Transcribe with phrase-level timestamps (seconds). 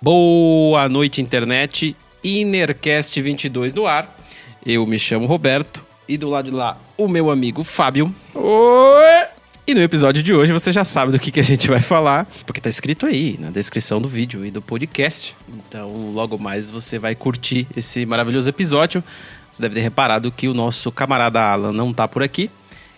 [0.00, 1.96] Boa noite, internet.
[2.22, 4.16] Inercast 22 no ar.
[4.64, 8.14] Eu me chamo Roberto e do lado de lá o meu amigo Fábio.
[8.32, 9.26] Oi!
[9.66, 12.28] E no episódio de hoje você já sabe do que, que a gente vai falar,
[12.46, 15.34] porque tá escrito aí na descrição do vídeo e do podcast.
[15.52, 19.02] Então, logo mais você vai curtir esse maravilhoso episódio.
[19.50, 22.48] Você deve ter reparado que o nosso camarada Alan não tá por aqui.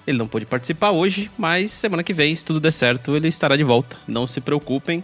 [0.06, 3.56] Ele não pôde participar hoje, mas semana que vem, se tudo der certo, ele estará
[3.56, 3.96] de volta.
[4.06, 5.02] Não se preocupem.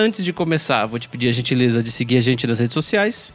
[0.00, 3.34] Antes de começar, vou te pedir a gentileza de seguir a gente nas redes sociais,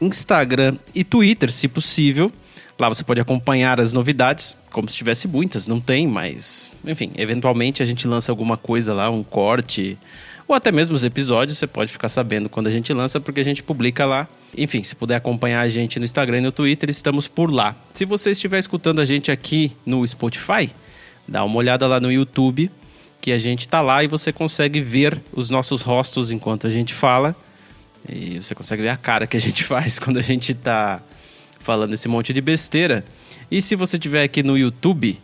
[0.00, 2.32] Instagram e Twitter, se possível.
[2.76, 7.80] Lá você pode acompanhar as novidades, como se tivesse muitas, não tem, mas enfim, eventualmente
[7.80, 9.96] a gente lança alguma coisa lá, um corte,
[10.48, 13.44] ou até mesmo os episódios, você pode ficar sabendo quando a gente lança, porque a
[13.44, 14.26] gente publica lá.
[14.58, 17.76] Enfim, se puder acompanhar a gente no Instagram e no Twitter, estamos por lá.
[17.94, 20.72] Se você estiver escutando a gente aqui no Spotify,
[21.28, 22.68] dá uma olhada lá no YouTube,
[23.20, 26.94] que a gente tá lá e você consegue ver os nossos rostos enquanto a gente
[26.94, 27.36] fala.
[28.08, 31.02] E você consegue ver a cara que a gente faz quando a gente tá
[31.58, 33.04] falando esse monte de besteira.
[33.50, 35.18] E se você estiver aqui no YouTube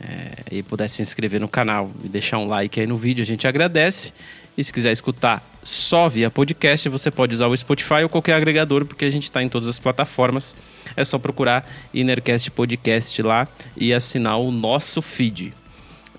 [0.00, 3.26] é, e puder se inscrever no canal e deixar um like aí no vídeo, a
[3.26, 4.12] gente agradece.
[4.56, 8.84] E se quiser escutar só via podcast, você pode usar o Spotify ou qualquer agregador,
[8.84, 10.56] porque a gente está em todas as plataformas.
[10.96, 15.54] É só procurar Innercast Podcast lá e assinar o nosso feed.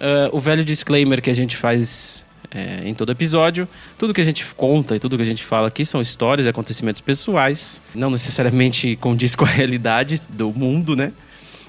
[0.02, 3.68] Uh, o velho disclaimer que a gente faz é, em todo episódio.
[3.98, 6.50] Tudo que a gente conta e tudo que a gente fala aqui são histórias e
[6.50, 11.12] acontecimentos pessoais, não necessariamente condiz com a realidade do mundo, né?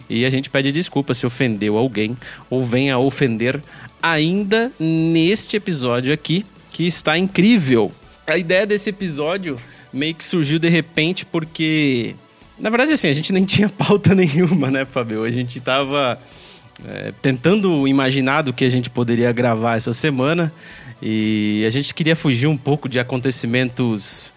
[0.08, 2.16] E a gente pede desculpa se ofendeu alguém
[2.50, 3.62] ou venha a ofender
[4.02, 7.92] ainda neste episódio aqui, que está incrível.
[8.26, 9.58] A ideia desse episódio
[9.92, 12.16] meio que surgiu de repente porque.
[12.58, 15.22] Na verdade, assim, a gente nem tinha pauta nenhuma, né, Fabio?
[15.22, 16.18] A gente tava
[16.86, 20.52] é, tentando imaginar do que a gente poderia gravar essa semana
[21.00, 24.32] e a gente queria fugir um pouco de acontecimentos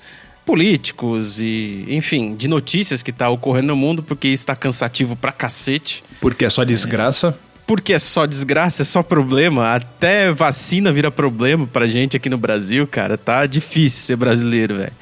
[0.45, 5.31] políticos e, enfim, de notícias que tá ocorrendo no mundo, porque isso tá cansativo pra
[5.31, 6.03] cacete.
[6.21, 7.29] Porque é só desgraça.
[7.29, 9.73] É, porque é só desgraça, é só problema.
[9.73, 13.17] Até vacina vira problema pra gente aqui no Brasil, cara.
[13.17, 14.93] Tá difícil ser brasileiro, velho.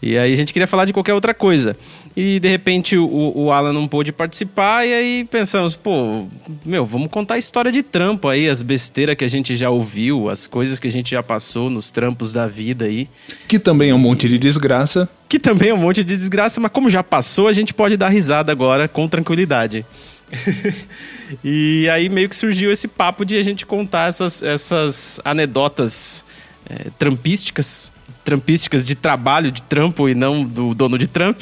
[0.00, 1.76] E aí a gente queria falar de qualquer outra coisa.
[2.16, 6.26] E de repente o, o Alan não pôde participar, e aí pensamos, pô,
[6.64, 10.28] meu, vamos contar a história de trampo aí, as besteiras que a gente já ouviu,
[10.28, 13.08] as coisas que a gente já passou nos trampos da vida aí.
[13.46, 15.08] Que também é um monte de desgraça.
[15.28, 18.08] Que também é um monte de desgraça, mas como já passou, a gente pode dar
[18.08, 19.84] risada agora com tranquilidade.
[21.44, 26.24] e aí meio que surgiu esse papo de a gente contar essas, essas anedotas
[26.68, 27.92] é, trampísticas
[28.28, 31.40] trampísticas de trabalho, de trampo e não do dono de Trump.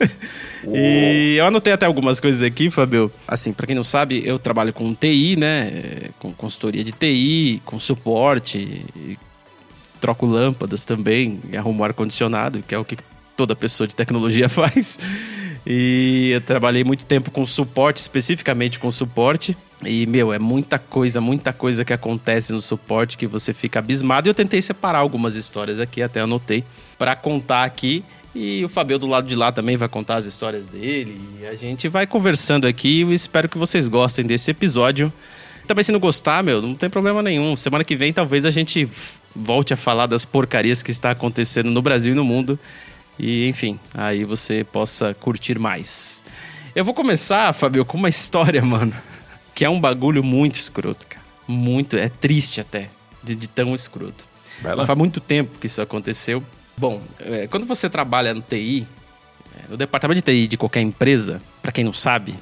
[0.66, 3.12] e eu anotei até algumas coisas aqui, Fabio.
[3.28, 6.08] Assim, para quem não sabe, eu trabalho com TI, né?
[6.18, 8.86] Com consultoria de TI, com suporte,
[10.00, 12.96] troco lâmpadas também, arrumo ar-condicionado, que é o que
[13.36, 14.98] toda pessoa de tecnologia faz.
[15.66, 19.56] E eu trabalhei muito tempo com suporte, especificamente com suporte.
[19.84, 24.28] E, meu, é muita coisa, muita coisa que acontece no suporte que você fica abismado.
[24.28, 26.64] E eu tentei separar algumas histórias aqui, até anotei,
[26.98, 28.04] para contar aqui.
[28.34, 31.20] E o Fabio do lado de lá também vai contar as histórias dele.
[31.40, 33.02] E a gente vai conversando aqui.
[33.02, 35.12] E espero que vocês gostem desse episódio.
[35.66, 37.56] Também, se não gostar, meu, não tem problema nenhum.
[37.56, 38.86] Semana que vem, talvez a gente
[39.34, 42.58] volte a falar das porcarias que está acontecendo no Brasil e no mundo.
[43.18, 46.22] E, enfim, aí você possa curtir mais.
[46.74, 48.94] Eu vou começar, Fabio, com uma história, mano,
[49.54, 51.24] que é um bagulho muito escroto, cara.
[51.46, 52.88] Muito, é triste até,
[53.22, 54.26] de, de tão escroto.
[54.86, 56.42] Faz muito tempo que isso aconteceu.
[56.76, 58.86] Bom, é, quando você trabalha no TI,
[59.56, 62.34] é, no departamento de TI de qualquer empresa, para quem não sabe,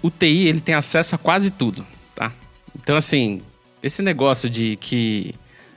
[0.00, 2.32] o TI ele tem acesso a quase tudo, tá?
[2.74, 3.42] Então, assim,
[3.82, 5.34] esse negócio de que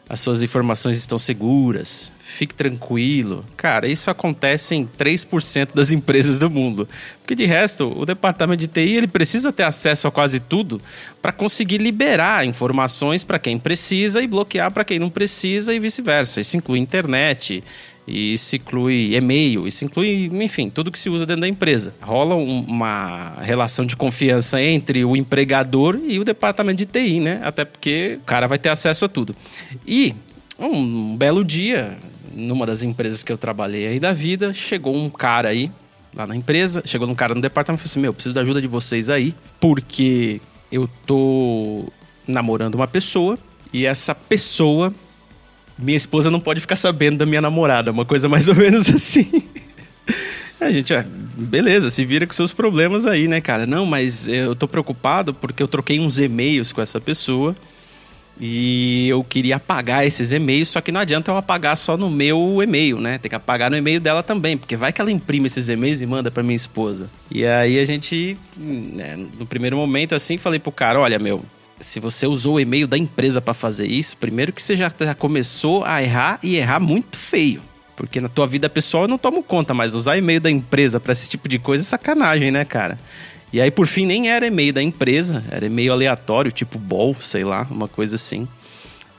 [0.07, 3.43] as suas informações estão seguras, fique tranquilo.
[3.57, 6.87] Cara, isso acontece em 3% das empresas do mundo.
[7.21, 10.79] Porque de resto, o departamento de TI ele precisa ter acesso a quase tudo
[11.21, 16.39] para conseguir liberar informações para quem precisa e bloquear para quem não precisa e vice-versa.
[16.39, 17.63] Isso inclui internet,
[18.07, 21.93] isso inclui e-mail, isso inclui, enfim, tudo que se usa dentro da empresa.
[22.01, 27.41] Rola uma relação de confiança entre o empregador e o departamento de TI, né?
[27.43, 29.35] Até porque o cara vai ter acesso a tudo.
[29.85, 30.15] E
[30.59, 31.97] um belo dia,
[32.39, 35.71] numa das empresas que eu trabalhei aí da vida, chegou um cara aí
[36.15, 38.61] lá na empresa, chegou um cara no departamento e falou assim: Meu, preciso da ajuda
[38.61, 40.41] de vocês aí, porque
[40.71, 41.91] eu tô
[42.27, 43.37] namorando uma pessoa
[43.73, 44.93] e essa pessoa
[45.77, 49.43] minha esposa não pode ficar sabendo da minha namorada, uma coisa mais ou menos assim.
[50.59, 51.05] A gente, ah,
[51.37, 53.65] beleza, se vira com seus problemas aí, né, cara?
[53.65, 57.55] Não, mas eu tô preocupado porque eu troquei uns e-mails com essa pessoa
[58.39, 62.63] E eu queria apagar esses e-mails, só que não adianta eu apagar só no meu
[62.63, 63.17] e-mail, né?
[63.17, 66.05] Tem que apagar no e-mail dela também, porque vai que ela imprime esses e-mails e
[66.05, 67.09] manda para minha esposa.
[67.29, 71.43] E aí a gente, né, no primeiro momento assim, falei pro cara, olha, meu,
[71.81, 75.13] se você usou o e-mail da empresa para fazer isso, primeiro que você já, já
[75.13, 77.61] começou a errar e errar muito feio.
[77.95, 81.11] Porque na tua vida pessoal eu não tomo conta, mas usar e-mail da empresa para
[81.11, 82.97] esse tipo de coisa é sacanagem, né, cara?
[83.51, 87.43] E aí, por fim, nem era e-mail da empresa, era e-mail aleatório, tipo bol, sei
[87.43, 88.47] lá, uma coisa assim.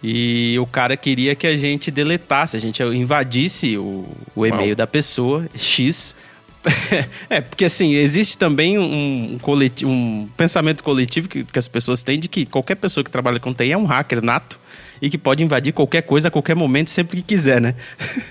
[0.02, 4.86] E o cara queria que a gente deletasse, a gente invadisse o, o e-mail da
[4.86, 6.16] pessoa, X.
[7.28, 12.02] é, porque assim, existe também um, um, coletivo, um pensamento coletivo que, que as pessoas
[12.02, 14.58] têm de que qualquer pessoa que trabalha com TI é um hacker nato
[15.00, 17.74] e que pode invadir qualquer coisa a qualquer momento, sempre que quiser, né?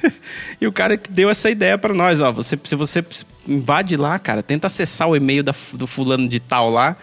[0.62, 3.04] e o cara que deu essa ideia para nós, ó, você, se você
[3.48, 6.95] invade lá, cara, tenta acessar o e-mail da, do fulano de tal lá,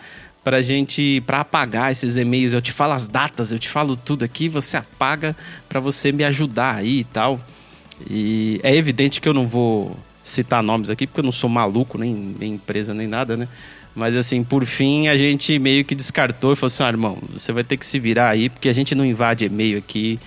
[0.44, 2.52] pra gente, pra apagar esses e-mails.
[2.52, 5.34] Eu te falo as datas, eu te falo tudo aqui, você apaga
[5.69, 7.40] para você me ajudar aí e tal.
[8.08, 11.98] E é evidente que eu não vou citar nomes aqui, porque eu não sou maluco,
[11.98, 13.48] nem, nem empresa, nem nada, né?
[13.96, 17.50] Mas assim, por fim, a gente meio que descartou e falou assim: ah, irmão, você
[17.50, 20.20] vai ter que se virar aí, porque a gente não invade e-mail aqui.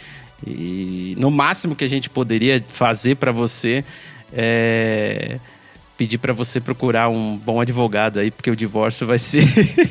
[0.46, 3.86] E no máximo que a gente poderia fazer para você
[4.34, 5.40] é
[6.00, 9.44] pedir para você procurar um bom advogado aí, porque o divórcio vai ser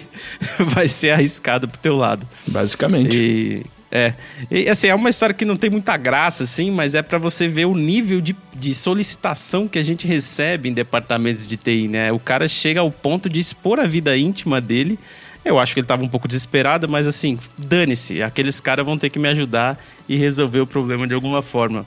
[0.75, 2.26] vai ser arriscado pro teu lado.
[2.46, 3.14] Basicamente.
[3.14, 4.14] E é.
[4.50, 7.49] E, assim, é uma história que não tem muita graça, assim, mas é para você
[7.49, 12.12] ver o nível de, de solicitação que a gente recebe em departamentos de TI, né?
[12.12, 14.99] O cara chega ao ponto de expor a vida íntima dele.
[15.44, 18.23] Eu acho que ele tava um pouco desesperado, mas assim, dane-se.
[18.23, 21.87] Aqueles caras vão ter que me ajudar e resolver o problema de alguma forma.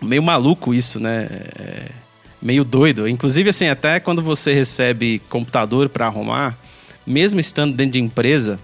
[0.00, 1.28] Meio maluco isso, né?
[1.58, 2.02] É
[2.42, 3.08] meio doido.
[3.08, 6.58] Inclusive, assim, até quando você recebe computador para arrumar,
[7.06, 8.58] mesmo estando dentro de empresa,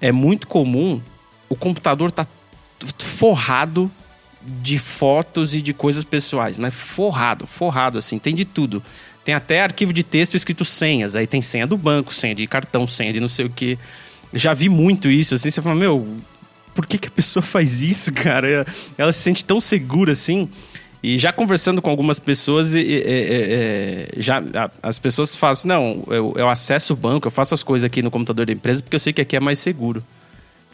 [0.00, 1.00] é muito comum
[1.54, 2.26] o computador tá
[2.98, 3.90] forrado
[4.42, 8.82] de fotos e de coisas pessoais, mas forrado, forrado assim, tem de tudo.
[9.24, 12.86] Tem até arquivo de texto escrito senhas, aí tem senha do banco, senha de cartão,
[12.86, 13.78] senha de não sei o que.
[14.34, 16.06] Já vi muito isso, assim, você fala, meu,
[16.74, 18.66] por que, que a pessoa faz isso, cara?
[18.98, 20.48] Ela se sente tão segura assim.
[21.02, 22.72] E já conversando com algumas pessoas,
[24.16, 24.42] já
[24.82, 28.02] as pessoas falam assim, não, eu, eu acesso o banco, eu faço as coisas aqui
[28.02, 30.02] no computador da empresa porque eu sei que aqui é mais seguro.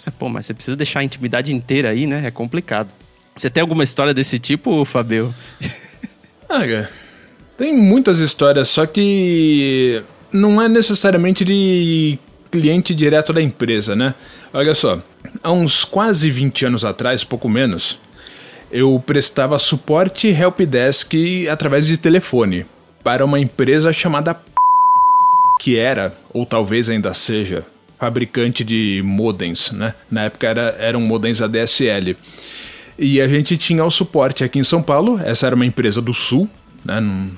[0.01, 2.23] Você, pô, mas você precisa deixar a intimidade inteira aí, né?
[2.25, 2.89] É complicado.
[3.37, 5.35] Você tem alguma história desse tipo, Fabio?
[6.49, 6.89] ah,
[7.59, 10.03] tem muitas histórias, só que
[10.33, 12.19] não é necessariamente de
[12.51, 14.15] cliente direto da empresa, né?
[14.55, 15.03] Olha só,
[15.43, 17.99] há uns quase 20 anos atrás, pouco menos,
[18.73, 21.13] eu prestava suporte helpdesk
[21.53, 22.65] através de telefone
[23.05, 24.41] para uma empresa chamada
[25.61, 27.67] que era, ou talvez ainda seja,
[28.01, 29.95] fabricante de modems, né?
[30.11, 32.17] Na época era, eram modems ADSL.
[32.99, 36.15] E a gente tinha o suporte aqui em São Paulo, essa era uma empresa do
[36.15, 36.49] Sul,
[36.83, 36.99] né?
[36.99, 37.31] Não,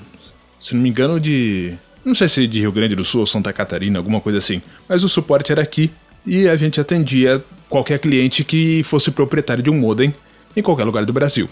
[0.61, 1.75] se não me engano, de.
[2.05, 4.63] Não sei se de Rio Grande do Sul ou Santa Catarina, alguma coisa assim.
[4.89, 5.91] Mas o suporte era aqui
[6.25, 10.15] e a gente atendia qualquer cliente que fosse proprietário de um modem
[10.57, 11.49] em qualquer lugar do Brasil.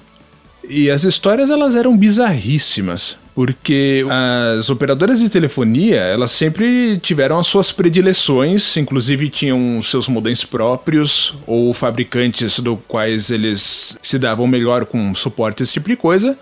[0.69, 4.05] E as histórias elas eram bizarríssimas, porque
[4.59, 11.35] as operadoras de telefonia, elas sempre tiveram as suas predileções, inclusive tinham seus modems próprios
[11.47, 16.37] ou fabricantes do quais eles se davam melhor com suporte esse tipo de coisa.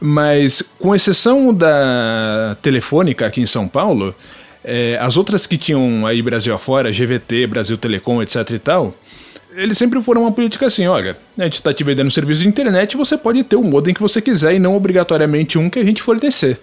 [0.00, 4.14] Mas com exceção da Telefônica aqui em São Paulo,
[4.62, 8.94] é, as outras que tinham aí Brasil afora, GVT, Brasil Telecom, etc e tal,
[9.54, 12.96] eles sempre foram uma política assim, olha, a gente está te vendendo serviço de internet,
[12.96, 16.02] você pode ter o modem que você quiser e não obrigatoriamente um que a gente
[16.02, 16.60] fornecer.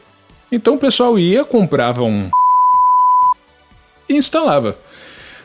[0.51, 2.29] Então o pessoal ia, comprava um
[4.08, 4.77] e instalava.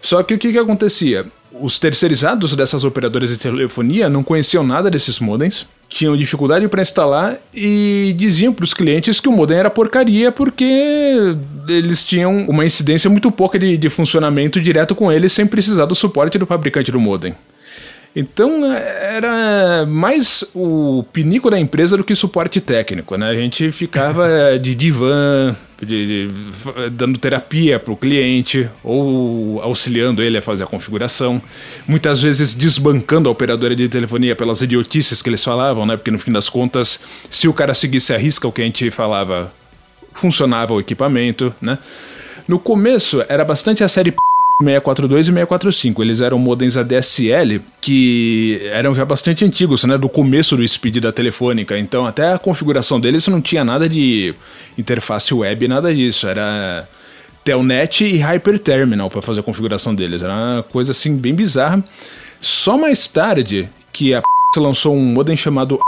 [0.00, 1.26] Só que o que, que acontecia?
[1.60, 7.36] Os terceirizados dessas operadoras de telefonia não conheciam nada desses modems, tinham dificuldade para instalar
[7.54, 11.36] e diziam para os clientes que o modem era porcaria porque
[11.68, 15.94] eles tinham uma incidência muito pouca de, de funcionamento direto com eles sem precisar do
[15.94, 17.34] suporte do fabricante do modem.
[18.16, 23.28] Então era mais o pinico da empresa do que suporte técnico, né?
[23.28, 26.34] A gente ficava de divã, de, de,
[26.90, 31.40] dando terapia para o cliente ou auxiliando ele a fazer a configuração.
[31.86, 35.96] Muitas vezes desbancando a operadora de telefonia pelas idiotices que eles falavam, né?
[35.96, 38.90] Porque no fim das contas, se o cara seguisse a risca o que a gente
[38.90, 39.52] falava,
[40.12, 41.78] funcionava o equipamento, né?
[42.46, 44.14] No começo era bastante a série
[44.58, 46.02] 642 e 645.
[46.02, 49.98] Eles eram modems ADSL que eram já bastante antigos, né?
[49.98, 51.78] Do começo do speed da telefônica.
[51.78, 54.34] Então, até a configuração deles não tinha nada de
[54.78, 56.26] interface web, nada disso.
[56.26, 56.88] Era
[57.44, 60.22] Telnet e Hyperterminal para fazer a configuração deles.
[60.22, 61.84] Era uma coisa assim bem bizarra.
[62.40, 64.22] Só mais tarde que a
[64.56, 65.78] lançou um modem chamado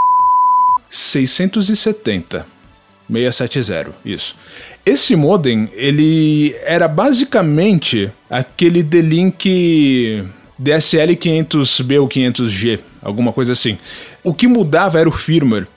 [0.89, 2.56] 670.
[3.09, 4.35] 670, isso.
[4.85, 10.23] Esse modem, ele era basicamente aquele D-Link
[10.57, 13.77] DSL 500B ou 500G, alguma coisa assim.
[14.23, 15.67] O que mudava era o firmware.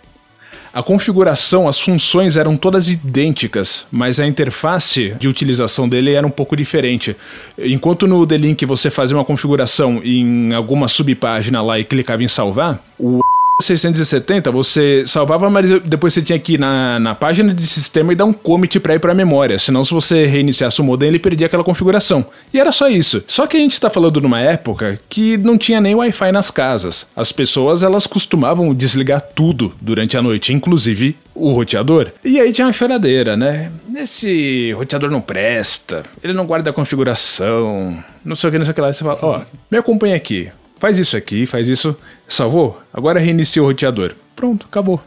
[0.72, 6.30] A configuração, as funções eram todas idênticas, mas a interface de utilização dele era um
[6.30, 7.16] pouco diferente.
[7.58, 12.80] Enquanto no D-Link você fazia uma configuração em alguma subpágina lá e clicava em salvar,
[12.96, 13.20] o
[13.61, 18.17] 670 você salvava, mas depois você tinha que ir na, na página de sistema e
[18.17, 19.59] dar um commit para ir para a memória.
[19.59, 22.26] Senão, se você reiniciasse o modem, ele perdia aquela configuração.
[22.52, 23.23] E era só isso.
[23.26, 27.07] Só que a gente está falando numa época que não tinha nem Wi-Fi nas casas.
[27.14, 32.11] As pessoas elas costumavam desligar tudo durante a noite, inclusive o roteador.
[32.25, 33.71] E aí tinha uma choradeira, né?
[33.97, 38.73] Esse roteador não presta, ele não guarda a configuração, não sei o que, não sei
[38.73, 38.93] o que lá.
[38.93, 40.50] Você fala, ó, oh, me acompanha aqui.
[40.80, 41.94] Faz isso aqui, faz isso.
[42.26, 42.80] Salvou?
[42.92, 44.12] Agora reinicia o roteador.
[44.34, 45.00] Pronto, acabou.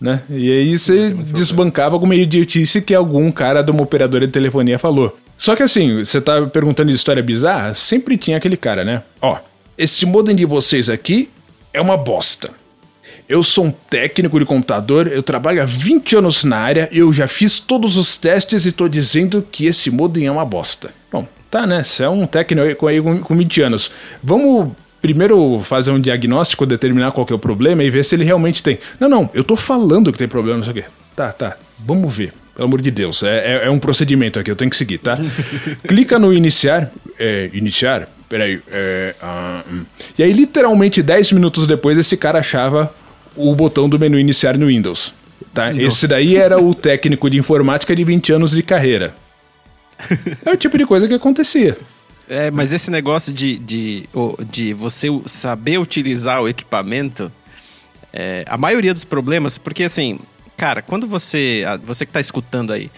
[0.00, 0.22] Né?
[0.28, 5.16] E aí você desbancava alguma idiotice que algum cara de uma operadora de telefonia falou.
[5.36, 9.02] Só que assim, você tá perguntando de história bizarra, sempre tinha aquele cara, né?
[9.22, 9.38] Ó,
[9.78, 11.30] esse modem de vocês aqui
[11.72, 12.50] é uma bosta.
[13.28, 17.28] Eu sou um técnico de computador, eu trabalho há 20 anos na área, eu já
[17.28, 20.90] fiz todos os testes e tô dizendo que esse modem é uma bosta.
[21.12, 21.84] Bom, tá, né?
[21.84, 23.90] Você é um técnico aí com, com 20 anos.
[24.22, 28.62] Vamos primeiro fazer um diagnóstico, determinar qual é o problema e ver se ele realmente
[28.62, 28.78] tem.
[28.98, 30.84] Não, não, eu tô falando que tem problema, não sei o quê.
[31.16, 32.32] Tá, tá, vamos ver.
[32.54, 35.18] Pelo amor de Deus, é, é, é um procedimento aqui, eu tenho que seguir, tá?
[35.86, 36.92] Clica no iniciar.
[37.18, 38.08] É, iniciar?
[38.28, 38.60] Peraí.
[38.70, 39.84] É, uh, hum.
[40.18, 42.92] E aí, literalmente, 10 minutos depois, esse cara achava
[43.34, 45.14] o botão do menu iniciar no Windows.
[45.54, 45.72] Tá?
[45.72, 49.14] Esse daí era o técnico de informática de 20 anos de carreira.
[50.46, 51.76] É o tipo de coisa que acontecia.
[52.30, 54.08] É, mas esse negócio de, de,
[54.48, 57.30] de você saber utilizar o equipamento,
[58.12, 60.20] é, a maioria dos problemas, porque assim,
[60.56, 62.88] cara, quando você, você que está escutando aí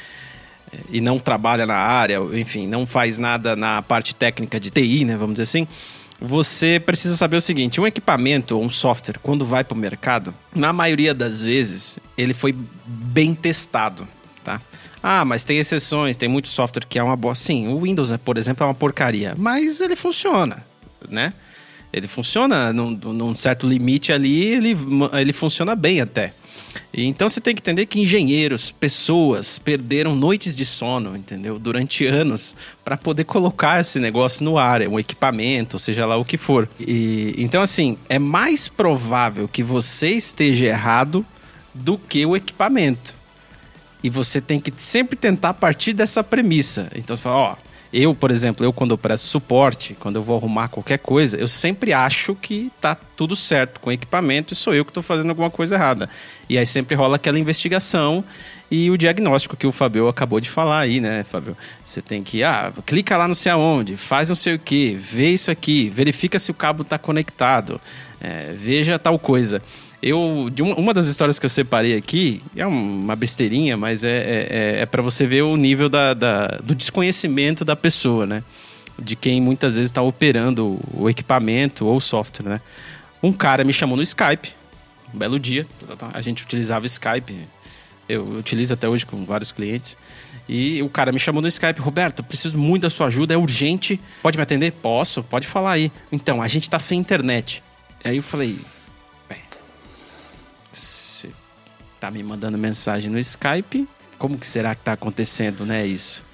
[0.71, 5.07] é, e não trabalha na área, enfim, não faz nada na parte técnica de TI,
[5.07, 5.67] né, vamos dizer assim,
[6.21, 10.35] você precisa saber o seguinte: um equipamento ou um software, quando vai para o mercado,
[10.55, 12.55] na maioria das vezes, ele foi
[12.87, 14.07] bem testado?
[15.03, 17.35] Ah, mas tem exceções, tem muito software que é uma boa.
[17.35, 20.65] Sim, o Windows, por exemplo, é uma porcaria, mas ele funciona,
[21.09, 21.33] né?
[21.93, 24.77] Ele funciona num, num certo limite ali, ele,
[25.13, 26.33] ele funciona bem até.
[26.95, 31.59] Então você tem que entender que engenheiros, pessoas perderam noites de sono, entendeu?
[31.59, 32.55] Durante anos
[32.85, 36.69] para poder colocar esse negócio no ar, um equipamento, seja lá o que for.
[36.81, 41.27] E, então assim, é mais provável que você esteja errado
[41.75, 43.15] do que o equipamento.
[44.03, 46.91] E você tem que sempre tentar partir dessa premissa.
[46.95, 47.57] Então você fala, ó,
[47.93, 51.47] eu, por exemplo, eu quando eu presto suporte, quando eu vou arrumar qualquer coisa, eu
[51.47, 55.29] sempre acho que tá tudo certo com o equipamento e sou eu que estou fazendo
[55.29, 56.09] alguma coisa errada.
[56.49, 58.25] E aí sempre rola aquela investigação
[58.71, 61.55] e o diagnóstico que o Fabio acabou de falar aí, né, Fabio?
[61.85, 65.31] Você tem que, ah, clica lá não sei aonde, faz não sei o que, vê
[65.31, 67.79] isso aqui, verifica se o cabo está conectado,
[68.19, 69.61] é, veja tal coisa.
[70.03, 74.47] Eu, de uma, das histórias que eu separei aqui, é uma besteirinha, mas é, é,
[74.51, 78.43] é, é para você ver o nível da, da, do desconhecimento da pessoa, né?
[78.99, 82.61] De quem muitas vezes está operando o equipamento ou o software, né?
[83.23, 84.49] Um cara me chamou no Skype,
[85.15, 85.65] um belo dia,
[86.13, 87.33] a gente utilizava Skype,
[88.09, 89.97] eu utilizo até hoje com vários clientes.
[90.49, 94.01] E o cara me chamou no Skype, Roberto, preciso muito da sua ajuda, é urgente.
[94.21, 94.73] Pode me atender?
[94.73, 95.93] Posso, pode falar aí.
[96.11, 97.63] Então, a gente tá sem internet.
[98.05, 98.59] Aí eu falei,
[100.73, 101.31] você
[102.01, 103.89] tá me mandando mensagem no Skype,
[104.19, 106.25] como que será que tá acontecendo, né, isso?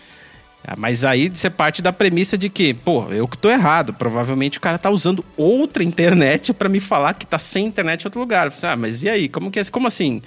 [0.67, 3.95] Ah, mas aí você parte da premissa de que, pô, eu que tô errado.
[3.95, 8.07] Provavelmente o cara tá usando outra internet para me falar que tá sem internet em
[8.07, 8.53] outro lugar.
[8.65, 9.29] ah, mas e aí?
[9.29, 9.65] Como que é?
[9.65, 10.21] Como assim?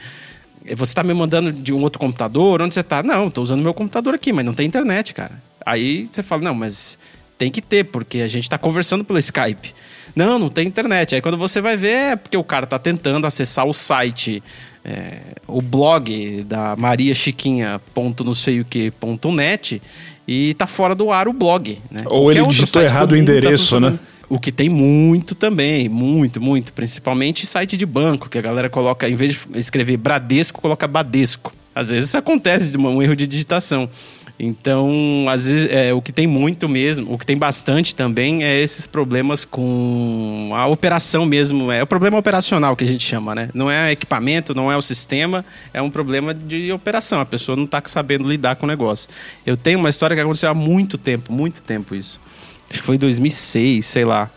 [0.76, 2.62] Você tá me mandando de um outro computador?
[2.62, 3.04] Onde você tá?
[3.04, 5.42] Não, tô usando meu computador aqui, mas não tem internet, cara.
[5.66, 6.98] Aí você fala, não, mas
[7.42, 9.74] tem que ter, porque a gente tá conversando pelo Skype.
[10.16, 11.16] Não, não tem internet.
[11.16, 14.44] Aí quando você vai ver, é porque o cara tá tentando acessar o site,
[14.86, 15.18] é,
[15.48, 19.82] o blog da Maria Chiquinha ponto não sei o que ponto net
[20.28, 22.04] e tá fora do ar o blog, né?
[22.06, 24.00] Ou Qualquer ele digitou errado o tá endereço, tá né?
[24.30, 26.72] O que tem muito também, muito, muito.
[26.72, 31.52] Principalmente site de banco, que a galera coloca, em vez de escrever Bradesco, coloca Badesco.
[31.74, 33.90] Às vezes isso acontece de um erro de digitação.
[34.44, 38.60] Então, às vezes, é, o que tem muito mesmo, o que tem bastante também é
[38.60, 41.72] esses problemas com a operação mesmo.
[41.72, 43.50] É o problema operacional que a gente chama, né?
[43.54, 47.22] Não é equipamento, não é o sistema, é um problema de operação.
[47.22, 49.08] A pessoa não está sabendo lidar com o negócio.
[49.46, 52.20] Eu tenho uma história que aconteceu há muito tempo, muito tempo isso.
[52.68, 54.28] Acho que foi em 2006, sei lá.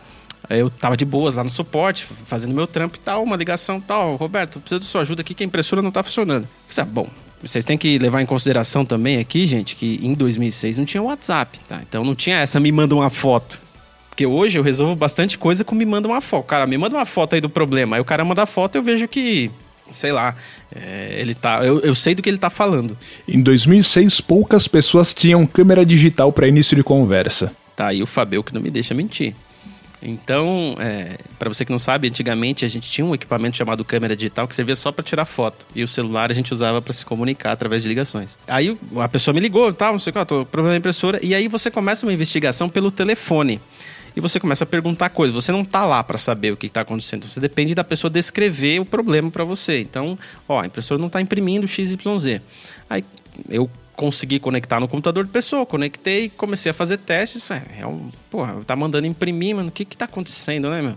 [0.51, 4.17] Eu tava de boas lá no suporte, fazendo meu trampo e tal, uma ligação tal.
[4.17, 6.45] Roberto, preciso da sua ajuda aqui que a impressora não tá funcionando.
[6.45, 7.09] Eu ah, bom,
[7.47, 11.59] vocês têm que levar em consideração também aqui, gente, que em 2006 não tinha WhatsApp,
[11.69, 11.81] tá?
[11.87, 13.61] Então não tinha essa me manda uma foto.
[14.09, 16.45] Porque hoje eu resolvo bastante coisa com me manda uma foto.
[16.45, 17.97] Cara, me manda uma foto aí do problema.
[17.97, 19.51] Aí o cara manda a foto eu vejo que
[19.91, 20.35] sei lá,
[20.75, 22.97] é, ele tá, eu, eu sei do que ele tá falando.
[23.29, 27.53] Em 2006, poucas pessoas tinham câmera digital para início de conversa.
[27.77, 29.35] Tá aí o Fabio que não me deixa mentir.
[30.05, 34.15] Então, é, para você que não sabe, antigamente a gente tinha um equipamento chamado câmera
[34.15, 35.67] digital que servia só para tirar foto.
[35.75, 38.37] E o celular a gente usava para se comunicar através de ligações.
[38.47, 41.19] Aí a pessoa me ligou, tal, não sei o que, tô com problema na impressora.
[41.25, 43.59] E aí você começa uma investigação pelo telefone
[44.15, 45.35] e você começa a perguntar coisas.
[45.35, 47.27] Você não está lá para saber o que está acontecendo.
[47.27, 49.81] Você depende da pessoa descrever o problema para você.
[49.81, 52.41] Então, ó, a impressora não está imprimindo XYZ.
[52.89, 53.05] Aí
[53.49, 57.51] eu consegui conectar no computador de pessoa, conectei, comecei a fazer testes.
[57.51, 59.69] É, é um, porra, tá mandando imprimir, mano.
[59.69, 60.97] O que que tá acontecendo, né, meu?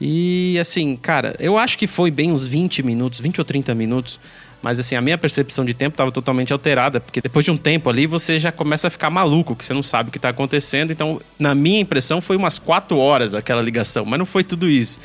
[0.00, 4.18] E assim, cara, eu acho que foi bem uns 20 minutos, 20 ou 30 minutos
[4.64, 7.90] mas assim, a minha percepção de tempo estava totalmente alterada, porque depois de um tempo
[7.90, 10.90] ali você já começa a ficar maluco, que você não sabe o que está acontecendo.
[10.90, 15.00] Então, na minha impressão, foi umas quatro horas aquela ligação, mas não foi tudo isso.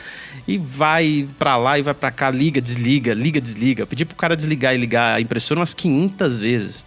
[0.48, 3.84] E vai para lá e vai para cá, liga, desliga, liga, desliga.
[3.84, 6.86] Eu pedi pro cara desligar e ligar a impressora umas 500 vezes.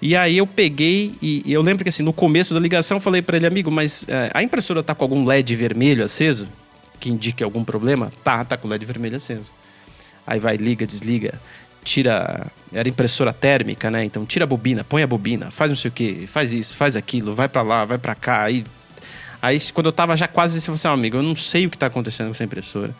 [0.00, 3.22] E aí eu peguei e eu lembro que assim, no começo da ligação eu falei
[3.22, 6.46] para ele, amigo, mas é, a impressora tá com algum LED vermelho aceso?
[7.00, 8.12] Que indique algum problema?
[8.22, 9.52] Tá, tá com LED vermelho aceso.
[10.26, 11.40] Aí vai, liga, desliga
[11.88, 12.46] tira.
[12.72, 14.04] Era impressora térmica, né?
[14.04, 16.96] Então tira a bobina, põe a bobina, faz não sei o que, faz isso, faz
[16.96, 18.42] aquilo, vai para lá, vai para cá.
[18.42, 18.64] Aí,
[19.40, 21.70] aí quando eu tava já quase assim, eu falei assim, amigo, eu não sei o
[21.70, 22.94] que tá acontecendo com essa impressora.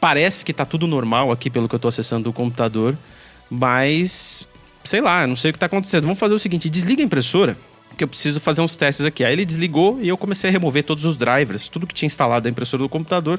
[0.00, 2.98] Parece que tá tudo normal aqui pelo que eu tô acessando do computador,
[3.48, 4.48] mas
[4.84, 6.04] sei lá, não sei o que tá acontecendo.
[6.04, 7.56] Vamos fazer o seguinte: desliga a impressora
[7.96, 9.24] que eu preciso fazer uns testes aqui.
[9.24, 12.44] Aí ele desligou e eu comecei a remover todos os drivers, tudo que tinha instalado
[12.44, 13.38] da impressora do computador,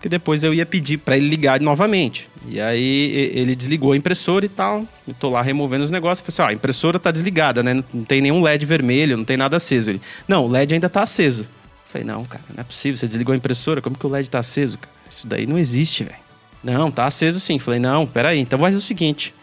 [0.00, 2.28] que depois eu ia pedir para ele ligar novamente.
[2.46, 4.86] E aí ele desligou a impressora e tal.
[5.08, 6.20] Eu tô lá removendo os negócios.
[6.20, 7.82] Falei assim: ó, a impressora tá desligada, né?
[7.92, 9.90] Não tem nenhum LED vermelho, não tem nada aceso.
[9.90, 11.42] Ele, não, o LED ainda tá aceso.
[11.42, 11.48] Eu
[11.86, 12.96] falei, não, cara, não é possível.
[12.96, 14.78] Você desligou a impressora, como que o LED tá aceso?
[15.08, 16.16] Isso daí não existe, velho.
[16.62, 17.58] Não, tá aceso sim.
[17.58, 19.34] Falei, não, peraí, então vai fazer o seguinte: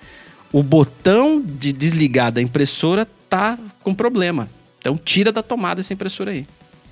[0.52, 4.50] o botão de desligar da impressora tá com problema.
[4.80, 6.46] Então tira da tomada essa impressora aí.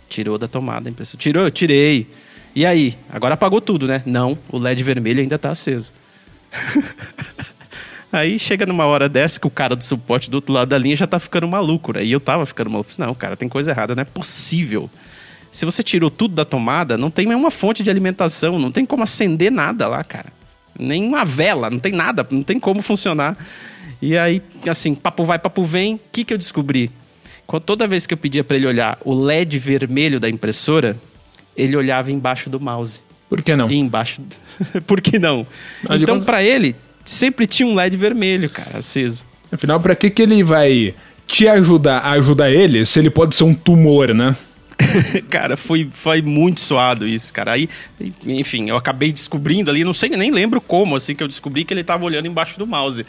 [0.07, 1.21] Tirou da tomada a impressora.
[1.21, 1.43] Tirou?
[1.43, 2.07] Eu tirei.
[2.55, 2.97] E aí?
[3.09, 4.01] Agora apagou tudo, né?
[4.05, 5.93] Não, o LED vermelho ainda tá aceso.
[8.11, 10.95] aí chega numa hora dessa que o cara do suporte do outro lado da linha
[10.95, 12.03] já tá ficando maluco, né?
[12.03, 12.89] E eu tava ficando maluco.
[12.97, 14.89] Não, cara, tem coisa errada, não é possível.
[15.51, 19.03] Se você tirou tudo da tomada, não tem nenhuma fonte de alimentação, não tem como
[19.03, 20.31] acender nada lá, cara.
[20.79, 23.37] Nem uma vela, não tem nada, não tem como funcionar.
[24.01, 26.89] E aí, assim, papo vai, papo vem, o que, que eu descobri?
[27.65, 30.95] Toda vez que eu pedia para ele olhar o LED vermelho da impressora,
[31.57, 33.01] ele olhava embaixo do mouse.
[33.27, 33.69] Por que não?
[33.69, 34.21] E embaixo.
[34.87, 35.45] Por que não?
[35.87, 39.25] Mas então, para ele, sempre tinha um LED vermelho, cara, aceso.
[39.51, 40.93] Afinal, para que, que ele vai
[41.27, 44.35] te ajudar a ajudar ele se ele pode ser um tumor, né?
[45.29, 47.53] cara, foi, foi muito suado isso, cara.
[47.53, 47.69] Aí,
[48.25, 51.73] enfim, eu acabei descobrindo ali, não sei, nem lembro como, assim, que eu descobri que
[51.73, 53.05] ele tava olhando embaixo do mouse.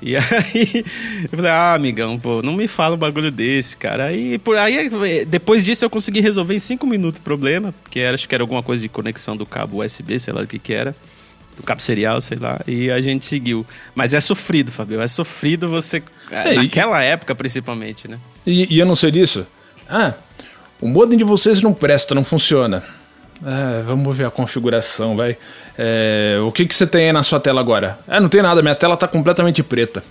[0.00, 0.84] E aí,
[1.24, 4.06] eu falei, ah, amigão, pô, não me fala um bagulho desse, cara.
[4.06, 4.88] Aí, por aí,
[5.24, 8.42] depois disso eu consegui resolver em cinco minutos o problema, porque era, acho que era
[8.42, 10.94] alguma coisa de conexão do cabo USB, sei lá o que que era.
[11.56, 12.58] Do cabo serial, sei lá.
[12.66, 13.66] E a gente seguiu.
[13.94, 15.02] Mas é sofrido, Fabio.
[15.02, 16.02] É sofrido você.
[16.30, 18.18] É, naquela e, época, principalmente, né?
[18.46, 19.46] E, e eu não sei disso.
[19.86, 20.14] Ah,
[20.82, 22.82] o modem de vocês não presta, não funciona.
[23.44, 25.36] É, vamos ver a configuração, vai.
[25.78, 27.98] É, o que, que você tem aí na sua tela agora?
[28.06, 30.02] É, não tem nada, minha tela tá completamente preta.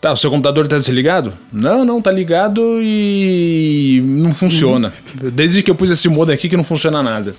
[0.00, 1.34] Tá, o seu computador tá desligado?
[1.52, 4.92] Não, não, tá ligado e não funciona.
[5.20, 5.30] Uhum.
[5.30, 7.34] Desde que eu pus esse modo aqui que não funciona nada.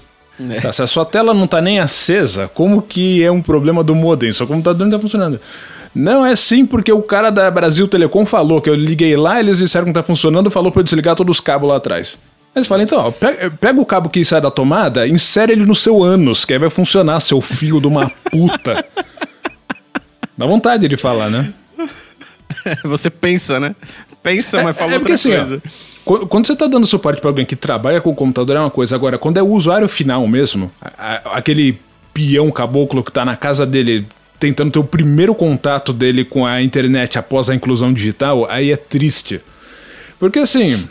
[0.49, 0.60] É.
[0.60, 3.95] Tá, se a sua tela não tá nem acesa, como que é um problema do
[3.95, 4.32] modem?
[4.32, 5.39] Seu computador não tá funcionando.
[5.93, 9.58] Não é sim, porque o cara da Brasil Telecom falou que eu liguei lá, eles
[9.58, 12.17] disseram que não tá funcionando, falou para eu desligar todos os cabos lá atrás.
[12.54, 15.74] Mas fala, então, ó, pega, pega, o cabo que sai da tomada, insere ele no
[15.74, 18.86] seu ânus, que aí vai funcionar, seu filho de uma puta.
[20.38, 21.54] Dá vontade de falar, né?
[22.84, 23.76] Você pensa, né?
[24.22, 25.62] Pensa, mas é, fala é outra assim, coisa.
[26.06, 28.70] Ó, quando você tá dando suporte para alguém que trabalha com o computador é uma
[28.70, 30.72] coisa, agora, quando é o usuário final mesmo,
[31.26, 31.80] aquele
[32.14, 34.06] peão caboclo que tá na casa dele
[34.40, 38.76] tentando ter o primeiro contato dele com a internet após a inclusão digital, aí é
[38.76, 39.40] triste.
[40.20, 40.88] Porque assim.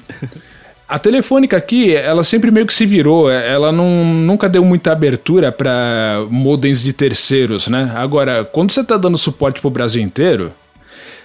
[0.90, 4.90] A Telefônica aqui, ela sempre meio que se virou, é, ela não, nunca deu muita
[4.90, 7.92] abertura para modems de terceiros, né?
[7.94, 10.53] Agora, quando você está dando suporte para o Brasil inteiro,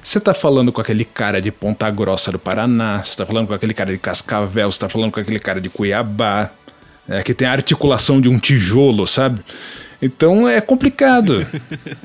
[0.03, 3.55] você está falando com aquele cara de Ponta Grossa do Paraná, você está falando com
[3.55, 6.51] aquele cara de Cascavel, você está falando com aquele cara de Cuiabá.
[7.09, 9.41] É que tem a articulação de um tijolo, sabe?
[9.99, 11.45] Então é complicado.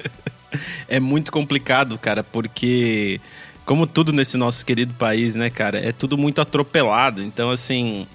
[0.89, 3.21] é muito complicado, cara, porque
[3.65, 7.23] como tudo nesse nosso querido país, né, cara, é tudo muito atropelado.
[7.23, 8.07] Então, assim,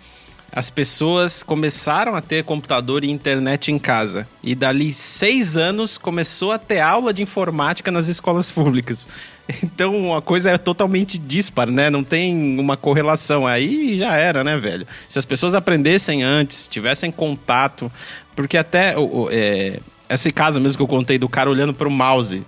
[0.56, 4.26] as pessoas começaram a ter computador e internet em casa.
[4.42, 9.08] E dali seis anos começou a ter aula de informática nas escolas públicas.
[9.62, 11.92] Então a coisa é totalmente dispar, né?
[11.92, 13.46] Não tem uma correlação.
[13.46, 14.88] Aí já era, né, velho?
[15.08, 17.92] Se as pessoas aprendessem antes, tivessem contato.
[18.36, 18.96] Porque até
[19.30, 19.80] é,
[20.10, 22.44] esse caso mesmo que eu contei do cara olhando para o mouse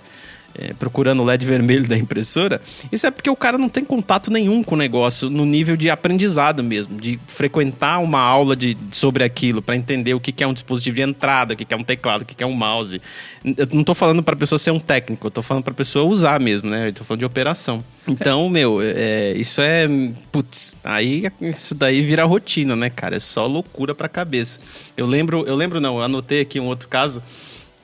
[0.58, 4.32] é, procurando o LED vermelho da impressora, isso é porque o cara não tem contato
[4.32, 9.24] nenhum com o negócio no nível de aprendizado mesmo, de frequentar uma aula de, sobre
[9.24, 11.78] aquilo para entender o que, que é um dispositivo de entrada, o que, que é
[11.78, 13.02] um teclado, o que, que é um mouse.
[13.44, 15.76] Eu não estou falando para a pessoa ser um técnico, eu estou falando para a
[15.76, 16.90] pessoa usar mesmo, né?
[16.90, 17.84] Eu tô falando de operação.
[18.08, 19.88] Então, meu, é, isso é.
[20.32, 23.16] Putz, aí isso daí vira rotina, né, cara?
[23.16, 24.60] É só loucura pra cabeça.
[24.96, 27.22] Eu lembro, eu lembro, não, eu anotei aqui um outro caso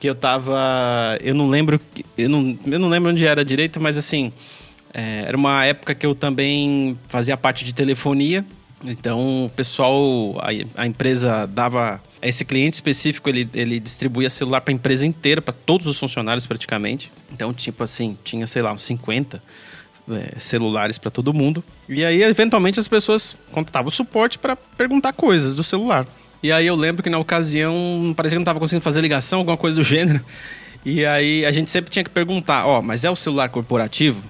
[0.04, 1.16] que eu tava.
[1.22, 1.80] Eu não lembro.
[2.18, 4.30] Eu não, eu não lembro onde era direito, mas assim.
[4.92, 8.44] É, era uma época que eu também fazia parte de telefonia.
[8.84, 12.02] Então, o pessoal, a, a empresa dava.
[12.20, 16.46] Esse cliente específico, ele, ele distribuía celular para a empresa inteira, para todos os funcionários
[16.46, 17.10] praticamente.
[17.32, 19.42] Então, tipo assim, tinha, sei lá, uns 50
[20.10, 21.64] é, celulares para todo mundo.
[21.88, 26.06] E aí, eventualmente, as pessoas contratavam o suporte para perguntar coisas do celular.
[26.44, 29.56] E aí eu lembro que na ocasião parecia que não tava conseguindo fazer ligação, alguma
[29.56, 30.22] coisa do gênero.
[30.84, 34.22] E aí a gente sempre tinha que perguntar, ó, oh, mas é o celular corporativo?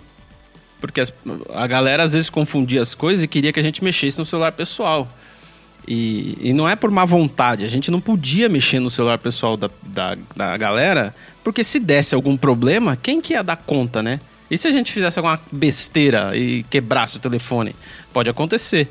[0.81, 1.13] Porque as,
[1.53, 4.53] a galera às vezes confundia as coisas e queria que a gente mexesse no celular
[4.53, 5.13] pessoal.
[5.89, 9.57] E, e não é por má vontade, a gente não podia mexer no celular pessoal
[9.57, 14.21] da, da, da galera, porque se desse algum problema, quem que ia dar conta, né?
[14.49, 17.75] E se a gente fizesse alguma besteira e quebrasse o telefone?
[18.13, 18.89] Pode acontecer.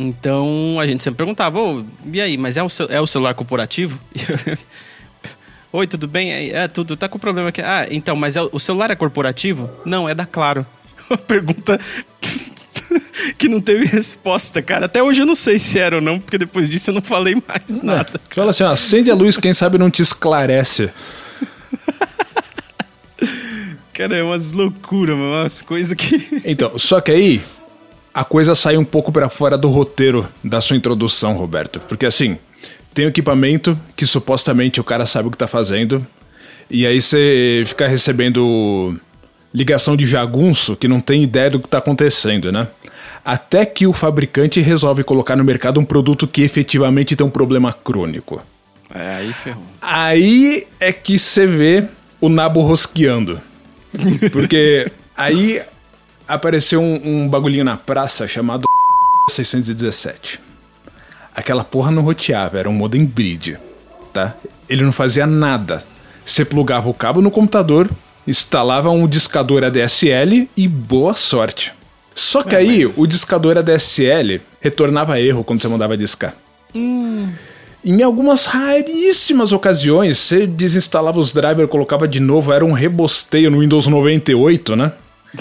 [0.00, 1.82] Então a gente sempre perguntava, oh,
[2.12, 3.98] e aí, mas é o, é o celular corporativo?
[5.72, 6.30] Oi, tudo bem?
[6.30, 7.60] É, é, tudo, tá com problema aqui.
[7.60, 9.68] Ah, então, mas é, o celular é corporativo?
[9.84, 10.64] Não, é da Claro.
[11.10, 11.80] Uma pergunta
[13.36, 14.86] que não teve resposta, cara.
[14.86, 17.34] Até hoje eu não sei se era ou não, porque depois disso eu não falei
[17.48, 18.20] mais nada.
[18.30, 20.90] É, fala assim, ó, acende a luz, quem sabe não te esclarece.
[23.92, 26.40] cara, é umas loucuras, umas coisas que.
[26.44, 27.42] Então, só que aí
[28.12, 31.80] a coisa sai um pouco para fora do roteiro da sua introdução, Roberto.
[31.80, 32.38] Porque assim,
[32.94, 36.04] tem o equipamento que supostamente o cara sabe o que tá fazendo,
[36.70, 38.98] e aí você fica recebendo
[39.54, 42.68] ligação de jagunço que não tem ideia do que tá acontecendo, né?
[43.24, 47.72] Até que o fabricante resolve colocar no mercado um produto que efetivamente tem um problema
[47.72, 48.42] crônico.
[48.94, 49.62] É, aí ferrou.
[49.80, 51.84] Aí é que você vê
[52.20, 53.40] o nabo rosqueando.
[54.32, 55.62] Porque aí
[56.28, 58.64] apareceu um, um bagulhinho na praça chamado
[59.30, 60.40] 617.
[61.34, 63.56] Aquela porra não roteava, era um modem bridge,
[64.12, 64.34] tá?
[64.68, 65.82] Ele não fazia nada.
[66.24, 67.88] Você plugava o cabo no computador,
[68.26, 71.72] instalava um discador ADSL e boa sorte.
[72.14, 76.34] Só que aí o discador ADSL retornava erro quando você mandava discar.
[76.74, 77.32] Hum.
[77.84, 83.60] Em algumas raríssimas ocasiões, você desinstalava os drivers, colocava de novo, era um rebosteio no
[83.60, 84.92] Windows 98, né?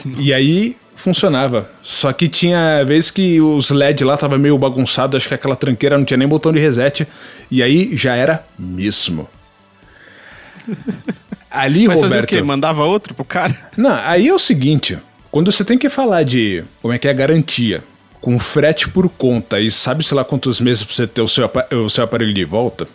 [0.05, 0.21] Nossa.
[0.21, 1.69] E aí funcionava.
[1.81, 5.97] Só que tinha vezes que os LED lá tava meio bagunçado, acho que aquela tranqueira
[5.97, 7.07] não tinha nem botão de reset.
[7.49, 9.27] E aí já era mesmo.
[11.49, 12.25] Ali, Mas Roberto.
[12.25, 12.41] o quê?
[12.41, 13.55] Mandava outro pro cara?
[13.75, 14.97] Não, aí é o seguinte:
[15.31, 17.83] quando você tem que falar de como é que é a garantia,
[18.19, 21.49] com frete por conta e sabe, sei lá, quantos meses pra você ter o seu,
[21.85, 22.87] o seu aparelho de volta,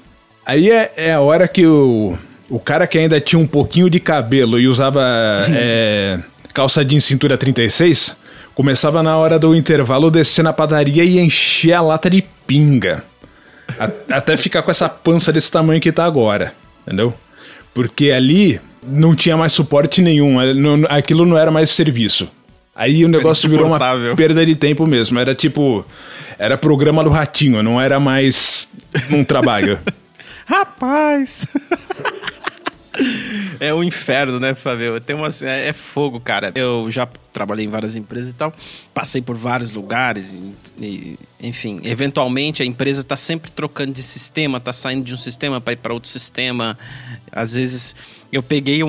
[0.45, 2.17] aí é, é a hora que o,
[2.51, 5.03] o cara que ainda tinha um pouquinho de cabelo e usava
[5.51, 6.21] é,
[6.53, 8.17] calça jeans cintura 36,
[8.55, 13.05] começava na hora do intervalo descer na padaria e encher a lata de pinga.
[13.79, 16.53] A, até ficar com essa pança desse tamanho que tá agora,
[16.87, 17.15] entendeu?
[17.73, 20.53] Porque ali não tinha mais suporte nenhum, é,
[20.91, 22.29] aquilo não era mais serviço.
[22.75, 23.79] Aí o negócio virou uma
[24.17, 25.19] perda de tempo mesmo.
[25.19, 25.85] Era tipo.
[26.39, 28.67] Era programa do ratinho, não era mais
[29.11, 29.79] um trabalho.
[30.47, 31.47] Rapaz!
[33.61, 35.01] é o inferno, né, Fabio?
[35.01, 36.53] Tem umas, é, é, fogo, cara.
[36.55, 38.53] Eu já trabalhei em várias empresas e tal,
[38.93, 41.81] passei por vários lugares, e, e, enfim.
[41.85, 45.77] Eventualmente a empresa está sempre trocando de sistema, está saindo de um sistema para ir
[45.77, 46.79] para outro sistema.
[47.31, 47.95] Às vezes
[48.31, 48.89] eu peguei um,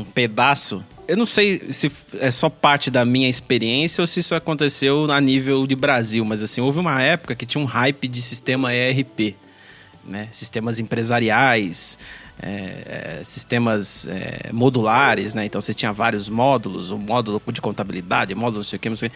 [0.00, 4.34] um pedaço eu não sei se é só parte da minha experiência ou se isso
[4.34, 8.22] aconteceu a nível de Brasil, mas assim, houve uma época que tinha um hype de
[8.22, 9.36] sistema ERP,
[10.04, 10.28] né?
[10.32, 11.98] Sistemas empresariais,
[12.46, 15.46] é, sistemas é, modulares, né?
[15.46, 19.10] Então você tinha vários módulos, o módulo de contabilidade, módulo não sei o que, sei,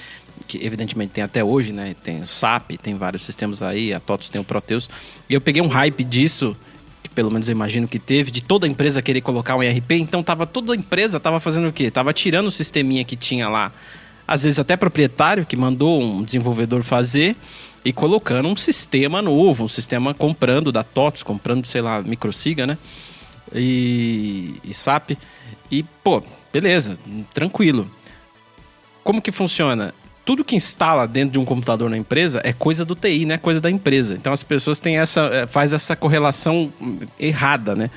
[0.46, 1.94] que evidentemente tem até hoje, né?
[2.02, 4.88] Tem o SAP, tem vários sistemas aí, a TOTOS tem o Proteus.
[5.28, 6.56] E eu peguei um hype disso
[7.02, 9.92] que pelo menos eu imagino que teve, de toda a empresa querer colocar um ERP,
[9.92, 11.90] então tava toda a empresa tava fazendo o quê?
[11.90, 13.72] Tava tirando o sisteminha que tinha lá,
[14.26, 17.36] às vezes até proprietário, que mandou um desenvolvedor fazer,
[17.84, 22.76] e colocando um sistema novo, um sistema comprando da TOTS, comprando, sei lá, Microsiga, né?
[23.54, 25.12] E, e SAP.
[25.70, 26.98] E, pô, beleza,
[27.32, 27.90] tranquilo.
[29.02, 29.94] Como que funciona?
[30.28, 33.38] tudo que instala dentro de um computador na empresa é coisa do TI, não é
[33.38, 34.12] coisa da empresa.
[34.12, 36.70] Então as pessoas têm essa eh, faz essa correlação
[37.18, 37.88] errada, né?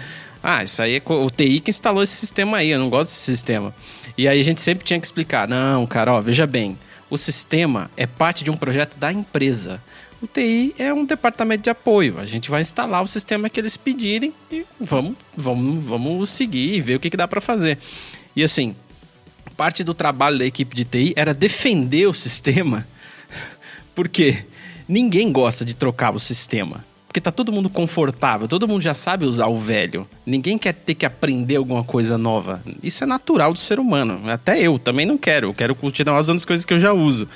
[0.42, 3.20] Ah, isso aí é o TI que instalou esse sistema aí, eu não gosto desse
[3.20, 3.76] sistema.
[4.18, 7.92] E aí a gente sempre tinha que explicar, não, cara, ó, veja bem, o sistema
[7.98, 9.84] é parte de um projeto da empresa.
[10.22, 12.20] O TI é um departamento de apoio.
[12.20, 16.82] A gente vai instalar o sistema que eles pedirem e vamos, vamos, vamos seguir e
[16.82, 17.80] ver o que, que dá para fazer.
[18.36, 18.76] E assim,
[19.58, 22.88] parte do trabalho da equipe de TI era defender o sistema,
[23.96, 24.46] porque
[24.88, 26.86] ninguém gosta de trocar o sistema.
[27.08, 30.08] Porque tá todo mundo confortável, todo mundo já sabe usar o velho.
[30.26, 32.64] Ninguém quer ter que aprender alguma coisa nova.
[32.82, 34.22] Isso é natural do ser humano.
[34.30, 35.48] Até eu também não quero.
[35.48, 37.28] Eu quero continuar usando as coisas que eu já uso.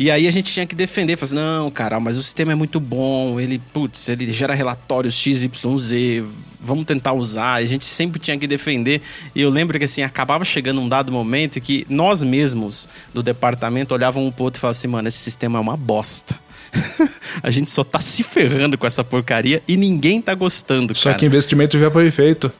[0.00, 2.54] E aí a gente tinha que defender, fazer, assim, não, cara, mas o sistema é
[2.54, 6.24] muito bom, ele, putz, ele gera relatórios XYZ,
[6.58, 7.56] vamos tentar usar.
[7.56, 9.02] A gente sempre tinha que defender.
[9.34, 13.92] E eu lembro que assim, acabava chegando um dado momento que nós mesmos do departamento
[13.92, 16.34] olhavam um pro outro e falavam assim, mano, esse sistema é uma bosta.
[17.42, 21.18] a gente só tá se ferrando com essa porcaria e ninguém tá gostando, Só cara.
[21.18, 22.50] que investimento já foi feito.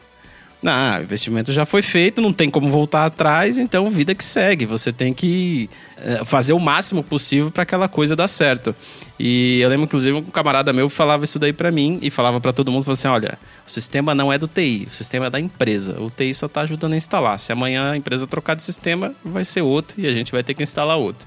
[0.62, 4.66] Não, o investimento já foi feito, não tem como voltar atrás, então vida que segue.
[4.66, 8.74] Você tem que eh, fazer o máximo possível para aquela coisa dar certo.
[9.18, 12.52] E eu lembro, inclusive, um camarada meu falava isso daí para mim e falava para
[12.52, 15.40] todo mundo, falava assim, olha, o sistema não é do TI, o sistema é da
[15.40, 15.98] empresa.
[15.98, 17.38] O TI só tá ajudando a instalar.
[17.38, 20.52] Se amanhã a empresa trocar de sistema, vai ser outro e a gente vai ter
[20.52, 21.26] que instalar outro.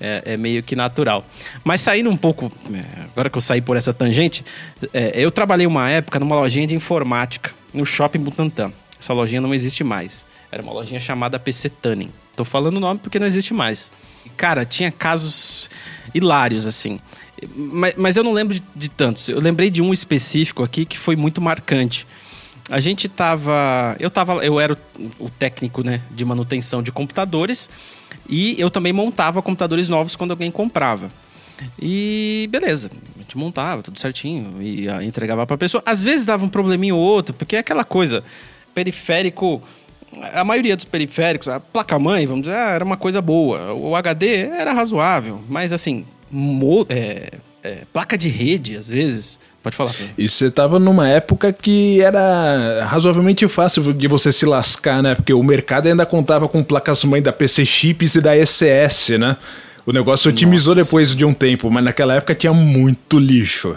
[0.00, 1.26] É, é, meio que natural.
[1.64, 4.44] Mas saindo um pouco, é, agora que eu saí por essa tangente,
[4.94, 8.72] é, eu trabalhei uma época numa lojinha de informática no Shopping Butantã.
[8.98, 10.26] Essa lojinha não existe mais.
[10.50, 12.10] Era uma lojinha chamada PC Tuning.
[12.36, 13.90] Tô falando o nome porque não existe mais.
[14.36, 15.70] Cara, tinha casos
[16.14, 17.00] hilários, assim.
[17.54, 19.28] Mas, mas eu não lembro de, de, tantos.
[19.28, 22.06] Eu lembrei de um específico aqui que foi muito marcante.
[22.70, 23.96] A gente tava.
[24.00, 24.44] Eu tava.
[24.44, 27.70] Eu era o, o técnico né, de manutenção de computadores
[28.28, 31.10] e eu também montava computadores novos quando alguém comprava.
[31.80, 32.90] E beleza,
[33.28, 35.82] gente montava tudo certinho e entregava para a pessoa.
[35.84, 38.24] Às vezes dava um probleminha ou outro, porque é aquela coisa,
[38.74, 39.62] periférico,
[40.32, 43.74] a maioria dos periféricos, a placa-mãe, vamos dizer, ah, era uma coisa boa.
[43.74, 46.06] O HD era razoável, mas assim,
[46.88, 49.38] é, é, placa de rede, às vezes.
[49.62, 49.92] Pode falar.
[50.16, 55.14] E você tava numa época que era razoavelmente fácil de você se lascar, né?
[55.14, 59.36] Porque o mercado ainda contava com placas-mãe da PC Chips e da SS, né?
[59.88, 60.84] O negócio otimizou Nossa.
[60.84, 63.74] depois de um tempo, mas naquela época tinha muito lixo.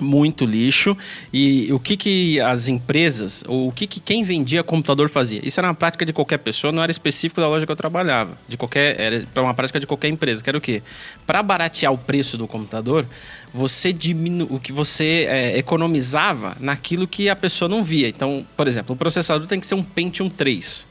[0.00, 0.96] Muito lixo.
[1.32, 5.40] E o que, que as empresas ou o que, que quem vendia computador fazia?
[5.42, 8.38] Isso era uma prática de qualquer pessoa não era específico da loja que eu trabalhava.
[8.46, 10.80] De qualquer era para uma prática de qualquer empresa que era o quê?
[11.26, 13.04] Para baratear o preço do computador
[13.52, 18.06] você diminu o que você é, economizava naquilo que a pessoa não via.
[18.06, 20.86] Então por exemplo o processador tem que ser um Pentium 3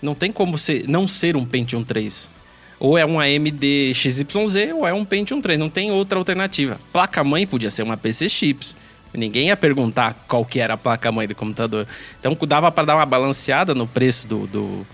[0.00, 2.36] não tem como você não ser um Pentium 3
[2.78, 6.78] ou é um AMD XYZ ou é um Pentium 3, não tem outra alternativa.
[6.92, 8.76] Placa-mãe podia ser uma PC Chips.
[9.14, 11.86] Ninguém ia perguntar qual que era a placa-mãe do computador.
[12.20, 14.86] Então dava para dar uma balanceada no preço do, do,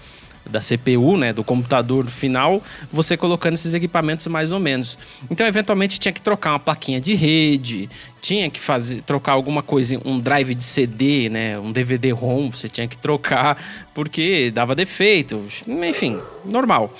[0.48, 4.98] da CPU, né, do computador final, você colocando esses equipamentos mais ou menos.
[5.30, 7.88] Então, eventualmente tinha que trocar uma plaquinha de rede,
[8.20, 12.86] tinha que fazer trocar alguma coisa, um drive de CD, né, um DVD-ROM, você tinha
[12.86, 13.56] que trocar
[13.94, 16.92] porque dava defeito, enfim, normal.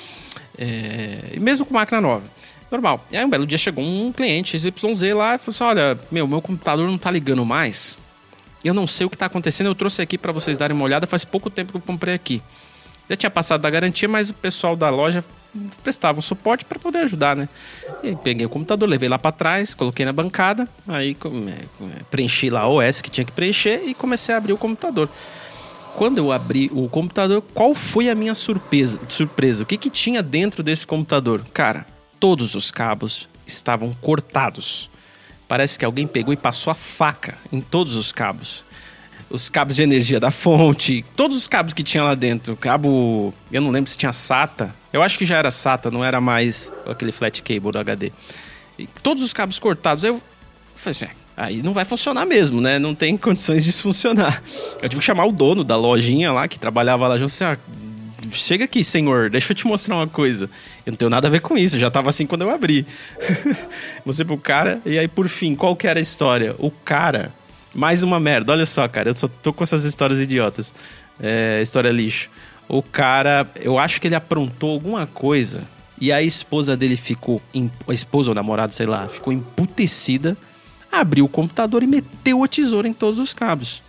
[0.59, 2.25] É, mesmo com máquina nova.
[2.71, 3.05] Normal.
[3.11, 6.27] E aí um belo dia chegou um cliente XYZ lá e falou assim: olha, meu,
[6.27, 7.99] meu computador não tá ligando mais.
[8.65, 11.07] Eu não sei o que tá acontecendo, eu trouxe aqui para vocês darem uma olhada,
[11.07, 12.43] faz pouco tempo que eu comprei aqui.
[13.11, 15.25] Já tinha passado da garantia, mas o pessoal da loja
[15.83, 17.49] prestava um suporte para poder ajudar, né?
[18.03, 21.17] E peguei o computador, levei lá para trás, coloquei na bancada, aí
[22.11, 25.11] preenchi lá a OS que tinha que preencher e comecei a abrir o computador
[25.97, 28.99] quando eu abri o computador, qual foi a minha surpresa?
[29.09, 29.63] surpresa?
[29.63, 31.45] O que, que tinha dentro desse computador?
[31.53, 31.87] Cara,
[32.19, 34.91] todos os cabos estavam cortados.
[35.47, 38.65] Parece que alguém pegou e passou a faca em todos os cabos.
[39.29, 42.57] Os cabos de energia da fonte, todos os cabos que tinha lá dentro.
[42.57, 44.75] Cabo, eu não lembro se tinha SATA.
[44.93, 48.13] Eu acho que já era SATA, não era mais aquele flat cable do HD.
[48.79, 50.05] E todos os cabos cortados.
[50.05, 50.21] Eu
[50.75, 51.11] falei assim, é,
[51.45, 52.79] aí não vai funcionar mesmo, né?
[52.79, 54.43] Não tem condições de funcionar.
[54.83, 57.57] Eu tive que chamar o dono da lojinha lá, que trabalhava lá junto, assim, ah,
[58.31, 60.49] chega aqui, senhor, deixa eu te mostrar uma coisa.
[60.87, 62.87] Eu não tenho nada a ver com isso, já tava assim quando eu abri.
[64.07, 66.55] Você pro cara, e aí por fim, qual que era a história?
[66.59, 67.33] O cara,
[67.75, 70.73] mais uma merda, olha só, cara, eu só tô com essas histórias idiotas.
[71.21, 72.31] É, história lixo.
[72.69, 75.63] O cara, eu acho que ele aprontou alguma coisa
[76.01, 77.41] e a esposa dele ficou,
[77.87, 80.37] a esposa ou namorado, sei lá, ficou emputecida,
[80.93, 83.83] abriu o computador e meteu a tesoura em todos os cabos.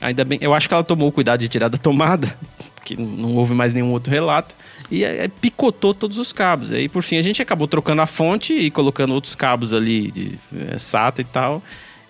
[0.00, 2.36] Ainda bem, eu acho que ela tomou o cuidado de tirar da tomada,
[2.84, 4.54] que não houve mais nenhum outro relato,
[4.90, 5.02] e
[5.40, 6.70] picotou todos os cabos.
[6.70, 10.38] Aí, por fim, a gente acabou trocando a fonte e colocando outros cabos ali de
[10.54, 11.62] é, SATA e tal,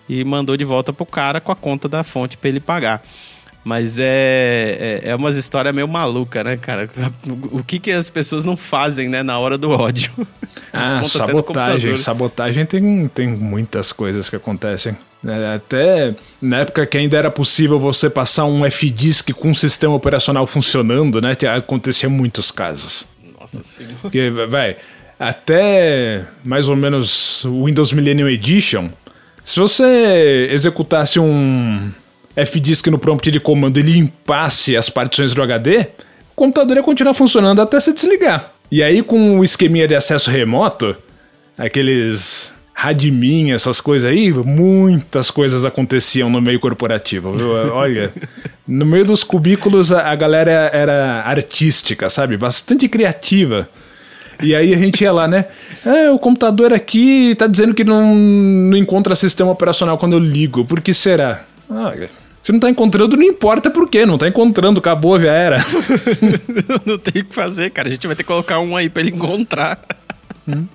[0.07, 3.01] e mandou de volta pro cara com a conta da fonte para ele pagar.
[3.67, 6.89] Mas é, é, é umas histórias meio maluca, né, cara?
[7.51, 10.11] O que, que as pessoas não fazem, né, na hora do ódio?
[10.73, 11.95] Ah, sabotagem.
[11.95, 14.95] Sabotagem tem, tem muitas coisas que acontecem.
[15.25, 19.95] É, até na época que ainda era possível você passar um F-Disk com um sistema
[19.95, 21.33] operacional funcionando, né?
[21.55, 23.07] Acontecia muitos casos.
[23.39, 23.95] Nossa senhora.
[24.01, 24.75] Porque, vai,
[25.17, 28.89] até mais ou menos o Windows Millennium Edition,
[29.43, 31.91] se você executasse um
[32.37, 37.15] F-Disk no prompt de comando e limpasse as partições do HD, o computador ia continuar
[37.15, 38.51] funcionando até se desligar.
[38.71, 40.95] E aí, com o esqueminha de acesso remoto,
[41.57, 47.33] aqueles Radmin, essas coisas aí, muitas coisas aconteciam no meio corporativo?
[47.73, 48.13] Olha,
[48.67, 52.37] no meio dos cubículos a, a galera era artística, sabe?
[52.37, 53.67] Bastante criativa.
[54.43, 55.45] E aí a gente ia lá, né?
[55.83, 60.63] É, o computador aqui tá dizendo que não, não encontra sistema operacional quando eu ligo.
[60.63, 61.45] Por que será?
[61.67, 62.07] Olha,
[62.47, 64.05] se não tá encontrando, não importa por quê.
[64.05, 65.57] Não tá encontrando, acabou, já era.
[66.87, 67.89] não tem o que fazer, cara.
[67.89, 69.85] A gente vai ter que colocar um aí pra ele encontrar.
[70.47, 70.65] Hum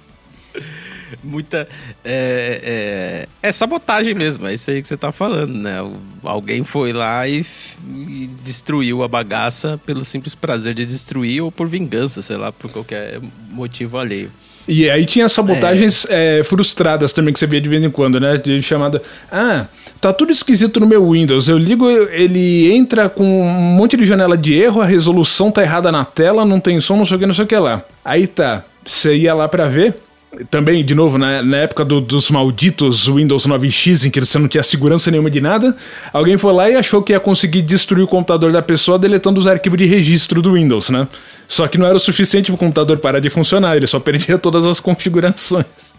[1.23, 1.69] muita.
[2.05, 5.77] É, é, é, sabotagem mesmo, é isso aí que você tá falando, né?
[6.23, 7.45] Alguém foi lá e,
[7.89, 12.71] e, destruiu a bagaça pelo simples prazer de destruir ou por vingança, sei lá, por
[12.71, 14.31] qualquer motivo alheio.
[14.67, 16.41] E aí tinha sabotagens é.
[16.41, 18.37] É, frustradas também que você via de vez em quando, né?
[18.37, 19.03] De chamada.
[19.31, 19.67] Ah,
[20.01, 21.49] tá tudo esquisito no meu Windows.
[21.49, 25.91] Eu ligo, ele entra com um monte de janela de erro, a resolução tá errada
[25.91, 27.83] na tela, não tem som, não sei o que, não sei o que lá.
[28.05, 28.65] Aí tá.
[28.85, 29.95] Você ia lá para ver,
[30.51, 34.49] também, de novo, na, na época do, dos malditos Windows 9X, em que você não
[34.49, 35.77] tinha segurança nenhuma de nada,
[36.13, 39.47] alguém foi lá e achou que ia conseguir destruir o computador da pessoa deletando os
[39.47, 41.07] arquivos de registro do Windows, né?
[41.47, 44.39] Só que não era o suficiente para o computador parar de funcionar, ele só perdia
[44.39, 45.95] todas as configurações.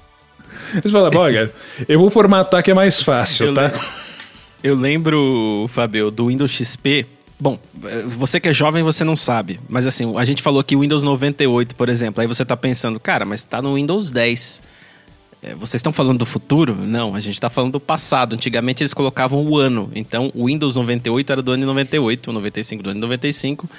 [0.81, 1.51] Você fala, olha,
[1.87, 3.71] eu vou formatar que é mais fácil, eu tá?
[4.63, 7.05] Eu lembro, Fabio, do Windows XP,
[7.43, 9.59] Bom, eh, você que é jovem, você não sabe.
[9.67, 12.21] Mas assim, a gente falou aqui Windows 98, por exemplo.
[12.21, 14.61] Aí você tá pensando, cara, mas tá no Windows 10.
[15.41, 16.73] É, vocês estão falando do futuro?
[16.73, 18.31] Não, a gente está falando do passado.
[18.33, 19.91] Antigamente eles colocavam o ano.
[19.93, 23.69] Então, o Windows 98 era do ano 98, o 95 do ano 95.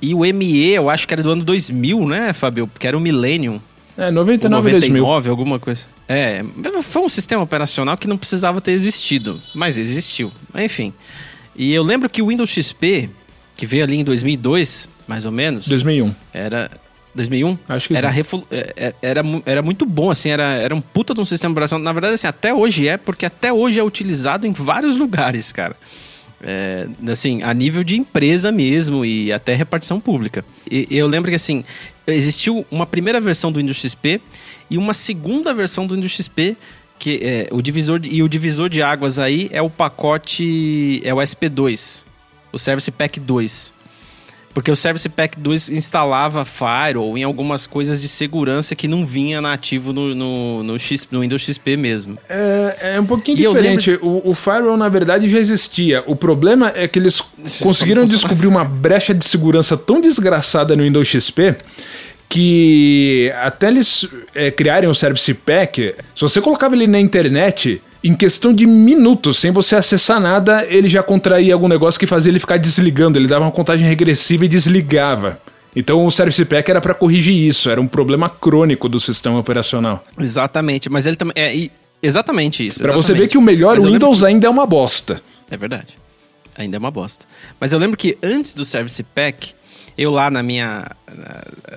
[0.00, 2.66] E o ME, eu acho que era do ano 2000, né, Fabio?
[2.68, 3.60] Porque era o Millennium.
[3.98, 5.30] É, 99 99, 2000.
[5.30, 5.88] alguma coisa.
[6.08, 6.42] É,
[6.82, 10.32] foi um sistema operacional que não precisava ter existido, mas existiu.
[10.54, 10.94] Enfim.
[11.54, 13.10] E eu lembro que o Windows XP,
[13.56, 15.66] que veio ali em 2002, mais ou menos.
[15.68, 16.14] 2001.
[16.32, 16.70] Era.
[17.14, 17.58] 2001?
[17.68, 18.12] Acho que era.
[18.50, 21.82] É, é, era, era muito bom, assim, era, era um puta de um sistema operacional.
[21.82, 25.76] Na verdade, assim, até hoje é, porque até hoje é utilizado em vários lugares, cara.
[26.42, 30.44] É, assim, a nível de empresa mesmo e até repartição pública.
[30.70, 31.64] E, eu lembro que, assim,
[32.06, 34.20] existiu uma primeira versão do Windows XP
[34.70, 36.56] e uma segunda versão do Windows XP
[37.00, 41.12] que é, o divisor de, e o divisor de águas aí é o pacote é
[41.12, 42.04] o SP2,
[42.52, 43.80] o Service Pack 2.
[44.52, 49.40] Porque o Service Pack 2 instalava Firewall em algumas coisas de segurança que não vinha
[49.40, 52.18] nativo no, no, no, X, no Windows XP mesmo.
[52.28, 53.92] É, é um pouquinho e diferente.
[53.92, 54.06] Lembro...
[54.06, 56.02] O, o, Firewall, na verdade, já existia.
[56.04, 57.22] O problema é que eles
[57.62, 61.56] conseguiram descobrir uma brecha de segurança tão desgraçada no Windows XP
[62.30, 68.14] que até eles é, criarem o Service Pack, se você colocava ele na internet, em
[68.14, 72.38] questão de minutos, sem você acessar nada, ele já contraía algum negócio que fazia ele
[72.38, 73.18] ficar desligando.
[73.18, 75.40] Ele dava uma contagem regressiva e desligava.
[75.74, 80.04] Então o Service Pack era para corrigir isso, era um problema crônico do sistema operacional.
[80.18, 81.68] Exatamente, mas ele também é
[82.00, 82.80] exatamente isso.
[82.80, 84.26] Para você ver que o melhor Windows que...
[84.26, 85.20] ainda é uma bosta.
[85.50, 85.98] É verdade.
[86.56, 87.26] Ainda é uma bosta.
[87.58, 89.52] Mas eu lembro que antes do Service Pack,
[89.96, 90.86] eu lá na minha.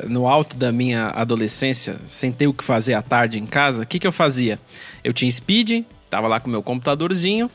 [0.07, 3.85] No alto da minha adolescência, sem ter o que fazer à tarde em casa, o
[3.85, 4.59] que, que eu fazia?
[5.03, 7.49] Eu tinha Speed, tava lá com o meu computadorzinho,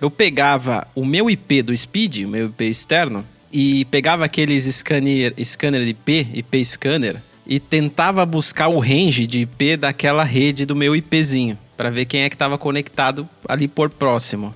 [0.00, 5.32] eu pegava o meu IP do Speed, o meu IP externo, e pegava aqueles scanner,
[5.42, 10.96] scanner IP, IP scanner, e tentava buscar o range de IP daquela rede do meu
[10.96, 11.58] IPzinho.
[11.76, 14.54] para ver quem é que estava conectado ali por próximo.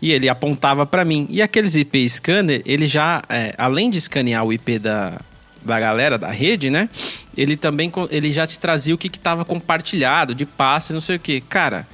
[0.00, 1.26] E ele apontava para mim.
[1.30, 5.20] E aqueles IP scanner, ele já, é, além de escanear o IP da,
[5.64, 6.88] da galera da rede, né?
[7.36, 11.20] Ele também ele já te trazia o que estava compartilhado, de pasta, não sei o
[11.20, 11.40] que.
[11.40, 11.86] Cara,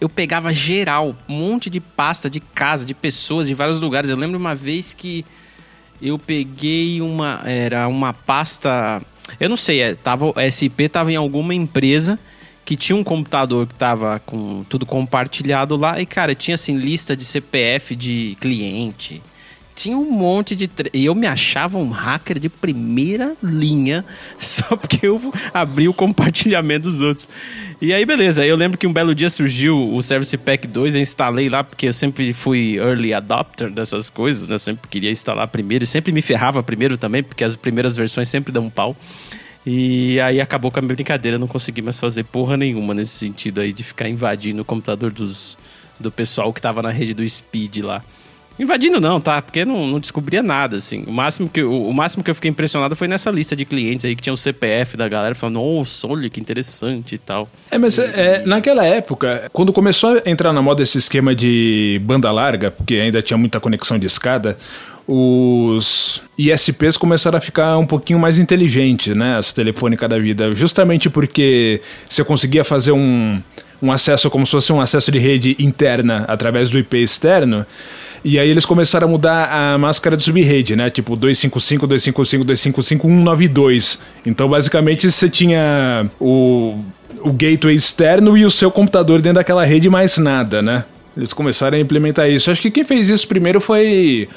[0.00, 4.10] eu pegava geral, um monte de pasta de casa, de pessoas, de vários lugares.
[4.10, 5.24] Eu lembro uma vez que
[6.00, 7.42] eu peguei uma.
[7.44, 9.02] Era uma pasta.
[9.38, 12.18] Eu não sei, é, tava, SP tava em alguma empresa
[12.70, 17.16] que tinha um computador que tava com tudo compartilhado lá e, cara, tinha assim lista
[17.16, 19.20] de CPF de cliente.
[19.74, 20.68] Tinha um monte de.
[20.68, 20.88] Tre...
[20.94, 24.04] E eu me achava um hacker de primeira linha
[24.38, 25.20] só porque eu
[25.52, 27.28] abri o compartilhamento dos outros.
[27.82, 28.46] E aí, beleza.
[28.46, 31.88] Eu lembro que um belo dia surgiu o Service Pack 2, eu instalei lá, porque
[31.88, 34.54] eu sempre fui early adopter dessas coisas, né?
[34.54, 38.28] Eu sempre queria instalar primeiro e sempre me ferrava primeiro também, porque as primeiras versões
[38.28, 38.96] sempre dão um pau.
[39.64, 43.60] E aí acabou com a minha brincadeira, não consegui mais fazer porra nenhuma nesse sentido
[43.60, 45.58] aí de ficar invadindo o computador dos,
[45.98, 48.02] do pessoal que tava na rede do Speed lá.
[48.60, 49.40] Invadindo não, tá?
[49.40, 51.02] Porque não, não descobria nada, assim.
[51.06, 54.04] O máximo, que, o, o, máximo que eu fiquei impressionado foi nessa lista de clientes
[54.04, 57.48] aí que tinha o CPF da galera, falando, nossa, olha que interessante e tal.
[57.70, 62.30] É, mas é, naquela época, quando começou a entrar na moda esse esquema de banda
[62.30, 64.58] larga, porque ainda tinha muita conexão de escada,
[65.12, 69.36] os ISPs começaram a ficar um pouquinho mais inteligentes, né?
[69.36, 70.54] As telefônicas da vida.
[70.54, 73.42] Justamente porque você conseguia fazer um,
[73.82, 77.66] um acesso como se fosse um acesso de rede interna através do IP externo.
[78.24, 80.88] E aí eles começaram a mudar a máscara de subrede, né?
[80.90, 83.98] Tipo 255, 255, 255, 192.
[84.24, 86.78] Então basicamente você tinha o,
[87.20, 90.84] o gateway externo e o seu computador dentro daquela rede mais nada, né?
[91.16, 92.48] Eles começaram a implementar isso.
[92.48, 94.28] Acho que quem fez isso primeiro foi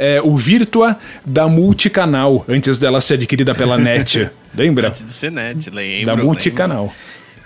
[0.00, 4.30] é, o Virtua da Multicanal, antes dela ser adquirida pela NET.
[4.56, 4.88] Lembra?
[4.88, 6.06] Antes de ser NET, lembro.
[6.06, 6.84] Da Multicanal.
[6.84, 6.96] Lembro.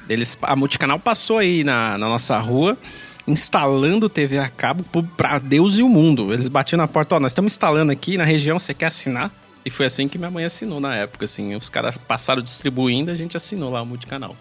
[0.08, 2.78] Eles, a Multicanal passou aí na, na nossa rua
[3.26, 4.84] instalando TV a cabo
[5.16, 6.32] para Deus e o mundo.
[6.32, 9.32] Eles batiam na porta, ó, nós estamos instalando aqui na região, você quer assinar?
[9.64, 11.56] E foi assim que minha mãe assinou na época, assim.
[11.56, 14.36] Os caras passaram distribuindo, a gente assinou lá o multicanal.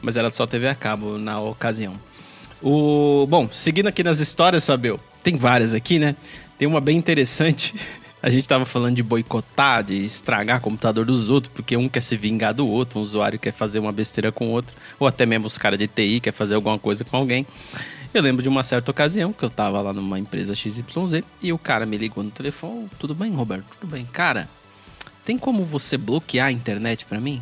[0.00, 1.94] Mas era só TV a cabo na ocasião.
[2.62, 6.14] O, bom, seguindo aqui nas histórias, Fabio, tem várias aqui, né?
[6.60, 7.74] Tem uma bem interessante.
[8.22, 12.02] A gente tava falando de boicotar, de estragar o computador dos outros, porque um quer
[12.02, 15.24] se vingar do outro, um usuário quer fazer uma besteira com o outro, ou até
[15.24, 17.46] mesmo os caras de TI quer fazer alguma coisa com alguém.
[18.12, 21.56] Eu lembro de uma certa ocasião que eu tava lá numa empresa XYZ e o
[21.56, 23.64] cara me ligou no telefone: Tudo bem, Roberto?
[23.80, 24.04] Tudo bem.
[24.04, 24.46] Cara,
[25.24, 27.40] tem como você bloquear a internet para mim?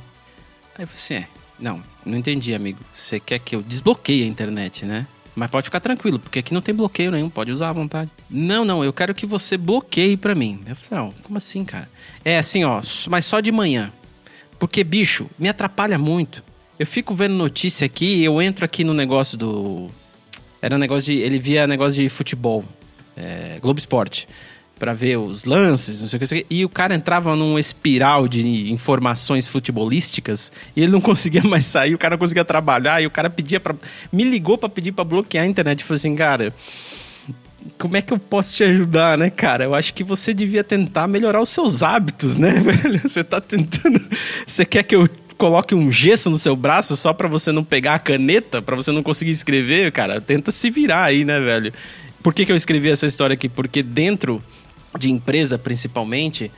[0.77, 2.79] Aí eu falei assim: É, não, não entendi, amigo.
[2.93, 5.09] Você quer que eu desbloqueie a internet, né?
[5.39, 8.11] Mas pode ficar tranquilo, porque aqui não tem bloqueio nenhum, pode usar à vontade.
[8.29, 10.61] Não, não, eu quero que você bloqueie para mim.
[10.67, 11.89] Eu falei, não, como assim, cara?
[12.25, 13.93] É assim, ó, mas só de manhã.
[14.59, 16.43] Porque, bicho, me atrapalha muito.
[16.77, 19.89] Eu fico vendo notícia aqui, eu entro aqui no negócio do.
[20.61, 21.21] Era um negócio de.
[21.21, 22.65] Ele via negócio de futebol.
[23.17, 24.29] É, Globo Esporte
[24.79, 28.73] para ver os lances, não sei o que, e o cara entrava num espiral de
[28.73, 33.11] informações futebolísticas e ele não conseguia mais sair, o cara não conseguia trabalhar e o
[33.11, 33.75] cara pedia para
[34.13, 36.55] me ligou para pedir para bloquear a internet, falou assim, cara,
[37.79, 39.65] como é que eu posso te ajudar, né, cara?
[39.65, 43.01] Eu acho que você devia tentar melhorar os seus hábitos, né, velho?
[43.03, 44.01] Você tá tentando,
[44.47, 47.95] você quer que eu coloque um gesso no seu braço só para você não pegar
[47.95, 50.21] a caneta, para você não conseguir escrever, cara?
[50.21, 51.73] Tenta se virar aí, né, velho?
[52.23, 53.49] Por que, que eu escrevi essa história aqui?
[53.49, 54.43] Porque dentro
[54.99, 56.51] de empresa principalmente.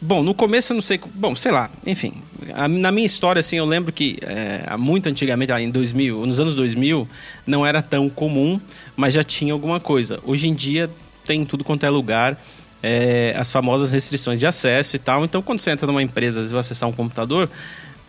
[0.00, 1.00] Bom, no começo eu não sei.
[1.14, 2.14] Bom, sei lá, enfim.
[2.54, 6.56] A, na minha história, assim, eu lembro que é, muito antigamente, em 2000, nos anos
[6.56, 7.08] 2000,
[7.46, 8.60] não era tão comum,
[8.96, 10.18] mas já tinha alguma coisa.
[10.24, 10.90] Hoje em dia
[11.24, 12.42] tem tudo quanto é lugar.
[12.82, 15.24] É, as famosas restrições de acesso e tal.
[15.24, 17.48] Então, quando você entra numa empresa, vezes vai acessar um computador,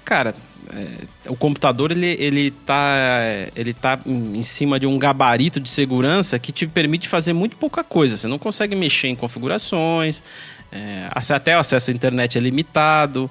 [0.03, 0.34] cara,
[0.76, 3.21] é, o computador ele, ele, tá,
[3.55, 7.84] ele tá em cima de um gabarito de segurança que te permite fazer muito pouca
[7.84, 8.17] coisa.
[8.17, 10.24] Você não consegue mexer em configurações,
[10.71, 13.30] é, até o acesso à internet é limitado.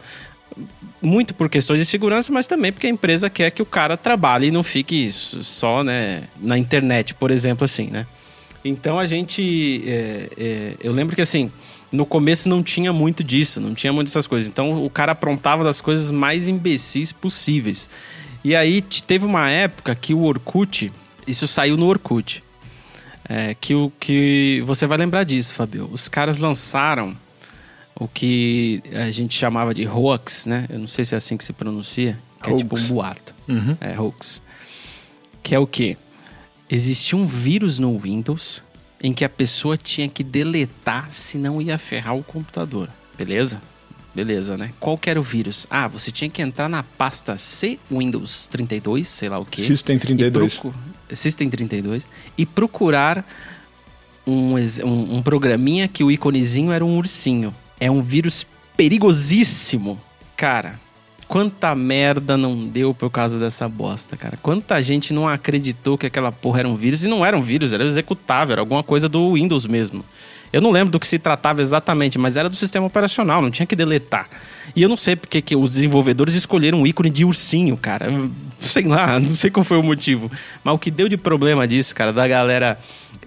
[1.00, 4.46] Muito por questões de segurança, mas também porque a empresa quer que o cara trabalhe
[4.46, 8.06] e não fique só né, na internet, por exemplo, assim, né?
[8.64, 9.82] Então a gente.
[9.84, 11.50] É, é eu lembro que assim
[11.92, 14.48] no começo não tinha muito disso, não tinha muito dessas coisas.
[14.48, 17.88] Então o cara aprontava das coisas mais imbecis possíveis.
[18.42, 20.90] E aí teve uma época que o Orkut,
[21.26, 22.42] isso saiu no Orkut.
[23.28, 25.88] É, que o que você vai lembrar disso, Fabio.
[25.92, 27.16] Os caras lançaram
[27.94, 30.66] o que a gente chamava de hoax, né?
[30.68, 32.54] Eu não sei se é assim que se pronuncia, que hoax.
[32.54, 33.34] é tipo um boato.
[33.46, 33.76] Uhum.
[33.80, 34.42] É hoax.
[35.42, 35.96] Que é o quê?
[36.68, 38.62] Existia um vírus no Windows
[39.02, 42.88] em que a pessoa tinha que deletar, senão ia ferrar o computador.
[43.18, 43.60] Beleza?
[44.14, 44.70] Beleza, né?
[44.78, 45.66] Qual que era o vírus?
[45.70, 49.62] Ah, você tinha que entrar na pasta C Windows 32, sei lá o que.
[49.62, 50.58] System 32.
[50.58, 50.74] Procu...
[51.12, 52.08] System 32.
[52.36, 53.24] E procurar
[54.26, 57.54] um, um, um programinha que o iconezinho era um ursinho.
[57.80, 58.46] É um vírus
[58.76, 60.00] perigosíssimo.
[60.36, 60.78] Cara,
[61.32, 64.36] quanta merda não deu por causa dessa bosta, cara.
[64.42, 67.04] Quanta gente não acreditou que aquela porra era um vírus.
[67.04, 70.04] E não era um vírus, era executável, era alguma coisa do Windows mesmo.
[70.52, 73.64] Eu não lembro do que se tratava exatamente, mas era do sistema operacional, não tinha
[73.64, 74.28] que deletar.
[74.76, 78.12] E eu não sei porque que os desenvolvedores escolheram um ícone de ursinho, cara.
[78.60, 80.30] Sei lá, não sei qual foi o motivo.
[80.62, 82.78] Mas o que deu de problema disso, cara, da galera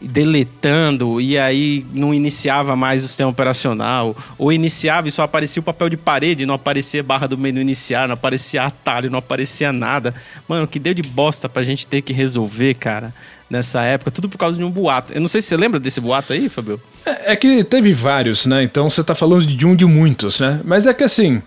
[0.01, 5.63] deletando e aí não iniciava mais o sistema operacional, ou iniciava e só aparecia o
[5.63, 10.13] papel de parede, não aparecia barra do menu iniciar, não aparecia atalho, não aparecia nada.
[10.47, 13.13] Mano, que deu de bosta pra gente ter que resolver, cara,
[13.49, 15.13] nessa época, tudo por causa de um boato.
[15.13, 16.79] Eu não sei se você lembra desse boato aí, Fabio?
[17.05, 18.63] É, é que teve vários, né?
[18.63, 20.59] Então você tá falando de um de muitos, né?
[20.63, 21.41] Mas é que assim,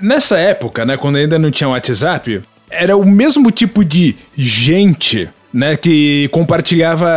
[0.00, 5.76] nessa época, né, quando ainda não tinha WhatsApp, era o mesmo tipo de gente né,
[5.76, 7.08] que compartilhava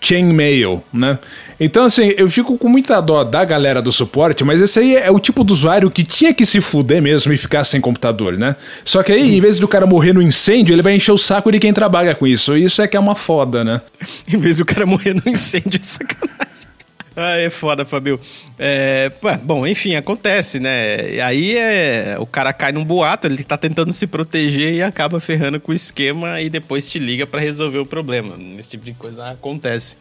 [0.00, 1.18] chainmail, né?
[1.60, 5.10] Então, assim, eu fico com muita dó da galera do suporte, mas esse aí é
[5.10, 8.54] o tipo do usuário que tinha que se fuder mesmo e ficar sem computador, né?
[8.84, 11.50] Só que aí, em vez do cara morrer no incêndio, ele vai encher o saco
[11.50, 12.56] de quem trabalha com isso.
[12.56, 13.80] Isso é que é uma foda, né?
[14.32, 16.47] em vez do cara morrer no incêndio, é sacanagem.
[17.20, 18.20] Ah, é foda, Fabio.
[18.56, 19.10] É,
[19.42, 21.20] bom, enfim, acontece, né?
[21.20, 25.58] Aí é, o cara cai num boato, ele tá tentando se proteger e acaba ferrando
[25.58, 28.36] com o esquema e depois te liga para resolver o problema.
[28.56, 29.96] Esse tipo de coisa acontece.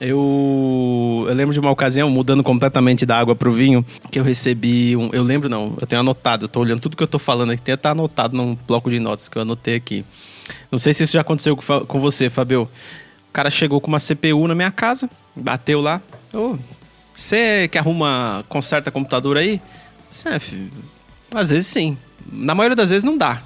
[0.00, 4.96] Eu, eu lembro de uma ocasião, mudando completamente da água pro vinho, que eu recebi
[4.96, 5.10] um.
[5.12, 7.60] Eu lembro, não, eu tenho anotado, eu tô olhando tudo que eu tô falando aqui,
[7.60, 10.02] tem tá anotado num bloco de notas que eu anotei aqui.
[10.72, 12.70] Não sei se isso já aconteceu com você, Fabio.
[13.34, 16.00] O cara chegou com uma CPU na minha casa, bateu lá,
[17.16, 19.60] você que arruma, conserta computador aí?
[20.08, 20.28] Você,
[21.34, 21.98] às vezes sim.
[22.30, 23.42] Na maioria das vezes não dá.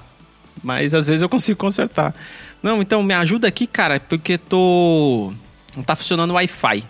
[0.63, 2.13] Mas às vezes eu consigo consertar.
[2.61, 5.33] Não, então me ajuda aqui, cara, porque tô.
[5.75, 6.83] Não tá funcionando o Wi-Fi.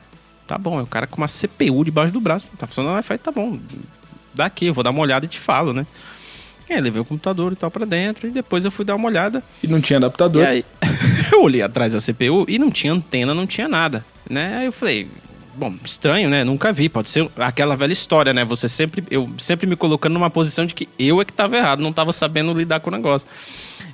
[0.46, 2.48] Tá bom, é o cara com uma CPU debaixo do braço.
[2.58, 3.58] Tá funcionando o Wi-Fi, tá bom.
[4.34, 5.88] Daqui, eu vou dar uma olhada e te falo, né?
[6.68, 9.42] É, levei o computador e tal pra dentro e depois eu fui dar uma olhada.
[9.64, 10.44] E não tinha adaptador?
[10.44, 10.66] E aí,
[11.32, 14.58] eu olhei atrás da CPU e não tinha antena, não tinha nada, né?
[14.58, 15.08] Aí eu falei,
[15.56, 16.44] bom, estranho, né?
[16.44, 16.88] Nunca vi.
[16.88, 18.46] Pode ser aquela velha história, né?
[18.46, 21.82] Você sempre, eu sempre me colocando numa posição de que eu é que estava errado,
[21.82, 23.28] não estava sabendo lidar com o negócio.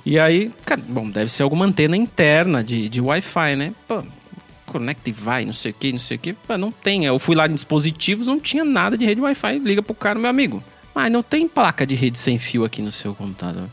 [0.04, 3.72] E aí, cara, bom, deve ser alguma antena interna de, de Wi-Fi, né?
[3.88, 4.02] Pô,
[4.66, 6.36] Connect vai, não sei o que, não sei o que.
[6.56, 7.04] Não tem.
[7.04, 9.58] Eu fui lá em dispositivos, não tinha nada de rede Wi-Fi.
[9.58, 10.62] Liga pro cara, meu amigo.
[10.94, 13.68] Mas não tem placa de rede sem fio aqui no seu computador.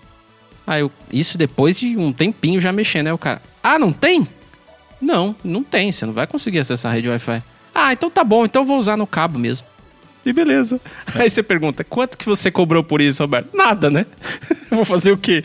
[0.66, 3.14] Aí eu, isso depois de um tempinho já mexendo, né?
[3.14, 4.28] O cara, ah, não tem?
[5.01, 5.91] Não, não tem.
[5.91, 7.43] Você não vai conseguir acessar a rede Wi-Fi.
[7.76, 9.68] Ah, então tá bom, então eu vou usar no cabo mesmo.
[10.26, 10.80] E beleza.
[11.16, 13.49] Aí você pergunta, quanto que você cobrou por isso, Roberto?
[13.53, 14.05] Nada, né?
[14.72, 15.43] vou fazer o quê?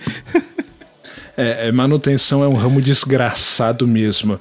[1.37, 4.39] é, é, manutenção é um ramo desgraçado mesmo.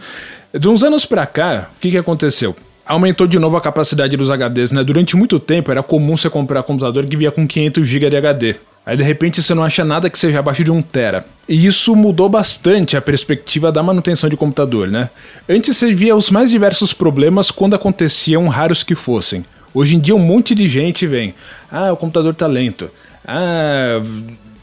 [0.54, 2.56] De uns anos pra cá, o que, que aconteceu?
[2.88, 4.84] aumentou de novo a capacidade dos HDs, né?
[4.84, 8.56] Durante muito tempo era comum você comprar computador que vinha com 500 GB de HD.
[8.88, 11.26] Aí de repente você não acha nada que seja abaixo de 1 tera.
[11.46, 15.10] E isso mudou bastante a perspectiva da manutenção de computador, né?
[15.48, 19.44] Antes você via os mais diversos problemas quando aconteciam, raros que fossem.
[19.74, 21.36] Hoje em dia um monte de gente vem.
[21.70, 22.90] Ah, o computador tá lento.
[23.26, 24.02] Ah,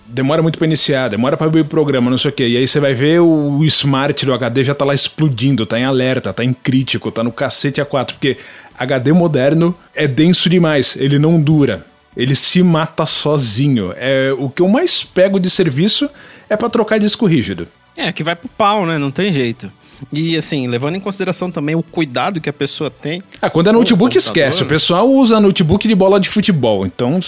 [0.06, 2.48] demora muito para iniciar, demora para abrir o programa, não sei o quê.
[2.48, 5.78] E aí você vai ver o, o smart do HD já tá lá explodindo, tá
[5.78, 8.38] em alerta, tá em crítico, tá no cacete A4, porque
[8.78, 11.84] HD moderno é denso demais, ele não dura.
[12.16, 13.92] Ele se mata sozinho.
[13.96, 16.08] É o que eu mais pego de serviço
[16.48, 17.66] é para trocar disco rígido.
[17.96, 18.98] É, que vai pro pau, né?
[18.98, 19.70] Não tem jeito.
[20.12, 23.22] E assim, levando em consideração também o cuidado que a pessoa tem.
[23.40, 24.62] Ah, quando é notebook, esquece.
[24.62, 26.84] O pessoal usa notebook de bola de futebol.
[26.84, 27.20] Então,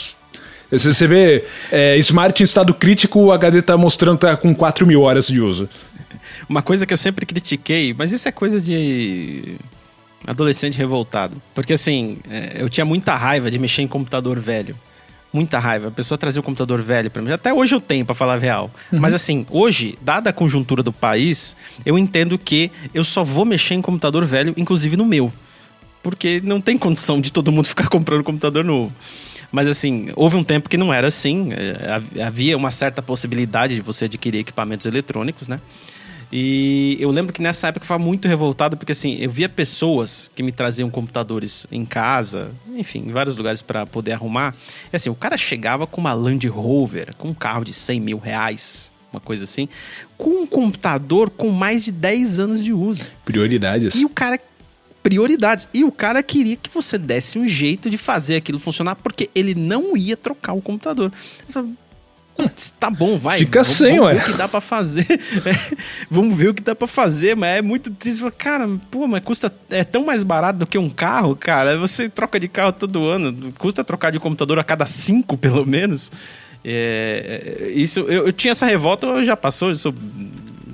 [0.70, 4.86] você vê é, Smart em estado crítico, o HD tá mostrando que tá com 4
[4.86, 5.68] mil horas de uso.
[6.48, 9.56] Uma coisa que eu sempre critiquei, mas isso é coisa de
[10.24, 11.40] adolescente revoltado.
[11.54, 14.76] Porque assim, é, eu tinha muita raiva de mexer em computador velho.
[15.32, 15.88] Muita raiva.
[15.88, 17.30] A pessoa trazia o computador velho para mim.
[17.30, 18.70] Até hoje eu tenho, para falar a real.
[18.92, 19.00] Uhum.
[19.00, 23.74] Mas assim, hoje, dada a conjuntura do país, eu entendo que eu só vou mexer
[23.74, 25.32] em computador velho, inclusive no meu.
[26.02, 28.92] Porque não tem condição de todo mundo ficar comprando computador novo.
[29.52, 31.50] Mas assim, houve um tempo que não era assim.
[31.52, 35.60] É, havia uma certa possibilidade de você adquirir equipamentos eletrônicos, né?
[36.32, 40.30] E eu lembro que nessa época eu ficava muito revoltado, porque assim, eu via pessoas
[40.34, 44.54] que me traziam computadores em casa, enfim, em vários lugares para poder arrumar.
[44.92, 48.18] E assim, o cara chegava com uma Land Rover, com um carro de 100 mil
[48.18, 49.68] reais, uma coisa assim,
[50.16, 53.06] com um computador com mais de 10 anos de uso.
[53.24, 53.94] Prioridades.
[53.94, 54.38] E o cara
[55.06, 55.68] prioridades.
[55.72, 59.54] E o cara queria que você desse um jeito de fazer aquilo funcionar, porque ele
[59.54, 61.12] não ia trocar o computador.
[62.78, 63.38] Tá bom, vai.
[63.38, 64.14] Fica vamos, sem, vamos ué.
[64.14, 65.06] ver o que dá pra fazer.
[65.46, 65.76] É,
[66.10, 68.22] vamos ver o que dá pra fazer, mas é muito triste.
[68.36, 69.52] Cara, pô, mas custa.
[69.70, 71.78] É tão mais barato do que um carro, cara.
[71.78, 73.52] Você troca de carro todo ano.
[73.58, 76.10] Custa trocar de computador a cada cinco, pelo menos.
[76.64, 79.94] É, é, isso, eu, eu tinha essa revolta, eu já passou, eu sou,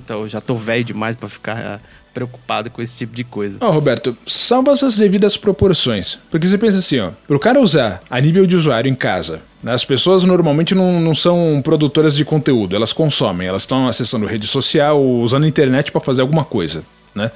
[0.03, 1.79] então eu já tô velho demais pra ficar
[2.13, 3.57] preocupado com esse tipo de coisa.
[3.59, 6.17] Ó, Roberto, salva essas devidas proporções.
[6.29, 9.73] Porque você pensa assim, ó, pro cara usar a nível de usuário em casa, né,
[9.73, 14.47] as pessoas normalmente não, não são produtoras de conteúdo, elas consomem, elas estão acessando rede
[14.47, 16.83] social, usando a internet para fazer alguma coisa,
[17.15, 17.31] né?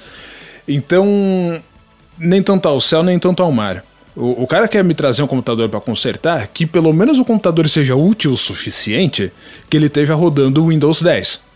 [0.68, 1.62] Então,
[2.18, 3.84] nem tanto ao céu, nem tanto ao mar.
[4.16, 7.70] O, o cara quer me trazer um computador para consertar, que pelo menos o computador
[7.70, 9.32] seja útil o suficiente
[9.70, 11.47] que ele esteja rodando o Windows 10.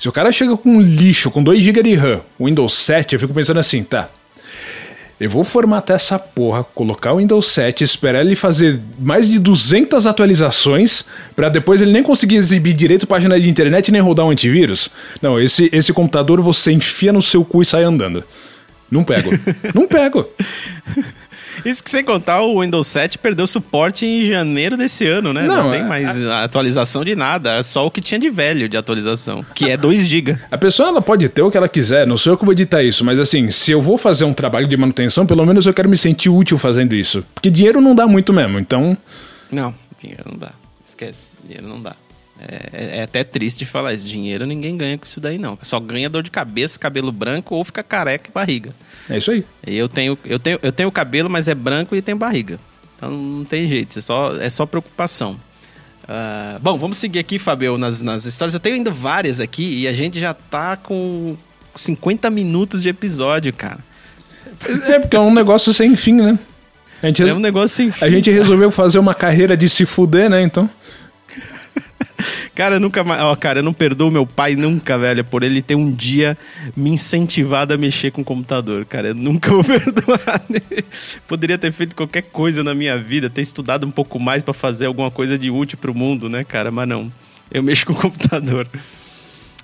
[0.00, 3.20] Se o cara chega com um lixo, com 2 GB de RAM, Windows 7, eu
[3.20, 4.08] fico pensando assim, tá.
[5.20, 10.06] Eu vou formatar essa porra, colocar o Windows 7, esperar ele fazer mais de 200
[10.06, 11.04] atualizações,
[11.36, 14.88] para depois ele nem conseguir exibir direito página de internet nem rodar um antivírus.
[15.20, 18.24] Não, esse, esse computador você enfia no seu cu e sai andando.
[18.90, 19.28] Não pego.
[19.74, 20.26] Não pego.
[21.64, 25.42] Isso que sem contar, o Windows 7 perdeu suporte em janeiro desse ano, né?
[25.46, 28.68] Não, Não, tem é- mais atualização de nada, é só o que tinha de velho
[28.68, 30.38] de atualização, que é 2 GB.
[30.50, 32.82] A pessoa ela pode ter o que ela quiser, não sou eu que vou editar
[32.82, 35.88] isso, mas assim, se eu vou fazer um trabalho de manutenção, pelo menos eu quero
[35.88, 37.24] me sentir útil fazendo isso.
[37.34, 38.96] Porque dinheiro não dá muito mesmo, então.
[39.50, 40.50] Não, dinheiro não dá.
[40.86, 41.94] Esquece, dinheiro não dá.
[42.42, 44.06] É, é até triste falar isso.
[44.06, 45.58] Dinheiro ninguém ganha com isso daí, não.
[45.60, 48.70] Só ganha dor de cabeça, cabelo branco ou fica careca e barriga.
[49.08, 49.44] É isso aí.
[49.66, 52.58] E eu tenho, eu tenho, eu tenho cabelo, mas é branco e tem barriga.
[52.96, 55.38] Então não tem jeito, é só, é só preocupação.
[56.06, 58.52] Ah, bom, vamos seguir aqui, Fabio, nas, nas histórias.
[58.54, 61.36] Eu tenho ainda várias aqui e a gente já tá com
[61.76, 63.78] 50 minutos de episódio, cara.
[64.86, 66.38] É porque é um negócio sem fim, né?
[67.02, 68.04] A gente, É um negócio sem fim.
[68.04, 70.42] a gente resolveu fazer uma carreira de se fuder, né?
[70.42, 70.68] Então.
[72.60, 73.22] Cara, eu nunca mais.
[73.22, 76.36] Ó, cara, eu não perdoo meu pai nunca, velho, por ele ter um dia
[76.76, 79.08] me incentivado a mexer com o computador, cara.
[79.08, 80.42] Eu nunca vou perdoar.
[81.26, 84.84] Poderia ter feito qualquer coisa na minha vida, ter estudado um pouco mais pra fazer
[84.84, 86.70] alguma coisa de útil pro mundo, né, cara?
[86.70, 87.10] Mas não.
[87.50, 88.68] Eu mexo com o computador.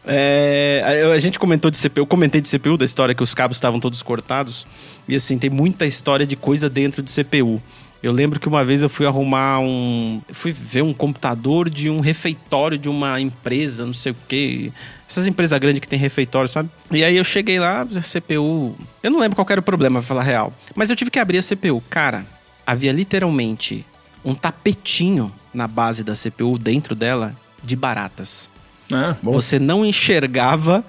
[0.07, 3.59] É, a gente comentou de CPU, eu comentei de CPU, da história que os cabos
[3.59, 4.67] estavam todos cortados.
[5.07, 7.63] E assim, tem muita história de coisa dentro de CPU.
[8.07, 10.23] Eu lembro que uma vez eu fui arrumar um.
[10.33, 14.71] Fui ver um computador de um refeitório de uma empresa, não sei o quê.
[15.09, 16.71] Essas empresas grandes que tem refeitório, sabe?
[16.93, 18.77] E aí eu cheguei lá, a CPU.
[19.03, 20.53] Eu não lembro qual era o problema, pra falar a real.
[20.77, 21.83] Mas eu tive que abrir a CPU.
[21.91, 22.25] Cara,
[22.65, 23.85] havia literalmente
[24.25, 28.49] um tapetinho na base da CPU, dentro dela, de baratas.
[28.93, 29.33] Ah, bom.
[29.33, 30.85] Você não enxergava.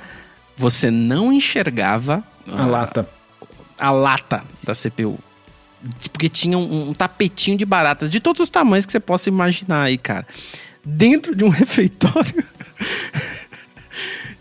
[0.55, 2.24] Você não enxergava
[2.55, 3.09] A lata.
[3.80, 5.18] a lata da CPU.
[6.12, 9.84] Porque tinha um, um tapetinho de baratas de todos os tamanhos que você possa imaginar
[9.84, 10.26] aí, cara.
[10.84, 12.44] Dentro de um refeitório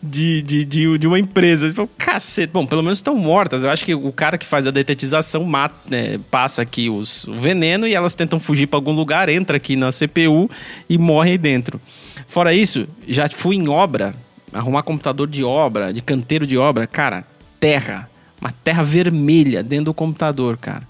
[0.02, 1.72] de, de, de, de uma empresa.
[1.72, 3.64] Fala, Cacete, bom, pelo menos estão mortas.
[3.64, 7.34] Eu acho que o cara que faz a detetização mata, né, passa aqui os, o
[7.34, 10.50] veneno e elas tentam fugir para algum lugar, entra aqui na CPU
[10.88, 11.80] e morre aí dentro.
[12.26, 14.14] Fora isso, já fui em obra,
[14.52, 17.24] arrumar computador de obra, de canteiro de obra, cara,
[17.58, 18.08] terra.
[18.40, 20.86] Uma terra vermelha dentro do computador, cara.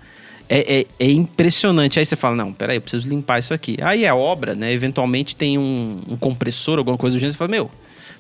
[0.49, 1.99] É, é, é impressionante.
[1.99, 3.77] Aí você fala, não, peraí, eu preciso limpar isso aqui.
[3.83, 4.73] Aí é obra, né?
[4.73, 7.33] Eventualmente tem um, um compressor, alguma coisa do gênero.
[7.33, 7.71] Você fala, meu,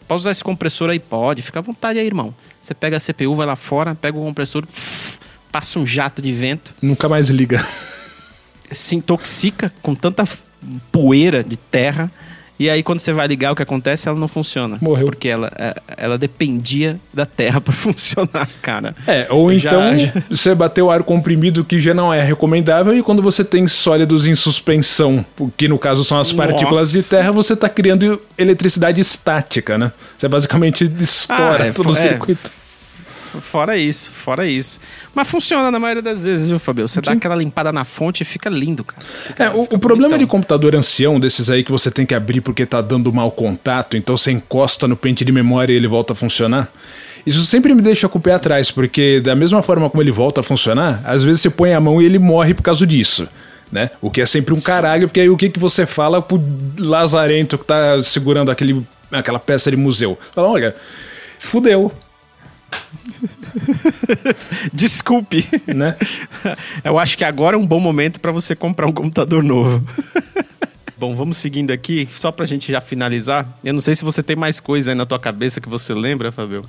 [0.08, 0.98] pode usar esse compressor aí?
[0.98, 1.42] Pode.
[1.42, 2.34] Fica à vontade aí, irmão.
[2.60, 4.66] Você pega a CPU, vai lá fora, pega o compressor,
[5.52, 7.64] passa um jato de vento, Nunca mais liga.
[8.70, 10.24] se intoxica com tanta
[10.90, 12.10] poeira de terra.
[12.58, 14.08] E aí, quando você vai ligar, o que acontece?
[14.08, 14.78] Ela não funciona.
[14.80, 15.04] Morreu.
[15.06, 18.94] Porque ela, é, ela dependia da terra para funcionar, cara.
[19.06, 23.02] É, ou Já- então já- você bateu ar comprimido que já não é recomendável e
[23.02, 25.24] quando você tem sólidos em suspensão,
[25.56, 27.16] que no caso são as partículas de Nossa.
[27.16, 29.92] terra, você tá criando eletricidade estática, né?
[30.16, 32.08] Você basicamente estoura Ah, é, todo o é.
[32.08, 32.50] circuito.
[33.40, 34.80] Fora isso, fora isso.
[35.14, 36.86] Mas funciona na maioria das vezes, viu, Fabio?
[36.88, 39.02] Você dá aquela limpada na fonte e fica lindo, cara.
[39.24, 42.40] Fica- É, o, o problema de computador ancião, desses aí que você tem que abrir
[42.40, 46.12] porque tá dando mau contato, então você encosta no pente de memória e ele volta
[46.12, 46.68] a funcionar.
[47.26, 50.40] Isso sempre me deixa com o pé atrás, porque da mesma forma como ele volta
[50.40, 53.28] a funcionar, às vezes você põe a mão e ele morre por causa disso.
[53.72, 53.90] Né?
[54.00, 56.40] O que é sempre um caralho, porque aí o que, que você fala pro
[56.78, 58.80] lazarento que tá segurando aquele,
[59.10, 60.16] aquela peça de museu?
[60.32, 60.76] Fala, olha,
[61.40, 61.92] fudeu,
[64.72, 65.46] Desculpe.
[65.66, 65.96] né?
[66.84, 69.86] Eu acho que agora é um bom momento para você comprar um computador novo.
[70.98, 73.58] Bom, vamos seguindo aqui, só pra gente já finalizar.
[73.62, 76.32] Eu não sei se você tem mais coisa aí na tua cabeça que você lembra,
[76.32, 76.62] Fabio.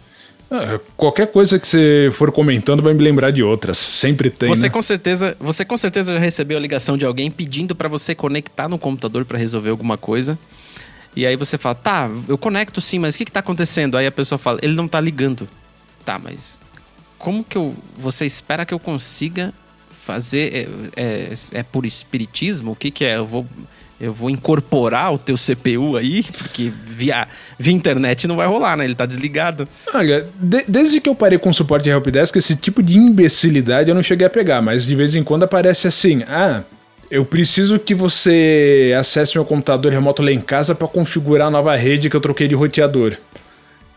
[0.49, 3.77] Ah, qualquer coisa que você for comentando vai me lembrar de outras.
[3.77, 4.49] Sempre tem.
[4.49, 4.69] Você né?
[4.69, 8.67] com certeza, você com certeza já recebeu a ligação de alguém pedindo para você conectar
[8.67, 10.37] no computador para resolver alguma coisa.
[11.15, 13.97] E aí você fala, tá, eu conecto sim, mas o que, que tá acontecendo?
[13.97, 15.49] Aí a pessoa fala, ele não tá ligando.
[16.07, 16.61] Tá, mas
[17.17, 17.75] como que eu.
[17.97, 19.53] Você espera que eu consiga
[19.89, 20.69] fazer.
[20.95, 22.71] É, é, é por espiritismo?
[22.71, 23.17] O que, que é?
[23.17, 23.45] Eu vou
[23.99, 27.27] eu vou incorporar o teu CPU aí, porque via,
[27.59, 28.85] via internet não vai rolar, né?
[28.85, 29.67] Ele tá desligado.
[29.93, 33.89] Olha, de, desde que eu parei com o suporte de helpdesk, esse tipo de imbecilidade
[33.89, 36.61] eu não cheguei a pegar, mas de vez em quando aparece assim: ah,
[37.11, 41.75] eu preciso que você acesse meu computador remoto lá em casa para configurar a nova
[41.75, 43.17] rede que eu troquei de roteador.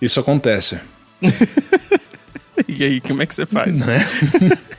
[0.03, 0.81] Isso acontece.
[2.69, 3.87] e aí, como é que você faz?
[3.87, 3.99] Né?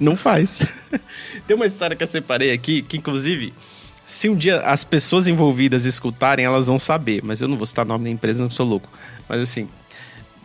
[0.00, 0.80] não faz.
[1.46, 3.52] Tem uma história que eu separei aqui, que inclusive,
[4.04, 7.22] se um dia as pessoas envolvidas escutarem, elas vão saber.
[7.22, 8.88] Mas eu não vou citar o nome da empresa, não sou louco.
[9.28, 9.68] Mas assim,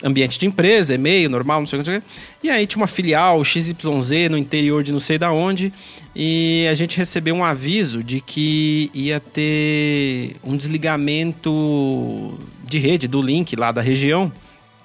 [0.03, 2.01] ambiente de empresa, e-mail, normal, não sei o que.
[2.43, 5.73] E aí tinha uma filial XYZ no interior de não sei da onde.
[6.15, 12.37] E a gente recebeu um aviso de que ia ter um desligamento
[12.71, 14.31] de rede do link lá da região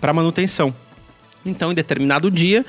[0.00, 0.74] para manutenção.
[1.44, 2.66] Então, em determinado dia,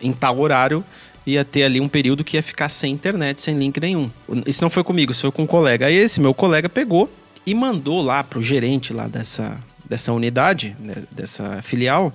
[0.00, 0.84] em tal horário,
[1.26, 4.10] ia ter ali um período que ia ficar sem internet, sem link nenhum.
[4.46, 5.86] Isso não foi comigo, isso foi com um colega.
[5.86, 7.10] Aí esse meu colega pegou
[7.44, 12.12] e mandou lá pro gerente lá dessa, dessa unidade, né, dessa filial,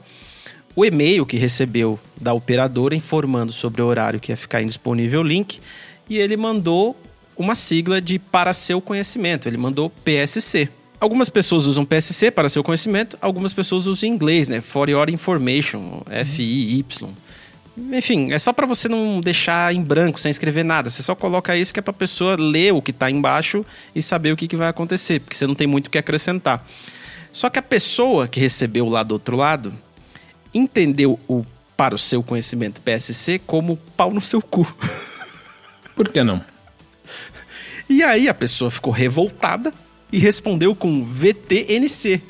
[0.76, 5.24] o e-mail que recebeu da operadora informando sobre o horário que ia ficar indisponível o
[5.24, 5.60] link,
[6.10, 6.95] e ele mandou
[7.36, 10.70] uma sigla de para seu conhecimento, ele mandou PSC.
[11.00, 14.62] Algumas pessoas usam PSC para seu conhecimento, algumas pessoas usam inglês, né?
[14.62, 16.86] For your information, FIY.
[17.93, 20.89] Enfim, é só para você não deixar em branco, sem escrever nada.
[20.89, 24.02] Você só coloca isso que é para a pessoa ler o que está embaixo e
[24.02, 26.66] saber o que, que vai acontecer, porque você não tem muito o que acrescentar.
[27.32, 29.72] Só que a pessoa que recebeu lá do outro lado
[30.52, 31.45] entendeu o
[31.76, 34.66] para o seu conhecimento PSC como pau no seu cu.
[35.95, 36.43] Por que não?
[37.88, 39.72] E aí a pessoa ficou revoltada
[40.12, 42.22] e respondeu com VTNC.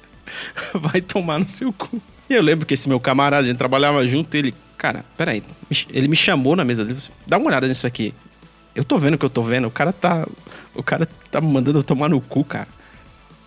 [0.74, 2.00] Vai tomar no seu cu.
[2.28, 5.42] E eu lembro que esse meu camarada, a gente trabalhava junto, ele, cara, peraí,
[5.90, 8.12] ele me chamou na mesa dele, dá uma olhada nisso aqui.
[8.74, 10.26] Eu tô vendo o que eu tô vendo, o cara tá.
[10.74, 12.68] O cara tá mandando eu tomar no cu, cara.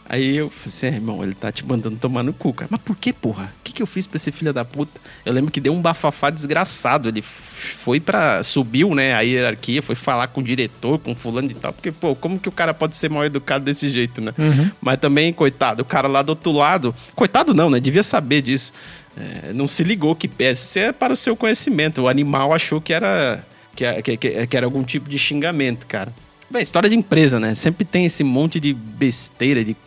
[0.10, 2.68] Aí eu falei assim, é, irmão, ele tá te mandando tomar no cu, cara.
[2.72, 3.54] Mas por que, porra?
[3.60, 5.00] O que, que eu fiz pra esse filho da puta?
[5.24, 7.10] Eu lembro que deu um bafafá desgraçado.
[7.10, 8.42] Ele foi pra.
[8.42, 11.72] subiu, né, a hierarquia, foi falar com o diretor, com fulano e tal.
[11.72, 14.34] Porque, pô, como que o cara pode ser mal educado desse jeito, né?
[14.36, 14.72] Uhum.
[14.82, 16.96] Mas também, coitado, o cara lá do outro lado.
[17.14, 17.80] Coitado não, né?
[17.80, 18.74] Devia saber disso.
[19.16, 22.02] É, não se ligou que PSC é para o seu conhecimento.
[22.02, 23.46] O animal achou que era.
[23.76, 26.12] Que, que, que era algum tipo de xingamento, cara.
[26.50, 27.54] Bem, história de empresa, né?
[27.54, 29.78] Sempre tem esse monte de besteira, de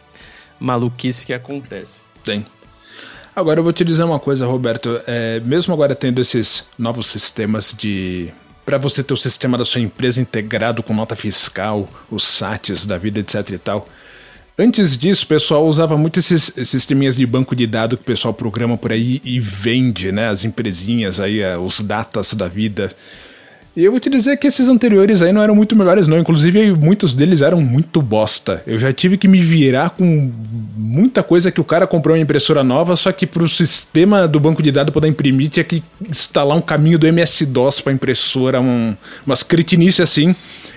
[0.63, 2.01] maluquice que acontece.
[2.25, 2.47] Tem.
[3.35, 5.01] Agora eu vou te dizer uma coisa, Roberto.
[5.07, 8.31] É, mesmo agora tendo esses novos sistemas de.
[8.65, 12.97] Para você ter o sistema da sua empresa integrado com nota fiscal, os SATs da
[12.97, 13.89] vida, etc e tal.
[14.57, 18.33] Antes disso, o pessoal usava muito esses sisteminhas de banco de dados que o pessoal
[18.33, 20.29] programa por aí e vende, né?
[20.29, 22.91] As empresinhas aí, é, os datas da vida.
[23.75, 26.19] E eu vou te dizer que esses anteriores aí não eram muito melhores, não.
[26.19, 28.63] Inclusive, muitos deles eram muito bosta.
[28.67, 30.31] Eu já tive que me virar com
[30.77, 34.63] muita coisa que o cara comprou uma impressora nova, só que pro sistema do banco
[34.63, 38.95] de dados poder imprimir, tinha que instalar um caminho do MS-DOS pra impressora, um,
[39.27, 40.35] umas cretinices assim,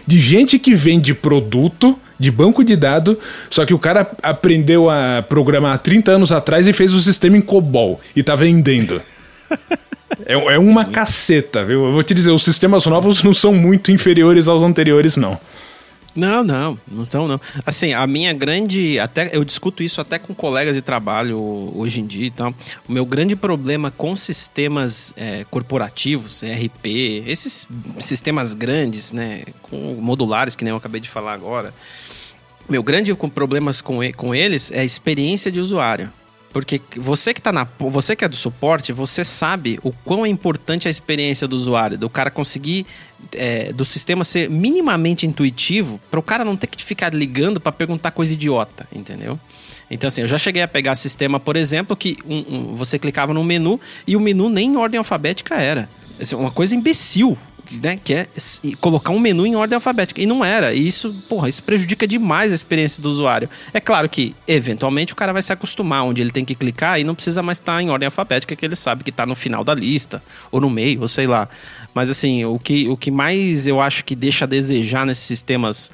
[0.07, 3.17] de gente que vende produto de banco de dados,
[3.49, 7.35] só que o cara aprendeu a programar há 30 anos atrás e fez o sistema
[7.35, 9.01] em COBOL e tá vendendo.
[10.25, 10.91] É, é uma muito.
[10.91, 11.85] caceta, viu?
[11.85, 15.37] Eu vou te dizer, os sistemas novos não são muito inferiores aos anteriores, não.
[16.15, 17.39] Não, não, não estão, não.
[17.65, 18.97] Assim, a minha grande.
[18.99, 21.37] Até, eu discuto isso até com colegas de trabalho
[21.75, 22.55] hoje em dia e tal.
[22.87, 27.67] O meu grande problema com sistemas é, corporativos, ERP, esses
[27.99, 29.43] sistemas grandes, né?
[29.61, 31.73] Com modulares, que nem eu acabei de falar agora.
[32.69, 36.11] Meu grande problema com, com eles é a experiência de usuário.
[36.55, 37.67] Porque você que tá na.
[37.77, 41.97] Você que é do suporte, você sabe o quão é importante a experiência do usuário,
[41.97, 42.85] do cara conseguir.
[43.33, 47.73] É, do sistema ser minimamente intuitivo, para o cara não ter que ficar ligando para
[47.73, 49.37] perguntar coisa idiota, entendeu?
[49.91, 53.33] Então, assim, eu já cheguei a pegar sistema, por exemplo, que um, um, você clicava
[53.33, 53.77] no menu
[54.07, 55.89] e o menu nem em ordem alfabética era.
[56.21, 57.37] Assim, uma coisa imbecil
[57.81, 58.27] né, que é
[58.79, 60.21] colocar um menu em ordem alfabética.
[60.21, 60.73] E não era.
[60.73, 63.49] E isso, porra, isso prejudica demais a experiência do usuário.
[63.73, 67.03] É claro que, eventualmente, o cara vai se acostumar onde ele tem que clicar e
[67.03, 69.73] não precisa mais estar em ordem alfabética, que ele sabe que está no final da
[69.73, 71.47] lista, ou no meio, ou sei lá.
[71.93, 75.91] Mas assim, o que, o que mais eu acho que deixa a desejar nesses sistemas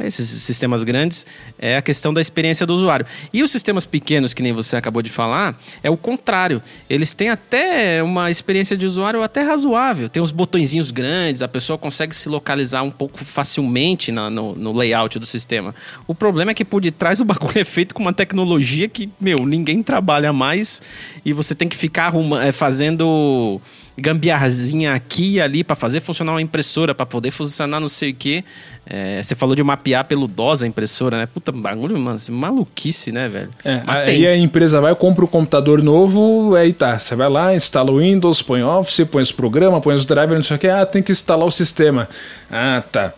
[0.00, 1.26] esses sistemas grandes,
[1.58, 3.06] é a questão da experiência do usuário.
[3.32, 6.62] E os sistemas pequenos, que nem você acabou de falar, é o contrário.
[6.88, 10.08] Eles têm até uma experiência de usuário até razoável.
[10.08, 14.72] Tem os botõezinhos grandes, a pessoa consegue se localizar um pouco facilmente na, no, no,
[14.72, 15.74] layout do sistema.
[16.06, 19.46] O problema é que por detrás o bagulho é feito com uma tecnologia que, meu,
[19.46, 20.82] ninguém trabalha mais
[21.24, 23.60] e você tem que ficar é, fazendo
[23.98, 28.14] gambiarzinha aqui e ali para fazer funcionar uma impressora, para poder funcionar não sei o
[28.14, 28.44] que.
[28.88, 31.26] É, você falou de mapear pelo DOS a impressora, né?
[31.26, 33.48] Puta bagulho, mano, é maluquice, né, velho?
[33.64, 37.90] É, aí a empresa vai, compra um computador novo, aí tá, você vai lá, instala
[37.90, 40.86] o Windows, põe Office, põe os programas, põe os drivers, não sei o que, ah,
[40.86, 42.08] tem que instalar o sistema.
[42.50, 43.12] Ah, tá.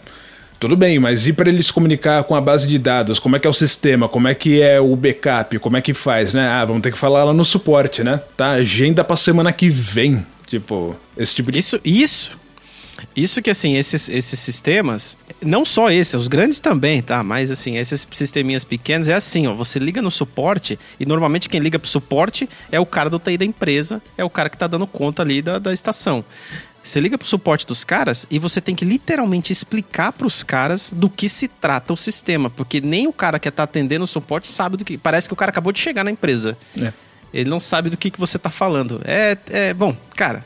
[0.58, 3.20] Tudo bem, mas e para ele se comunicar com a base de dados?
[3.20, 4.08] Como é que é o sistema?
[4.08, 5.56] Como é que é o backup?
[5.60, 6.48] Como é que faz, né?
[6.48, 8.20] Ah, vamos ter que falar lá no suporte, né?
[8.36, 10.26] Tá, agenda pra semana que vem.
[10.48, 11.58] Tipo, esse tipo de.
[11.58, 12.32] Isso, isso.
[13.14, 17.22] Isso que, assim, esses, esses sistemas, não só esses, os grandes também, tá?
[17.22, 19.54] Mas, assim, esses sisteminhas pequenos é assim, ó.
[19.54, 23.38] Você liga no suporte e normalmente quem liga pro suporte é o cara do TI
[23.38, 26.24] da empresa, é o cara que tá dando conta ali da, da estação.
[26.82, 31.10] Você liga pro suporte dos caras e você tem que literalmente explicar pros caras do
[31.10, 34.76] que se trata o sistema, porque nem o cara que tá atendendo o suporte sabe
[34.76, 34.96] do que.
[34.96, 36.56] Parece que o cara acabou de chegar na empresa.
[36.76, 36.92] É.
[37.32, 39.00] Ele não sabe do que, que você tá falando.
[39.04, 40.44] É, é bom, cara.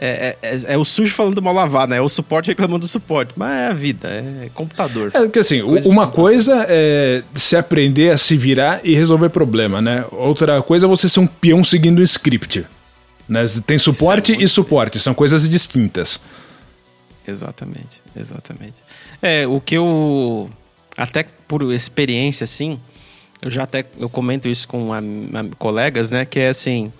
[0.00, 1.96] É, é, é, o sujo falando mal lavado, né?
[1.96, 3.32] É o suporte reclamando do suporte.
[3.36, 5.10] Mas é a vida, é computador.
[5.12, 9.82] É que assim, coisa uma coisa é se aprender a se virar e resolver problema,
[9.82, 10.04] né?
[10.12, 12.64] Outra coisa é você ser um peão seguindo o script.
[13.28, 13.44] Né?
[13.66, 16.20] Tem suporte é e suporte, são coisas distintas.
[17.26, 18.76] Exatamente, exatamente.
[19.20, 20.48] É, o que eu.
[20.96, 22.80] Até por experiência, assim,
[23.40, 26.24] eu já até eu comento isso com a, a, colegas, né?
[26.24, 26.92] Que é assim,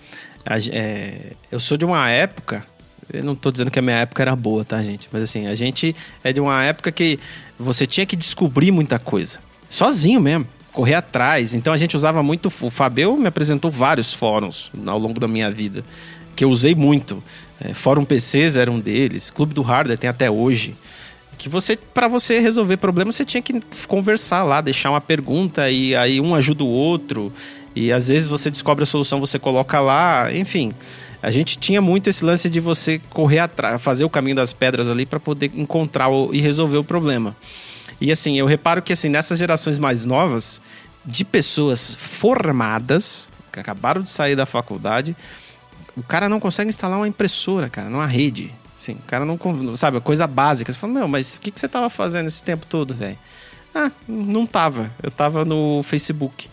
[0.45, 2.65] a, é, eu sou de uma época,
[3.11, 5.09] eu não estou dizendo que a minha época era boa, tá, gente?
[5.11, 7.19] Mas assim, a gente é de uma época que
[7.57, 11.53] você tinha que descobrir muita coisa, sozinho mesmo, correr atrás.
[11.53, 15.51] Então a gente usava muito, o Fabio me apresentou vários fóruns ao longo da minha
[15.51, 15.83] vida,
[16.35, 17.21] que eu usei muito.
[17.59, 20.75] É, Fórum PCs era um deles, Clube do Hardware tem até hoje
[21.39, 25.95] que você para você resolver problemas você tinha que conversar lá, deixar uma pergunta e
[25.95, 27.33] aí um ajuda o outro
[27.73, 30.73] e às vezes você descobre a solução, você coloca lá, enfim.
[31.23, 34.89] A gente tinha muito esse lance de você correr atrás, fazer o caminho das pedras
[34.89, 37.35] ali para poder encontrar o, e resolver o problema.
[38.01, 40.61] E assim, eu reparo que assim, nessas gerações mais novas,
[41.05, 45.15] de pessoas formadas, que acabaram de sair da faculdade,
[45.95, 48.53] o cara não consegue instalar uma impressora, cara, numa rede.
[48.79, 49.37] Sim, o cara não.
[49.75, 50.71] Sabe, coisa básica.
[50.71, 53.17] Você fala, meu, mas o que, que você tava fazendo esse tempo todo, velho?
[53.75, 54.89] Ah, não tava.
[55.03, 56.49] Eu tava no Facebook.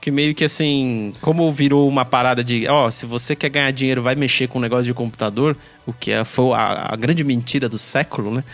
[0.00, 4.02] Que meio que assim, como virou uma parada de, ó, se você quer ganhar dinheiro,
[4.02, 7.68] vai mexer com um negócio de computador, o que é, foi a, a grande mentira
[7.68, 8.44] do século, né?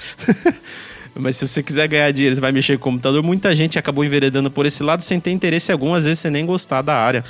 [1.18, 3.22] Mas se você quiser ganhar dinheiro, você vai mexer com computador.
[3.22, 6.44] Muita gente acabou enveredando por esse lado sem ter interesse algum, às vezes sem nem
[6.44, 7.24] gostar da área.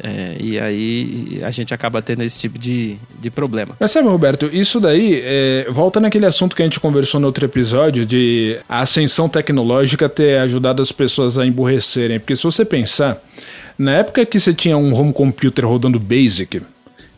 [0.00, 3.76] É, e aí a gente acaba tendo esse tipo de, de problema.
[3.80, 7.44] Mas sabe, Roberto, isso daí é, volta naquele assunto que a gente conversou no outro
[7.44, 12.20] episódio de a ascensão tecnológica ter ajudado as pessoas a emburrecerem.
[12.20, 13.20] Porque se você pensar,
[13.76, 16.62] na época que você tinha um home computer rodando Basic,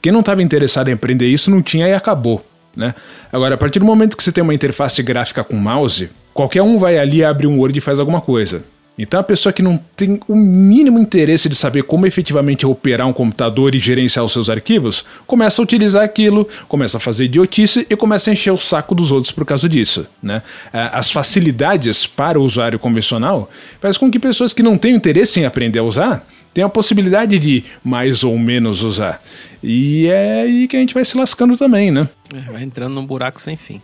[0.01, 2.45] quem não estava interessado em aprender isso não tinha e acabou.
[2.75, 2.95] Né?
[3.33, 6.79] Agora, a partir do momento que você tem uma interface gráfica com mouse, qualquer um
[6.79, 8.63] vai ali, abre um Word e faz alguma coisa.
[9.03, 13.15] Então a pessoa que não tem o mínimo interesse de saber como efetivamente operar um
[13.15, 17.97] computador e gerenciar os seus arquivos, começa a utilizar aquilo, começa a fazer idiotice e
[17.97, 20.07] começa a encher o saco dos outros por causa disso.
[20.23, 20.43] Né?
[20.71, 25.47] As facilidades para o usuário convencional faz com que pessoas que não têm interesse em
[25.47, 29.23] aprender a usar tenham a possibilidade de mais ou menos usar.
[29.63, 32.07] E é aí que a gente vai se lascando também, né?
[32.35, 33.81] É, vai entrando num buraco sem fim.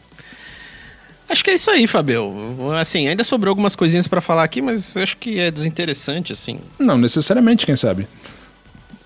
[1.29, 2.33] Acho que é isso aí, Fabio.
[2.79, 6.61] Assim, ainda sobrou algumas coisinhas para falar aqui, mas acho que é desinteressante, assim.
[6.79, 8.07] Não necessariamente, quem sabe.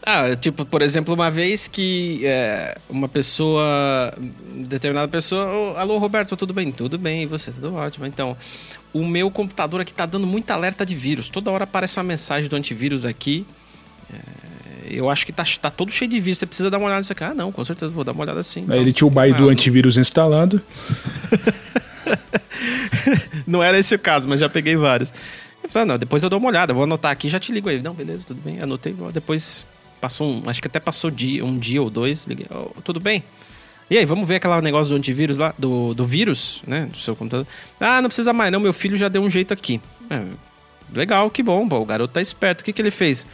[0.03, 4.13] Ah, tipo, por exemplo, uma vez que é, uma pessoa,
[4.55, 6.73] determinada pessoa, oh, alô Roberto, tudo bem?
[6.73, 7.53] Tudo bem, e você?
[7.53, 8.07] Tudo ótimo.
[8.07, 8.37] Então,
[8.93, 11.29] o meu computador aqui tá dando muita alerta de vírus.
[11.29, 13.47] Toda hora aparece uma mensagem do antivírus aqui.
[14.13, 14.19] É,
[14.91, 16.39] eu acho que tá, tá todo cheio de vírus.
[16.39, 17.23] Você precisa dar uma olhada nisso aqui.
[17.23, 18.63] Ah, não, com certeza vou dar uma olhada sim.
[18.63, 20.61] Então, Aí ele tinha o Baidu ah, antivírus instalado.
[23.47, 25.13] não era esse o caso, mas já peguei vários.
[25.75, 27.81] Ah, não, depois eu dou uma olhada, vou anotar aqui já te ligo aí.
[27.81, 28.61] Não, beleza, tudo bem.
[28.61, 29.67] Anotei, depois
[30.01, 33.23] passou um, acho que até passou dia, um dia ou dois, liguei, oh, tudo bem?
[33.91, 37.17] E aí, vamos ver aquele negócio do antivírus lá, do, do vírus, né, do seu
[37.17, 37.47] computador.
[37.79, 39.81] Ah, não precisa mais não, meu filho já deu um jeito aqui.
[40.09, 40.23] É,
[40.93, 42.61] legal, que bom, o garoto tá esperto.
[42.61, 43.27] O que que ele fez?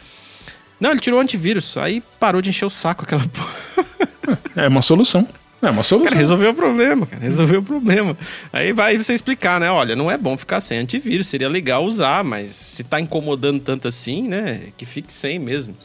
[0.79, 4.37] Não, ele tirou o antivírus, aí parou de encher o saco aquela porra.
[4.55, 5.27] É uma solução.
[5.61, 6.09] É uma solução.
[6.09, 7.23] Cara, resolveu o problema, cara.
[7.23, 8.15] Resolveu o problema.
[8.53, 9.71] Aí vai você explicar, né?
[9.71, 13.87] Olha, não é bom ficar sem antivírus, seria legal usar, mas se tá incomodando tanto
[13.87, 14.59] assim, né?
[14.77, 15.75] Que fique sem mesmo.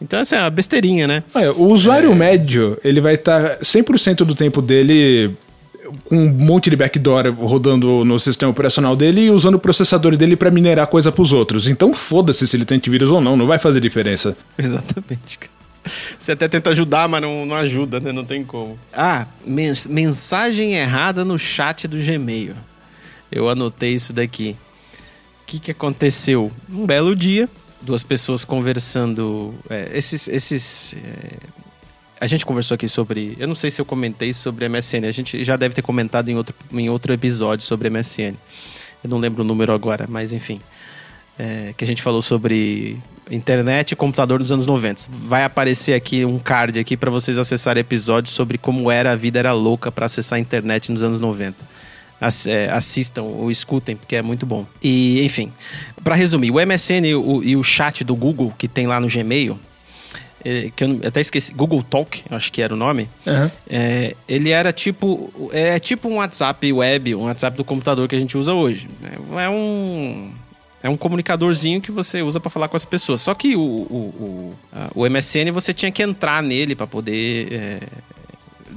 [0.00, 1.24] Então, essa é uma besteirinha, né?
[1.34, 2.14] Olha, o usuário é...
[2.14, 5.34] médio, ele vai estar tá 100% do tempo dele
[6.04, 10.36] com um monte de backdoor rodando no sistema operacional dele e usando o processador dele
[10.36, 11.66] para minerar coisa para os outros.
[11.66, 14.36] Então foda-se se ele tem antivírus ou não, não vai fazer diferença.
[14.58, 15.57] Exatamente, cara.
[16.18, 18.12] Você até tenta ajudar, mas não, não ajuda, né?
[18.12, 18.78] Não tem como.
[18.92, 22.54] Ah, mens mensagem errada no chat do Gmail.
[23.30, 24.56] Eu anotei isso daqui.
[25.42, 26.52] O que, que aconteceu?
[26.68, 27.48] Um belo dia,
[27.80, 29.54] duas pessoas conversando.
[29.68, 30.28] É, esses.
[30.28, 31.58] esses é,
[32.20, 33.36] a gente conversou aqui sobre.
[33.38, 35.06] Eu não sei se eu comentei sobre MSN.
[35.06, 38.34] A gente já deve ter comentado em outro, em outro episódio sobre MSN.
[39.04, 40.60] Eu não lembro o número agora, mas enfim.
[41.38, 42.98] É, que a gente falou sobre
[43.30, 45.04] internet e computador dos anos 90.
[45.24, 49.38] Vai aparecer aqui um card aqui para vocês acessarem episódios sobre como era a vida
[49.38, 51.78] era louca para acessar a internet nos anos 90
[52.46, 54.66] é, assistam ou escutem, porque é muito bom.
[54.82, 55.52] E, enfim,
[56.02, 59.08] para resumir, o MSN e o, e o, chat do Google que tem lá no
[59.08, 59.58] Gmail,
[60.44, 63.50] é, que eu até esqueci, Google Talk, acho que era o nome, uhum.
[63.68, 68.20] é, ele era tipo, é tipo um WhatsApp web, um WhatsApp do computador que a
[68.20, 68.88] gente usa hoje.
[69.36, 70.32] É um...
[70.82, 73.20] É um comunicadorzinho que você usa para falar com as pessoas.
[73.20, 74.54] Só que o, o,
[74.94, 77.80] o, o MSN você tinha que entrar nele para poder é,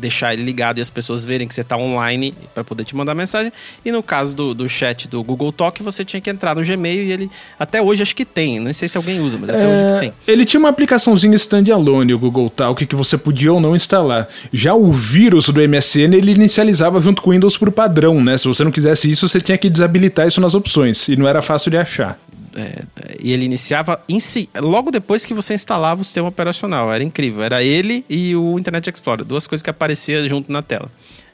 [0.01, 3.15] deixar ele ligado e as pessoas verem que você está online para poder te mandar
[3.15, 3.51] mensagem.
[3.85, 7.03] E no caso do, do chat do Google Talk, você tinha que entrar no Gmail
[7.03, 8.59] e ele até hoje acho que tem.
[8.59, 10.13] Não sei se alguém usa, mas até é, hoje que tem.
[10.27, 14.27] Ele tinha uma aplicaçãozinha standalone, o Google Talk, que você podia ou não instalar.
[14.51, 18.37] Já o vírus do MSN, ele inicializava junto com o Windows por padrão, né?
[18.37, 21.07] Se você não quisesse isso, você tinha que desabilitar isso nas opções.
[21.07, 22.19] E não era fácil de achar.
[22.55, 22.83] É,
[23.21, 26.91] e ele iniciava si, logo depois que você instalava o sistema operacional.
[26.91, 27.43] Era incrível.
[27.43, 30.91] Era ele e o Internet Explorer, duas coisas que apareciam junto na tela.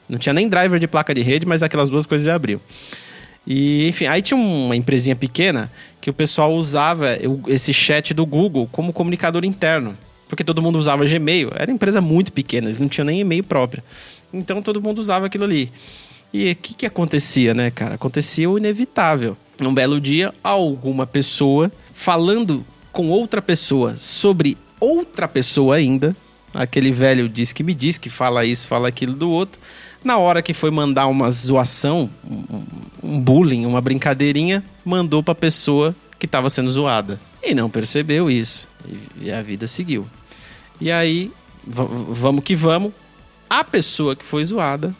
[0.08, 2.60] Não tinha nem driver de placa de rede, mas aquelas duas coisas já abriu.
[3.46, 8.68] E, enfim, aí tinha uma empresinha pequena que o pessoal usava esse chat do Google
[8.70, 9.96] como comunicador interno.
[10.28, 11.50] Porque todo mundo usava Gmail.
[11.54, 13.82] Era empresa muito pequena, eles não tinham nem e-mail próprio.
[14.32, 15.72] Então todo mundo usava aquilo ali.
[16.32, 17.94] E o que, que acontecia, né, cara?
[17.94, 19.36] Acontecia o inevitável.
[19.60, 26.16] Num belo dia, alguma pessoa falando com outra pessoa sobre outra pessoa ainda.
[26.54, 29.60] Aquele velho diz que me diz que fala isso, fala aquilo do outro.
[30.04, 32.08] Na hora que foi mandar uma zoação,
[33.02, 37.20] um, bullying, uma brincadeirinha, mandou pra pessoa que estava sendo zoada.
[37.42, 38.68] E não percebeu isso.
[39.20, 40.08] E, a vida seguiu.
[40.80, 41.32] E aí,
[41.66, 42.92] vamos que vamos.
[43.50, 44.94] A pessoa que foi zoada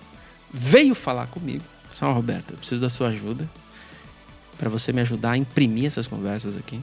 [0.53, 1.65] veio falar comigo.
[1.91, 3.49] São Roberto, eu preciso da sua ajuda
[4.59, 6.83] para você me ajudar a imprimir essas conversas aqui.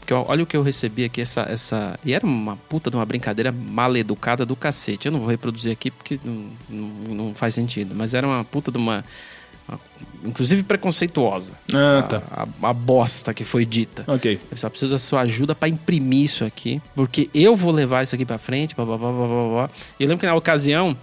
[0.00, 1.98] Porque olha o que eu recebi aqui, essa, essa.
[2.04, 5.06] E era uma puta de uma brincadeira mal educada do cacete.
[5.06, 7.94] Eu não vou reproduzir aqui porque não, não, não faz sentido.
[7.94, 9.04] Mas era uma puta de uma.
[9.68, 9.78] uma
[10.24, 11.52] inclusive preconceituosa.
[11.72, 12.22] Ah, tá.
[12.30, 14.02] A, a, a, bosta que foi dita.
[14.06, 14.40] Ok.
[14.50, 16.82] Eu só preciso da sua ajuda para imprimir isso aqui.
[16.94, 18.74] Porque eu vou levar isso aqui para frente.
[18.74, 19.70] Blá, blá, blá, blá, blá.
[19.98, 20.96] E eu lembro que na ocasião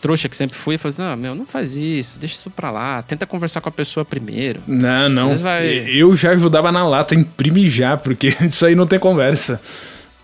[0.00, 3.02] trouxa que sempre fui, falei assim, não, meu, não faz isso, deixa isso pra lá,
[3.02, 4.60] tenta conversar com a pessoa primeiro.
[4.66, 5.36] Não, não.
[5.36, 5.66] Vai...
[5.66, 9.60] Eu já ajudava na lata, imprime já, porque isso aí não tem conversa.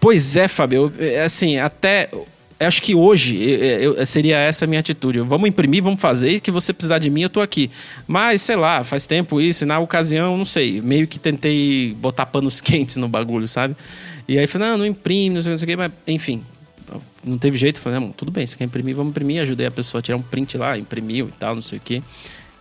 [0.01, 2.11] Pois é, Fábio, é, assim, até
[2.67, 5.21] acho que hoje eu, eu, seria essa a minha atitude.
[5.21, 7.71] Vamos imprimir, vamos fazer, que você precisar de mim, eu tô aqui.
[8.07, 12.27] Mas, sei lá, faz tempo isso, e na ocasião, não sei, meio que tentei botar
[12.27, 13.77] panos quentes no bagulho, sabe?
[14.29, 16.43] E aí falei, não, não imprime, não sei, não sei o que, mas enfim,
[17.25, 19.41] não teve jeito, falei, não, tudo bem, você quer imprimir, vamos imprimir.
[19.43, 22.03] Ajudei a pessoa a tirar um print lá, imprimiu e tal, não sei o quê.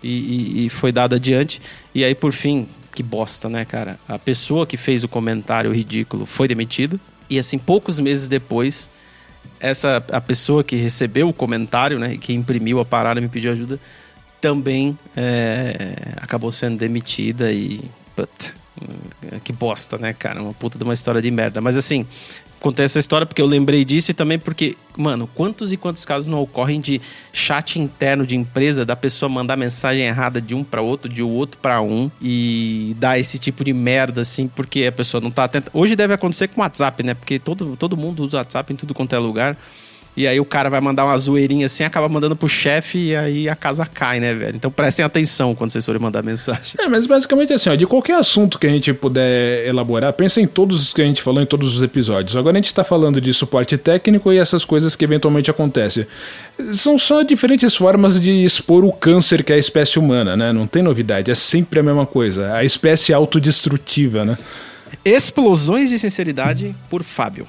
[0.04, 1.62] E, e, e, foi dado adiante.
[1.94, 4.00] E aí, por fim, que bosta, né, cara?
[4.08, 7.00] A pessoa que fez o comentário ridículo foi demitida.
[7.30, 8.90] E assim, poucos meses depois,
[9.60, 13.52] essa a pessoa que recebeu o comentário, né, que imprimiu a parada e me pediu
[13.52, 13.80] ajuda,
[14.42, 15.74] também é,
[16.18, 17.80] acabou sendo demitida e.
[19.44, 20.42] Que bosta, né, cara?
[20.42, 21.62] Uma puta de uma história de merda.
[21.62, 22.06] Mas assim,
[22.62, 26.28] contei essa história porque eu lembrei disso e também porque, mano, quantos e quantos casos
[26.28, 27.02] não ocorrem de
[27.34, 31.60] chat interno de empresa da pessoa mandar mensagem errada de um para outro, de outro
[31.60, 35.72] para um e dar esse tipo de merda assim, porque a pessoa não tá atenta.
[35.74, 37.16] Hoje deve acontecer com o WhatsApp, né?
[37.16, 39.58] Porque todo, todo mundo usa WhatsApp em tudo quanto é lugar.
[40.16, 43.48] E aí o cara vai mandar uma zoeirinha assim, acaba mandando pro chefe e aí
[43.48, 44.58] a casa cai, né, velho?
[44.58, 46.76] Então prestem atenção quando vocês forem mandar mensagem.
[46.78, 50.48] É, mas basicamente assim, ó, de qualquer assunto que a gente puder elaborar, pensa em
[50.48, 52.36] todos os que a gente falou em todos os episódios.
[52.36, 56.06] Agora a gente tá falando de suporte técnico e essas coisas que eventualmente acontecem.
[56.74, 60.52] São só diferentes formas de expor o câncer que é a espécie humana, né?
[60.52, 62.54] Não tem novidade, é sempre a mesma coisa.
[62.54, 64.38] A espécie autodestrutiva, né?
[65.06, 67.48] Explosões de sinceridade por Fábio.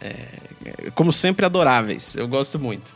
[0.00, 0.14] É,
[0.94, 2.14] como sempre, adoráveis.
[2.16, 2.90] Eu gosto muito.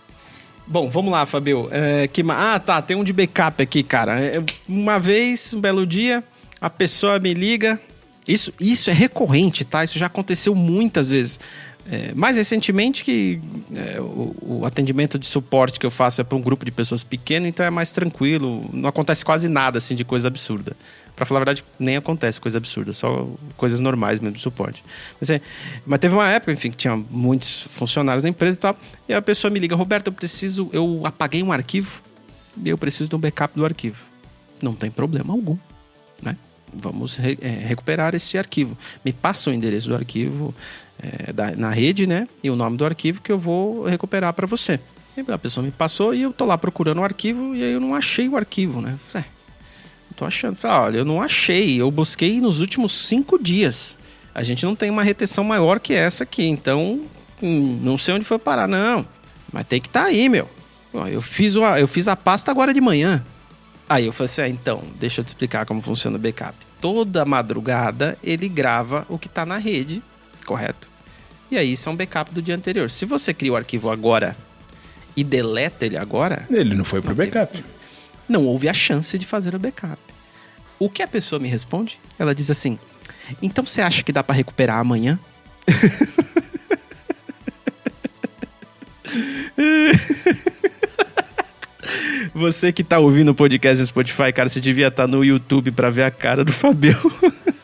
[0.66, 1.68] Bom, vamos lá, Fabio.
[1.70, 4.20] É, que, ah, tá, tem um de backup aqui, cara.
[4.20, 6.24] É, uma vez, um belo dia,
[6.60, 7.80] a pessoa me liga.
[8.26, 9.84] Isso, isso é recorrente, tá?
[9.84, 11.38] Isso já aconteceu muitas vezes.
[11.88, 13.40] É, mais recentemente que
[13.76, 17.04] é, o, o, atendimento de suporte que eu faço é para um grupo de pessoas
[17.04, 20.76] pequeno, então é mais tranquilo, não acontece quase nada assim de coisa absurda.
[21.16, 24.84] Para falar a verdade, nem acontece coisa absurda, só coisas normais mesmo de suporte.
[25.18, 25.40] Mas, é,
[25.86, 28.76] mas teve uma época, enfim, que tinha muitos funcionários da empresa e tal,
[29.08, 32.02] e a pessoa me liga, Roberto, eu preciso, eu apaguei um arquivo
[32.62, 33.96] e eu preciso de um backup do arquivo.
[34.60, 35.56] Não tem problema algum,
[36.22, 36.36] né?
[36.72, 38.76] Vamos re, é, recuperar esse arquivo.
[39.02, 40.54] Me passa o endereço do arquivo,
[40.98, 42.28] é, da, na rede, né?
[42.42, 44.78] E o nome do arquivo que eu vou recuperar para você.
[45.16, 47.80] E a pessoa me passou e eu tô lá procurando o arquivo e aí eu
[47.80, 48.98] não achei o arquivo, né?
[49.14, 49.24] É,
[50.16, 50.56] tô achando.
[50.56, 51.80] Falei, olha, eu não achei.
[51.80, 53.98] Eu busquei nos últimos cinco dias.
[54.34, 57.02] A gente não tem uma retenção maior que essa aqui, então
[57.42, 59.06] hum, não sei onde foi parar, não.
[59.52, 60.48] Mas tem que estar tá aí, meu.
[61.10, 63.24] Eu fiz, o, eu fiz a pasta agora de manhã.
[63.88, 66.54] Aí eu falei assim: ah, então, deixa eu te explicar como funciona o backup.
[66.80, 70.02] Toda madrugada ele grava o que está na rede
[70.46, 70.88] correto?
[71.50, 72.90] E aí isso é um backup do dia anterior.
[72.90, 74.36] Se você cria o arquivo agora
[75.16, 76.46] e deleta ele agora.
[76.48, 77.52] Ele não foi pro não backup.
[77.52, 77.68] Teve,
[78.28, 79.98] não houve a chance de fazer o backup.
[80.78, 81.98] O que a pessoa me responde?
[82.18, 82.78] Ela diz assim:
[83.42, 85.18] então você acha que dá para recuperar amanhã?
[92.34, 95.70] Você que tá ouvindo o podcast no Spotify, cara, você devia estar tá no YouTube
[95.70, 96.96] para ver a cara do Fabio.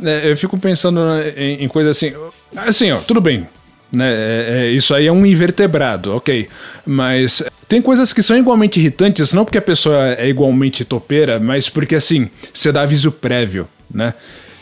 [0.00, 1.00] É, eu fico pensando
[1.36, 2.12] em, em coisas assim.
[2.54, 3.48] Assim, ó, tudo bem.
[3.90, 4.06] Né?
[4.06, 6.48] É, é, isso aí é um invertebrado, ok.
[6.84, 11.68] Mas tem coisas que são igualmente irritantes, não porque a pessoa é igualmente topeira, mas
[11.68, 14.14] porque assim, você dá aviso prévio, né?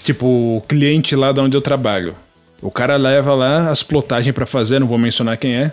[0.05, 2.15] Tipo, o cliente lá de onde eu trabalho.
[2.63, 5.73] O cara leva lá as plotagens para fazer, não vou mencionar quem é.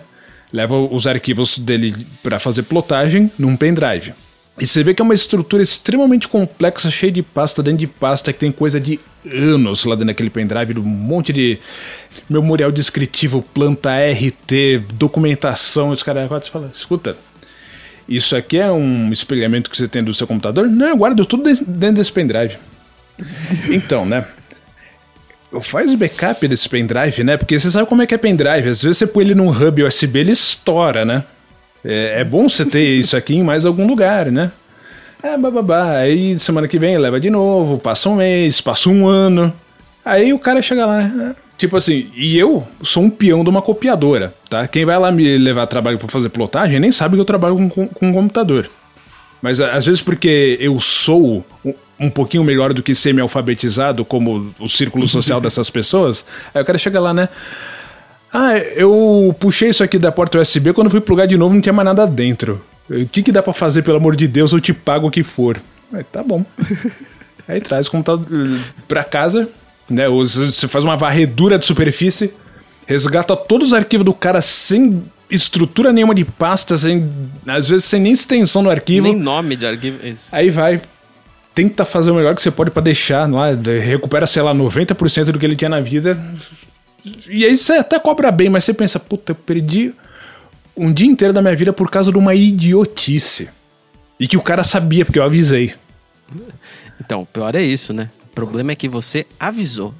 [0.52, 4.12] Leva os arquivos dele para fazer plotagem num pendrive.
[4.58, 8.32] E você vê que é uma estrutura extremamente complexa, cheia de pasta dentro de pasta,
[8.32, 11.58] que tem coisa de anos lá dentro daquele pendrive, um monte de
[12.28, 15.88] memorial descritivo, planta RT, documentação.
[15.88, 17.16] Os caras falam: escuta,
[18.08, 20.68] isso aqui é um espelhamento que você tem do seu computador?
[20.68, 22.56] Não, eu guardo tudo dentro desse pendrive.
[23.70, 24.24] então, né?
[25.62, 27.36] Faz o backup desse pendrive, né?
[27.36, 28.68] Porque você sabe como é que é pendrive.
[28.68, 31.24] Às vezes você põe ele num hub USB, ele estoura, né?
[31.84, 34.50] É, é bom você ter isso aqui em mais algum lugar, né?
[35.22, 35.98] É, bababá.
[35.98, 39.52] Aí semana que vem leva de novo, passa um mês, passa um ano.
[40.04, 41.36] Aí o cara chega lá, né?
[41.56, 44.66] Tipo assim, e eu sou um peão de uma copiadora, tá?
[44.66, 47.68] Quem vai lá me levar trabalho para fazer plotagem nem sabe que eu trabalho com,
[47.68, 48.68] com, com computador.
[49.40, 51.44] Mas às vezes porque eu sou
[51.98, 56.24] um pouquinho melhor do que semi-alfabetizado, como o círculo social dessas pessoas,
[56.54, 57.28] aí o cara chega lá, né?
[58.36, 61.72] Ah, eu puxei isso aqui da porta USB, quando fui plugar de novo não tinha
[61.72, 62.60] mais nada dentro.
[62.90, 65.22] O que, que dá para fazer, pelo amor de Deus, eu te pago o que
[65.22, 65.62] for.
[65.92, 66.44] Aí, tá bom.
[67.46, 68.26] Aí traz o computador
[68.88, 69.48] pra casa,
[69.88, 70.08] né?
[70.08, 72.32] Você faz uma varredura de superfície,
[72.88, 77.08] resgata todos os arquivos do cara sem estrutura nenhuma de pasta, sem,
[77.46, 79.06] às vezes sem nem extensão no arquivo.
[79.06, 80.04] Nem nome de arquivo.
[80.04, 80.34] Isso.
[80.34, 80.82] Aí vai,
[81.54, 85.38] tenta fazer o melhor que você pode para deixar lá, recupera, sei lá, 90% do
[85.38, 86.20] que ele tinha na vida,
[87.28, 89.94] e aí você até cobra bem, mas você pensa, puta, eu perdi
[90.76, 93.48] um dia inteiro da minha vida por causa de uma idiotice.
[94.18, 95.74] E que o cara sabia, porque eu avisei.
[97.00, 98.10] Então, o pior é isso, né?
[98.24, 99.94] O problema é que você avisou.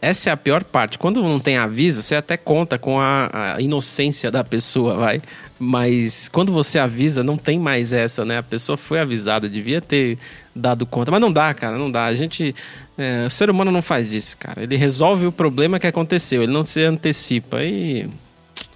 [0.00, 0.98] Essa é a pior parte.
[0.98, 5.22] Quando não tem aviso, você até conta com a, a, inocência da pessoa, vai.
[5.58, 8.38] Mas quando você avisa, não tem mais essa, né?
[8.38, 10.18] A pessoa foi avisada, devia ter
[10.54, 11.10] dado conta.
[11.10, 12.04] Mas não dá, cara, não dá.
[12.04, 12.54] A gente.
[12.98, 14.62] É, o ser humano não faz isso, cara.
[14.62, 17.62] Ele resolve o problema que aconteceu, ele não se antecipa.
[17.62, 18.08] E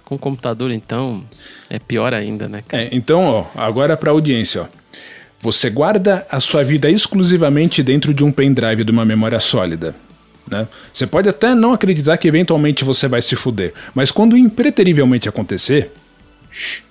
[0.03, 1.23] com o computador, então,
[1.69, 2.63] é pior ainda, né?
[2.67, 2.83] Cara?
[2.83, 4.79] É, então, ó, agora para audiência, ó.
[5.41, 9.95] Você guarda a sua vida exclusivamente dentro de um pendrive de uma memória sólida.
[10.49, 10.67] Né?
[10.93, 15.91] Você pode até não acreditar que eventualmente você vai se fuder, mas quando impreterivelmente acontecer,
[16.49, 16.81] shh,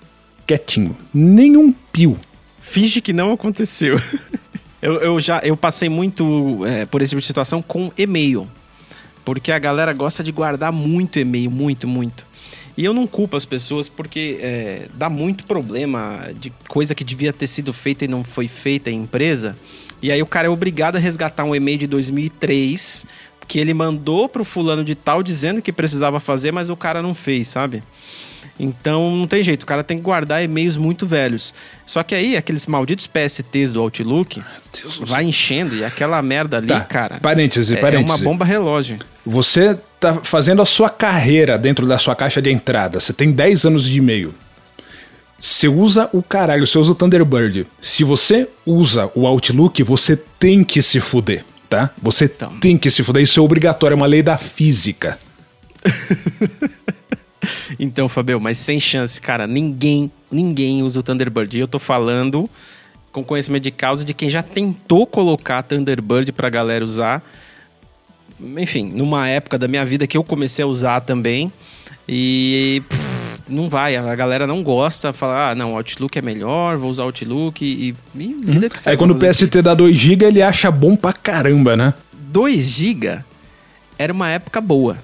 [0.47, 2.19] quietinho, nenhum pio.
[2.61, 4.01] Finge que não aconteceu.
[4.81, 8.49] eu, eu, já eu passei muito é, por esse tipo de situação com e-mail.
[9.25, 12.27] Porque a galera gosta de guardar muito e-mail, muito, muito.
[12.77, 17.33] E eu não culpo as pessoas porque é, dá muito problema de coisa que devia
[17.33, 19.57] ter sido feita e não foi feita em empresa.
[20.01, 23.05] E aí o cara é obrigado a resgatar um e-mail de 2003
[23.49, 27.15] que ele mandou pro fulano de tal dizendo que precisava fazer, mas o cara não
[27.15, 27.83] fez, sabe?
[28.61, 31.55] Então não tem jeito, o cara tem que guardar e-mails muito velhos.
[31.87, 34.43] Só que aí, aqueles malditos PSTs do Outlook
[35.01, 37.21] vai enchendo e aquela merda ali, tá, cara.
[37.21, 38.11] Parêntese, é, parêntese.
[38.11, 38.99] É uma bomba relógio.
[39.25, 42.99] Você tá fazendo a sua carreira dentro da sua caixa de entrada.
[43.01, 44.35] Você tem 10 anos de e-mail.
[45.39, 47.65] Você usa o caralho, você usa o Thunderbird.
[47.81, 51.91] Se você usa o Outlook, você tem que se fuder, tá?
[52.03, 52.59] Você então.
[52.59, 53.23] tem que se fuder.
[53.23, 55.19] Isso é obrigatório, é uma lei da física.
[57.79, 59.47] então, Fabio, mas sem chance, cara.
[59.47, 61.57] Ninguém, ninguém usa o Thunderbird.
[61.57, 62.49] E eu tô falando
[63.13, 67.23] com conhecimento de causa de quem já tentou colocar Thunderbird pra galera usar.
[68.41, 71.53] Enfim, numa época da minha vida que eu comecei a usar também.
[72.09, 72.83] E.
[72.89, 73.08] Pff,
[73.49, 77.65] não vai, a galera não gosta, fala, ah, não, Outlook é melhor, vou usar Outlook
[77.65, 78.71] e, e vida uhum.
[78.71, 78.93] que sai.
[78.93, 79.63] Aí quando o PST aqui.
[79.63, 81.95] dá 2GB, ele acha bom pra caramba, né?
[82.33, 83.25] 2GB
[83.99, 84.99] era uma época boa.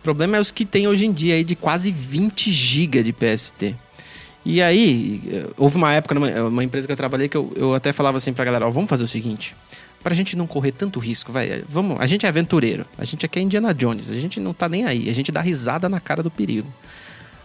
[0.00, 3.12] O problema é os que tem hoje em dia aí de quase 20 GB de
[3.12, 3.74] PST.
[4.44, 5.20] E aí,
[5.56, 8.32] houve uma época numa uma empresa que eu trabalhei que eu, eu até falava assim
[8.32, 9.56] pra galera, ó, vamos fazer o seguinte,
[10.04, 13.40] pra gente não correr tanto risco, vai, vamos, a gente é aventureiro, a gente aqui
[13.40, 16.22] é Indiana Jones, a gente não tá nem aí, a gente dá risada na cara
[16.22, 16.72] do perigo.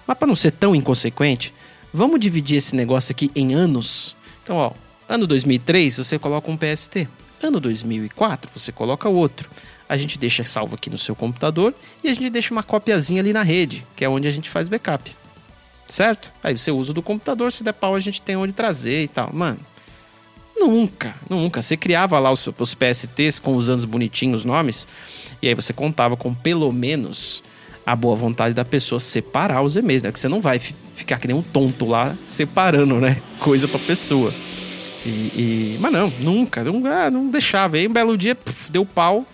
[0.05, 1.53] Mas para não ser tão inconsequente,
[1.93, 4.15] vamos dividir esse negócio aqui em anos.
[4.43, 4.71] Então, ó,
[5.07, 7.07] ano 2003 você coloca um PST.
[7.41, 9.49] Ano 2004 você coloca outro.
[9.87, 11.73] A gente deixa salvo aqui no seu computador
[12.03, 14.69] e a gente deixa uma copiazinha ali na rede, que é onde a gente faz
[14.69, 15.15] backup.
[15.87, 16.31] Certo?
[16.41, 19.33] Aí você usa do computador, se der pau a gente tem onde trazer e tal.
[19.33, 19.59] Mano,
[20.61, 21.59] Nunca, nunca.
[21.59, 24.87] Você criava lá os, os, PSTs com os anos bonitinhos, os nomes,
[25.41, 27.41] e aí você contava com pelo menos
[27.85, 30.11] a boa vontade da pessoa separar os e-mails, né?
[30.11, 33.17] Que você não vai ficar que nem um tonto lá separando, né?
[33.39, 34.33] Coisa pra pessoa.
[35.05, 35.77] E, e...
[35.79, 37.77] Mas não, nunca, não, ah, não deixava.
[37.77, 39.25] Aí um belo dia, puf, deu pau.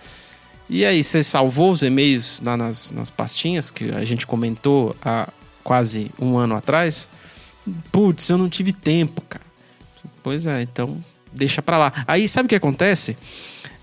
[0.69, 5.29] E aí, você salvou os e-mails lá nas, nas pastinhas que a gente comentou há
[5.63, 7.07] quase um ano atrás?
[7.91, 9.45] Putz, eu não tive tempo, cara.
[10.21, 10.97] Pois é, então
[11.31, 11.93] deixa pra lá.
[12.05, 13.15] Aí, sabe o que acontece?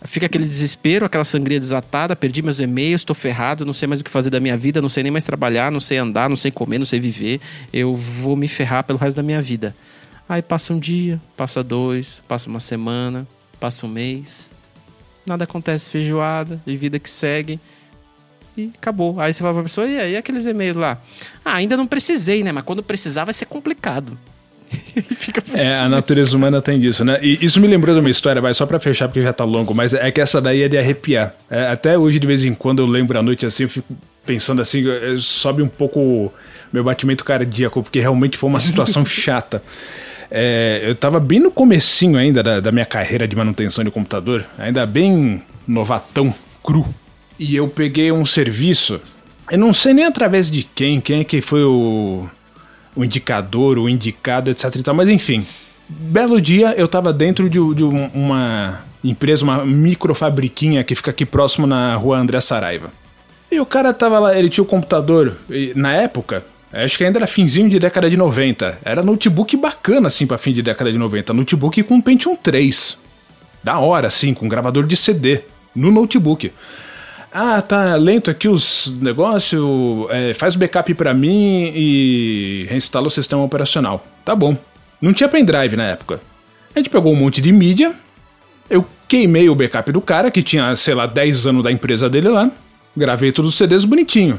[0.07, 4.05] Fica aquele desespero, aquela sangria desatada, perdi meus e-mails, tô ferrado, não sei mais o
[4.05, 6.51] que fazer da minha vida, não sei nem mais trabalhar, não sei andar, não sei
[6.51, 7.41] comer, não sei viver.
[7.73, 9.75] Eu vou me ferrar pelo resto da minha vida.
[10.29, 13.27] Aí passa um dia, passa dois, passa uma semana,
[13.59, 14.51] passa um mês.
[15.25, 17.59] Nada acontece, feijoada, e vida que segue.
[18.57, 19.19] E acabou.
[19.19, 21.01] Aí você fala pra pessoa, e aí aqueles e-mails lá?
[21.43, 22.53] Ah, ainda não precisei, né?
[22.53, 24.19] Mas quando precisar vai ser complicado.
[25.15, 27.19] fica por É, a natureza humana tem disso, né?
[27.23, 29.75] E isso me lembrou de uma história, vai só para fechar porque já tá longo,
[29.75, 31.35] mas é que essa daí é de arrepiar.
[31.51, 33.95] É, até hoje, de vez em quando, eu lembro à noite assim, eu fico
[34.25, 34.83] pensando assim,
[35.19, 36.33] sobe um pouco
[36.73, 39.63] meu batimento cardíaco, porque realmente foi uma situação chata.
[40.31, 44.45] É, eu tava bem no comecinho ainda da, da minha carreira de manutenção de computador,
[44.59, 46.87] ainda bem novatão, cru.
[47.39, 49.01] E eu peguei um serviço,
[49.51, 52.29] eu não sei nem através de quem, quem é que foi o
[52.95, 54.95] o indicador, o indicado, etc e tal.
[54.95, 55.45] Mas enfim,
[55.89, 61.67] belo dia eu tava dentro de, de uma empresa, uma microfabriquinha que fica aqui próximo
[61.67, 62.91] na rua André Saraiva.
[63.51, 65.37] E o cara tava lá, ele tinha o computador,
[65.77, 68.79] na época, acho que ainda era finzinho de década de 90.
[68.85, 71.33] Era notebook bacana, assim, pra fim de década de 90.
[71.33, 72.99] Notebook com Pentium 3.
[73.63, 75.43] Da hora, assim, com gravador de CD.
[75.75, 76.51] No notebook.
[77.37, 79.61] Ah, tá lento aqui os negócios,
[80.11, 84.07] é, faz o backup para mim e reinstala o sistema operacional.
[84.25, 84.57] Tá bom.
[85.03, 86.21] Não tinha pendrive na época.
[86.73, 87.93] A gente pegou um monte de mídia,
[88.71, 92.29] eu queimei o backup do cara, que tinha, sei lá, 10 anos da empresa dele
[92.29, 92.49] lá,
[92.97, 94.39] gravei todos os CDs bonitinho.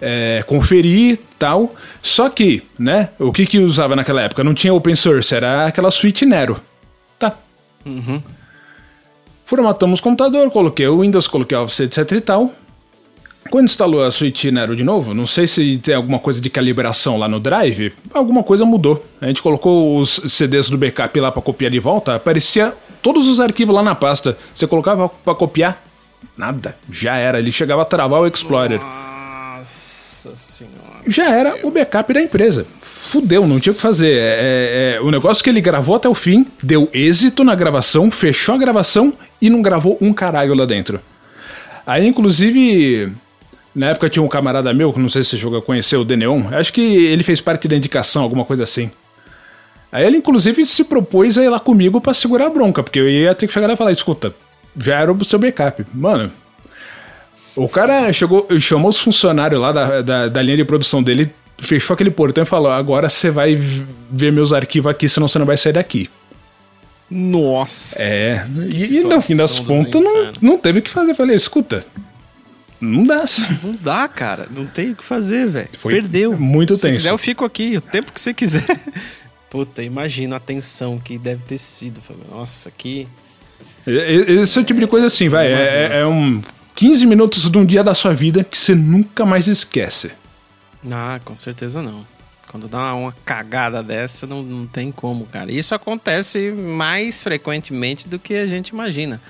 [0.00, 1.72] É, conferi tal.
[2.02, 4.42] Só que, né, o que que usava naquela época?
[4.42, 6.60] Não tinha open source, era aquela suite Nero.
[7.16, 7.36] Tá.
[7.86, 8.20] Uhum.
[9.44, 12.54] Formatamos o computador, coloquei o Windows, coloquei o Office, etc e tal.
[13.50, 17.18] Quando instalou a suíte Nero de novo, não sei se tem alguma coisa de calibração
[17.18, 19.04] lá no Drive, alguma coisa mudou.
[19.20, 22.72] A gente colocou os CDs do backup lá para copiar de volta, aparecia
[23.02, 24.36] todos os arquivos lá na pasta.
[24.54, 25.82] Você colocava para copiar,
[26.36, 27.38] nada, já era.
[27.38, 28.80] Ele chegava a travar o Explorer.
[28.80, 31.02] Nossa senhora.
[31.06, 32.66] Já era o backup da empresa
[33.04, 34.16] fudeu, não tinha o que fazer.
[34.16, 38.10] É, é, é, o negócio que ele gravou até o fim, deu êxito na gravação,
[38.10, 39.12] fechou a gravação
[39.44, 40.98] e não gravou um caralho lá dentro.
[41.86, 43.12] Aí, inclusive,
[43.74, 46.04] na época tinha um camarada meu, que não sei se você chegou a conhecer, o
[46.04, 48.90] Deneon, acho que ele fez parte da indicação, alguma coisa assim.
[49.92, 53.08] Aí ele, inclusive, se propôs a ir lá comigo para segurar a bronca, porque eu
[53.08, 54.34] ia ter que chegar lá e falar: escuta,
[54.80, 55.84] já era o seu backup.
[55.92, 56.32] Mano,
[57.54, 61.92] o cara chegou, chamou os funcionários lá da, da, da linha de produção dele, fechou
[61.92, 65.58] aquele portão e falou: agora você vai ver meus arquivos aqui, senão você não vai
[65.58, 66.08] sair daqui.
[67.10, 68.02] Nossa!
[68.02, 71.12] É, e, e no fim das contas não, não teve o que fazer.
[71.12, 71.84] Eu falei: escuta,
[72.80, 73.24] não dá.
[73.62, 74.48] Não dá, cara.
[74.50, 75.68] Não tem o que fazer, velho.
[75.82, 76.36] Perdeu.
[76.38, 76.80] Muito tempo.
[76.80, 78.64] Se quiser, eu fico aqui o tempo que você quiser.
[79.48, 82.00] Puta, imagina a tensão que deve ter sido.
[82.30, 83.08] Nossa, que.
[83.86, 85.46] Esse é o tipo de coisa assim, vai.
[85.46, 86.42] É, é, é um
[86.74, 90.10] 15 minutos de um dia da sua vida que você nunca mais esquece.
[90.90, 92.04] Ah, com certeza não.
[92.54, 95.50] Quando dá uma cagada dessa, não, não tem como, cara.
[95.50, 99.20] Isso acontece mais frequentemente do que a gente imagina.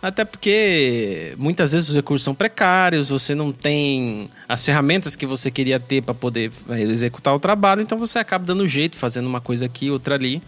[0.00, 5.50] Até porque muitas vezes os recursos são precários, você não tem as ferramentas que você
[5.50, 9.66] queria ter para poder executar o trabalho, então você acaba dando jeito, fazendo uma coisa
[9.66, 10.42] aqui, outra ali.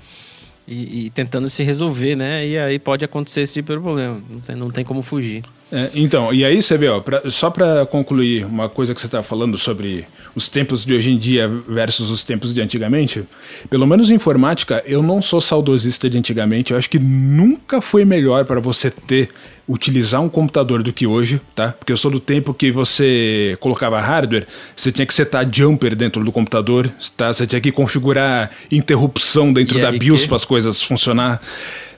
[0.66, 2.46] E, e, tentando se resolver, né?
[2.46, 4.18] E aí pode acontecer esse tipo de problema.
[4.30, 5.44] Não tem, não tem como fugir.
[5.74, 9.58] É, então, e aí você pra, só para concluir uma coisa que você está falando
[9.58, 13.24] sobre os tempos de hoje em dia versus os tempos de antigamente,
[13.68, 16.70] pelo menos em informática, eu não sou saudosista de antigamente.
[16.70, 19.28] Eu acho que nunca foi melhor para você ter
[19.68, 21.72] utilizar um computador do que hoje, tá?
[21.72, 24.46] Porque eu sou do tempo que você colocava hardware,
[24.76, 27.32] você tinha que setar jumper dentro do computador, tá?
[27.32, 31.40] Você tinha que configurar interrupção dentro e da BIOS para as coisas funcionar.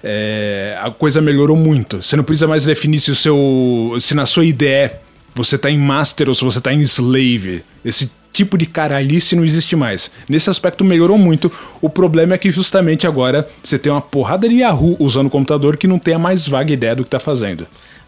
[0.03, 2.03] É, a coisa melhorou muito.
[2.03, 4.93] Você não precisa mais definir se o seu, se na sua IDE
[5.35, 7.63] você está em master ou se você está em slave.
[7.85, 10.11] Esse tipo de caralhice não existe mais.
[10.29, 11.51] Nesse aspecto melhorou muito.
[11.81, 15.79] O problema é que justamente agora você tem uma porrada de Yahoo usando o computador
[15.79, 17.67] que não tem a mais vaga ideia do que está fazendo.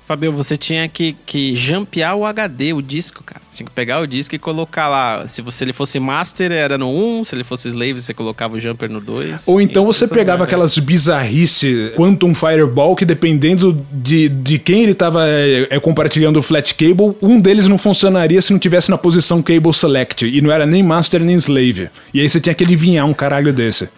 [0.09, 3.43] Fabio, você tinha que, que jampear o HD, o disco, cara.
[3.53, 5.29] Tinha que pegar o disco e colocar lá.
[5.29, 6.89] Se você ele fosse master, era no
[7.21, 7.25] 1.
[7.25, 9.47] Se ele fosse slave, você colocava o jumper no 2.
[9.47, 15.29] Ou então você pegava aquelas bizarrices, Quantum Fireball, que dependendo de, de quem ele estava
[15.29, 19.43] é, é, compartilhando o flat cable, um deles não funcionaria se não tivesse na posição
[19.43, 20.25] cable select.
[20.25, 21.91] E não era nem master nem slave.
[22.15, 23.91] E aí você tinha que adivinhar um caralho desse.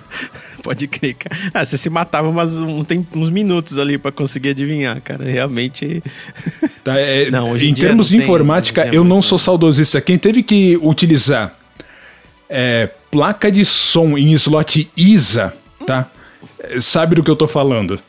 [0.63, 1.37] Pode crer, cara.
[1.53, 5.25] Ah, você se matava umas, um, tem uns minutos ali para conseguir adivinhar, cara.
[5.25, 6.03] Realmente.
[6.83, 10.01] Tá, é, não, hoje em, em termos de tem, informática, eu não sou saudosista.
[10.01, 11.55] Quem teve que utilizar
[12.49, 15.55] é, placa de som em slot ISA,
[15.87, 16.09] tá?
[16.81, 18.01] Sabe do que eu tô falando.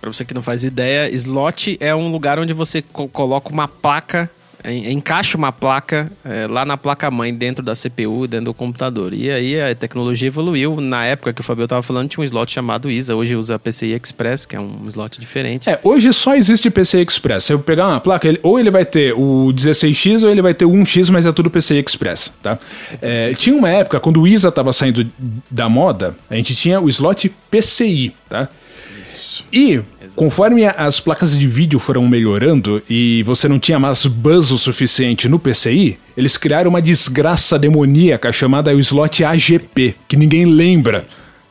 [0.00, 3.68] Para você que não faz ideia, slot é um lugar onde você co coloca uma
[3.68, 4.28] placa
[4.72, 9.12] encaixa uma placa é, lá na placa-mãe dentro da CPU, dentro do computador.
[9.12, 10.80] E aí a tecnologia evoluiu.
[10.80, 13.14] Na época que o Fabio estava falando, tinha um slot chamado ISA.
[13.14, 15.68] Hoje usa PCI Express, que é um slot diferente.
[15.68, 17.44] É, hoje só existe PCI Express.
[17.44, 20.54] Se eu pegar uma placa, ele, ou ele vai ter o 16X ou ele vai
[20.54, 22.58] ter o 1X, mas é tudo PCI Express, tá?
[23.02, 25.06] É, tinha uma época, quando o ISA estava saindo
[25.50, 28.48] da moda, a gente tinha o slot PCI, tá?
[29.34, 29.44] Isso.
[29.52, 29.82] E
[30.14, 35.28] conforme as placas de vídeo foram melhorando e você não tinha mais buzz o suficiente
[35.28, 41.04] no PCI, eles criaram uma desgraça demoníaca chamada o slot AGP, que ninguém lembra,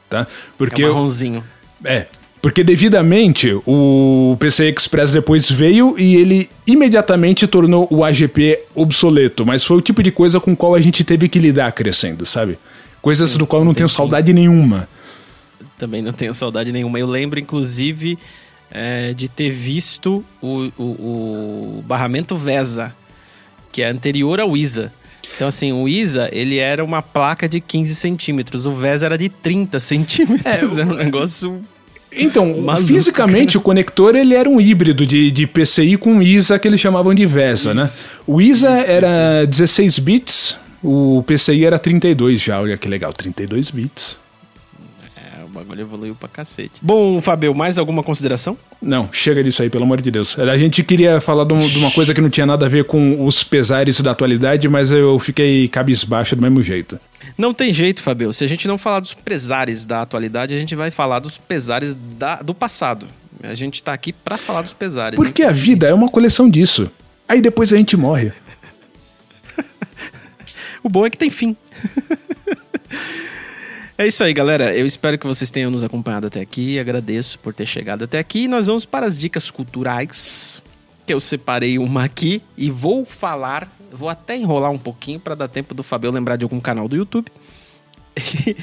[0.09, 0.25] tá?
[0.57, 1.43] Porque é marronzinho.
[1.83, 2.05] É,
[2.41, 9.63] porque devidamente o PCI Express depois veio e ele imediatamente tornou o AGP obsoleto, mas
[9.63, 12.57] foi o tipo de coisa com qual a gente teve que lidar crescendo, sabe?
[13.01, 14.87] Coisas Sim, do qual eu não tenho saudade nenhuma.
[15.77, 16.99] Também não tenho saudade nenhuma.
[16.99, 18.17] Eu lembro, inclusive,
[18.71, 22.95] é, de ter visto o, o, o barramento VESA,
[23.71, 24.91] que é anterior ao ISA.
[25.35, 29.29] Então, assim, o ISA, ele era uma placa de 15 centímetros, o VESA era de
[29.29, 30.77] 30 centímetros.
[30.77, 31.61] É, era um negócio
[32.15, 33.59] então, Maluco, fisicamente, cara.
[33.59, 37.25] o conector ele era um híbrido de, de PCI com ISA que eles chamavam de
[37.25, 37.83] VESA, né?
[37.83, 37.89] né?
[38.27, 39.47] O ISA isso, era isso.
[39.47, 44.22] 16 bits, o PCI era 32 já, olha que legal, 32 bits
[45.63, 46.73] bagulho evoluiu pra cacete.
[46.81, 48.57] Bom, Fabio, mais alguma consideração?
[48.81, 50.37] Não, chega disso aí, pelo amor de Deus.
[50.37, 53.43] A gente queria falar de uma coisa que não tinha nada a ver com os
[53.43, 56.99] pesares da atualidade, mas eu fiquei cabisbaixo do mesmo jeito.
[57.37, 58.31] Não tem jeito, Fabio.
[58.33, 61.95] Se a gente não falar dos pesares da atualidade, a gente vai falar dos pesares
[61.95, 63.07] da, do passado.
[63.41, 65.17] A gente tá aqui para falar dos pesares.
[65.17, 66.89] Porque a vida é uma coleção disso.
[67.27, 68.31] Aí depois a gente morre.
[70.83, 71.55] o bom é que tem fim.
[74.03, 74.75] É isso aí, galera.
[74.75, 76.77] Eu espero que vocês tenham nos acompanhado até aqui.
[76.77, 78.49] Agradeço por ter chegado até aqui.
[78.49, 80.61] Nós vamos para as dicas culturais.
[81.07, 83.65] Que eu separei uma aqui e vou falar.
[83.93, 86.97] Vou até enrolar um pouquinho para dar tempo do Fabio lembrar de algum canal do
[86.97, 87.31] YouTube.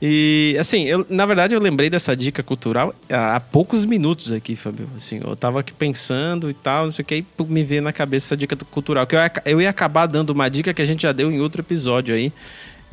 [0.00, 4.54] e assim, eu, na verdade eu lembrei dessa dica cultural há, há, poucos minutos aqui,
[4.54, 4.88] Fabio.
[4.94, 7.92] Assim, eu tava aqui pensando e tal, não sei o que, e me veio na
[7.92, 9.08] cabeça essa dica cultural.
[9.08, 11.62] Que eu, eu ia acabar dando uma dica que a gente já deu em outro
[11.62, 12.32] episódio aí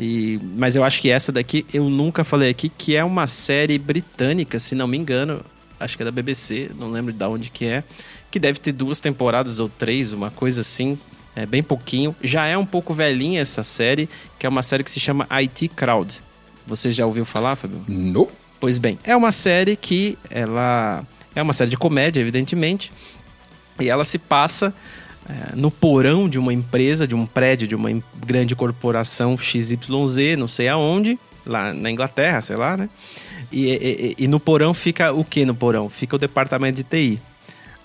[0.02, 3.78] e, mas eu acho que essa daqui eu nunca falei aqui, que é uma série
[3.78, 5.42] britânica, se não me engano.
[5.80, 7.84] Acho que é da BBC, não lembro de onde que é.
[8.32, 10.98] Que deve ter duas temporadas ou três, uma coisa assim.
[11.36, 12.16] É bem pouquinho.
[12.24, 14.10] Já é um pouco velhinha essa série,
[14.40, 16.24] que é uma série que se chama IT Crowd.
[16.66, 17.86] Você já ouviu falar, Fabio?
[17.88, 18.28] Não.
[18.60, 21.06] Pois bem, é uma série que ela
[21.36, 22.92] é uma série de comédia, evidentemente,
[23.80, 24.74] e ela se passa
[25.32, 27.90] é, no porão de uma empresa, de um prédio, de uma
[28.26, 29.78] grande corporação XYZ,
[30.38, 32.90] não sei aonde, lá na Inglaterra, sei lá, né?
[33.50, 35.90] E, e, e, no porão fica o que no porão?
[35.90, 37.20] Fica o departamento de TI.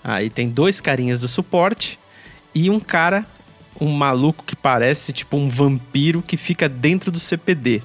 [0.03, 1.97] Aí tem dois carinhas do suporte
[2.53, 3.25] e um cara,
[3.79, 7.81] um maluco que parece tipo um vampiro que fica dentro do CPD.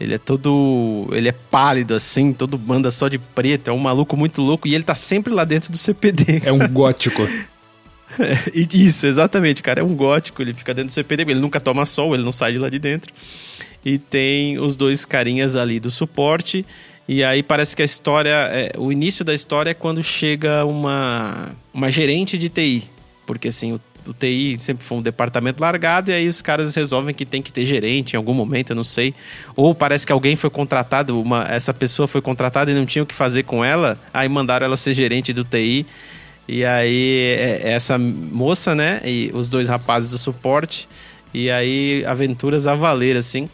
[0.00, 1.08] Ele é todo.
[1.12, 3.70] Ele é pálido assim, todo banda só de preto.
[3.70, 6.42] É um maluco muito louco e ele tá sempre lá dentro do CPD.
[6.44, 7.22] É um gótico.
[8.54, 9.80] Isso, exatamente, cara.
[9.80, 12.52] É um gótico, ele fica dentro do CPD, ele nunca toma sol, ele não sai
[12.52, 13.12] de lá de dentro.
[13.84, 16.64] E tem os dois carinhas ali do suporte.
[17.08, 18.48] E aí parece que a história.
[18.52, 22.88] É, o início da história é quando chega uma, uma gerente de TI.
[23.26, 27.14] Porque assim, o, o TI sempre foi um departamento largado, e aí os caras resolvem
[27.14, 29.14] que tem que ter gerente em algum momento, eu não sei.
[29.56, 33.06] Ou parece que alguém foi contratado, uma, essa pessoa foi contratada e não tinha o
[33.06, 35.86] que fazer com ela, aí mandaram ela ser gerente do TI.
[36.46, 39.00] E aí, é, essa moça, né?
[39.04, 40.88] E os dois rapazes do suporte.
[41.32, 43.48] E aí, aventuras a valer, assim.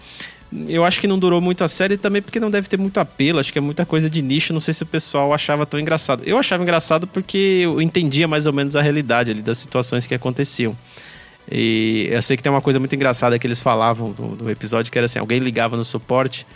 [0.67, 3.39] Eu acho que não durou muito a série também porque não deve ter muito apelo.
[3.39, 4.53] Acho que é muita coisa de nicho.
[4.53, 6.23] Não sei se o pessoal achava tão engraçado.
[6.25, 10.15] Eu achava engraçado porque eu entendia mais ou menos a realidade ali das situações que
[10.15, 10.75] aconteciam.
[11.51, 14.93] E eu sei que tem uma coisa muito engraçada que eles falavam no, no episódio
[14.93, 16.47] que era assim: alguém ligava no suporte,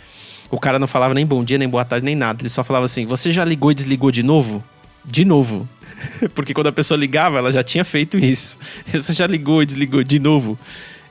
[0.51, 2.41] o cara não falava nem bom dia, nem boa tarde, nem nada.
[2.41, 4.63] Ele só falava assim: Você já ligou e desligou de novo?
[5.03, 5.67] De novo.
[6.33, 8.57] porque quando a pessoa ligava, ela já tinha feito isso.
[8.91, 10.57] Você já ligou e desligou de novo.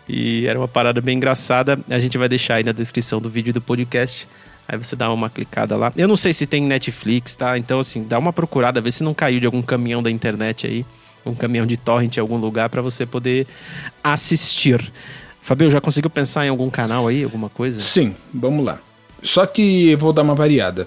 [0.09, 1.79] E era uma parada bem engraçada.
[1.89, 4.29] A gente vai deixar aí na descrição do vídeo do podcast.
[4.69, 5.93] Aí você dá uma clicada lá.
[5.97, 7.59] Eu não sei se tem Netflix, tá?
[7.59, 10.87] Então, assim, dá uma procurada, vê se não caiu de algum caminhão da internet aí.
[11.25, 13.47] Um caminhão de torrent em algum lugar para você poder
[14.03, 14.93] assistir.
[15.41, 17.81] Fabio, já conseguiu pensar em algum canal aí, alguma coisa?
[17.81, 18.81] Sim, vamos lá.
[19.23, 20.87] Só que eu vou dar uma variada,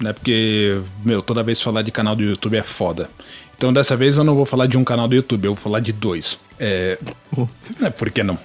[0.00, 0.12] né?
[0.12, 3.10] Porque, meu, toda vez falar de canal do YouTube é foda.
[3.56, 5.80] Então dessa vez eu não vou falar de um canal do YouTube, eu vou falar
[5.80, 6.38] de dois.
[6.58, 6.98] É.
[7.82, 8.38] é por que não?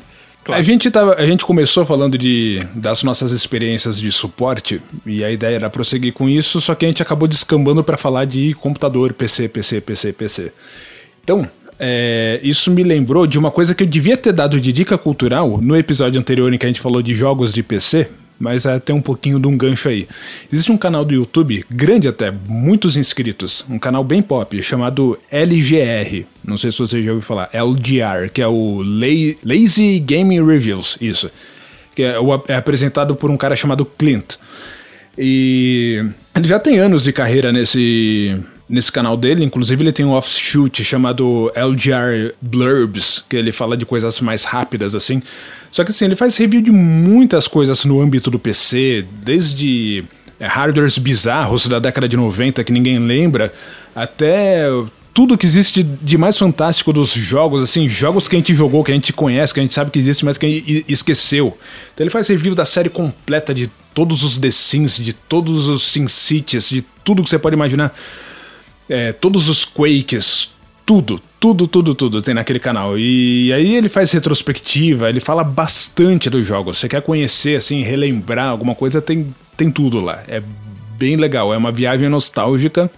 [0.44, 0.60] Claro.
[0.60, 5.30] A, gente tava, a gente começou falando de, das nossas experiências de suporte e a
[5.30, 9.14] ideia era prosseguir com isso, só que a gente acabou descambando para falar de computador,
[9.14, 10.52] PC, PC, PC, PC.
[11.24, 11.48] Então,
[11.80, 15.60] é, isso me lembrou de uma coisa que eu devia ter dado de dica cultural
[15.62, 18.08] no episódio anterior em que a gente falou de jogos de PC,
[18.42, 20.08] mas é até um pouquinho de um gancho aí.
[20.52, 26.26] Existe um canal do YouTube, grande até, muitos inscritos, um canal bem pop, chamado LGR.
[26.44, 31.30] Não sei se você já ouviu falar, LGR, que é o Lazy Gaming Reviews, isso.
[31.96, 32.16] Que é,
[32.48, 34.36] é apresentado por um cara chamado Clint.
[35.18, 36.04] E
[36.36, 39.44] ele já tem anos de carreira nesse, nesse canal dele.
[39.44, 44.96] Inclusive, ele tem um offshoot chamado LGR Blurbs, que ele fala de coisas mais rápidas
[44.96, 45.22] assim.
[45.72, 50.04] Só que assim, ele faz review de muitas coisas no âmbito do PC, desde
[50.40, 53.54] é, hardwares bizarros da década de 90 que ninguém lembra,
[53.96, 54.66] até
[55.14, 58.92] tudo que existe de mais fantástico dos jogos, assim, jogos que a gente jogou, que
[58.92, 61.58] a gente conhece, que a gente sabe que existe, mas que a gente esqueceu.
[61.94, 65.84] Então ele faz review da série completa de todos os The Sims, de todos os
[65.84, 67.94] Sin Cities, de tudo que você pode imaginar.
[68.90, 70.50] É, todos os Quakes,
[70.92, 73.00] tudo, tudo, tudo, tudo tem naquele canal.
[73.00, 76.80] E aí ele faz retrospectiva, ele fala bastante dos jogos.
[76.80, 80.22] Você quer conhecer, assim, relembrar alguma coisa, tem, tem tudo lá.
[80.28, 80.44] É
[80.98, 82.92] bem legal, é uma viagem nostálgica.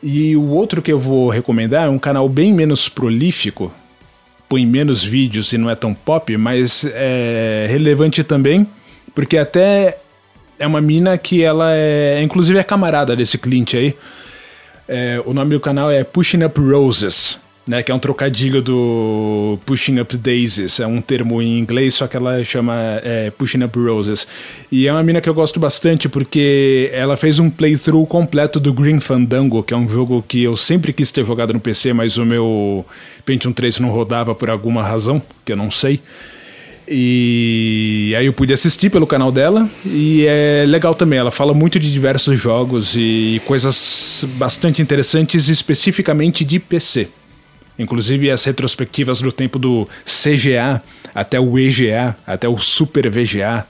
[0.00, 3.74] E o outro que eu vou recomendar é um canal bem menos prolífico,
[4.48, 8.64] põe menos vídeos e não é tão pop, mas é relevante também,
[9.16, 9.98] porque até
[10.60, 13.96] é uma mina que ela é, inclusive é camarada desse Clint aí.
[14.92, 17.80] É, o nome do canal é Pushing Up Roses, né?
[17.80, 20.80] Que é um trocadilho do Pushing Up Daisies.
[20.80, 24.26] É um termo em inglês, só que ela chama é, Pushing Up Roses.
[24.68, 28.72] E é uma mina que eu gosto bastante porque ela fez um playthrough completo do
[28.72, 32.16] Green Fandango, que é um jogo que eu sempre quis ter jogado no PC, mas
[32.16, 32.84] o meu
[33.24, 36.00] Pentium 3 não rodava por alguma razão, que eu não sei.
[36.92, 41.20] E aí eu pude assistir pelo canal dela e é legal também.
[41.20, 47.08] Ela fala muito de diversos jogos e coisas bastante interessantes, especificamente de PC.
[47.78, 50.82] Inclusive as retrospectivas do tempo do CGA
[51.14, 53.64] até o EGA, até o Super VGA.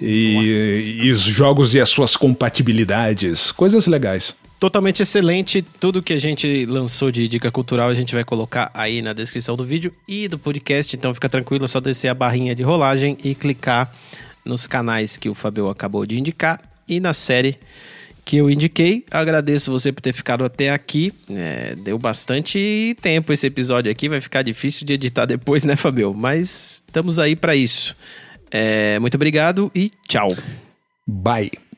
[0.00, 3.50] E, e os jogos e as suas compatibilidades.
[3.50, 5.62] Coisas legais totalmente excelente.
[5.62, 9.56] Tudo que a gente lançou de dica cultural a gente vai colocar aí na descrição
[9.56, 10.94] do vídeo e do podcast.
[10.94, 13.92] Então fica tranquilo, é só descer a barrinha de rolagem e clicar
[14.44, 17.58] nos canais que o Fabio acabou de indicar e na série
[18.24, 19.04] que eu indiquei.
[19.10, 21.12] Agradeço você por ter ficado até aqui.
[21.30, 26.12] É, deu bastante tempo esse episódio aqui, vai ficar difícil de editar depois, né, Fabio?
[26.14, 27.96] Mas estamos aí para isso.
[28.50, 30.36] É, muito obrigado e tchau.
[31.06, 31.69] Bye.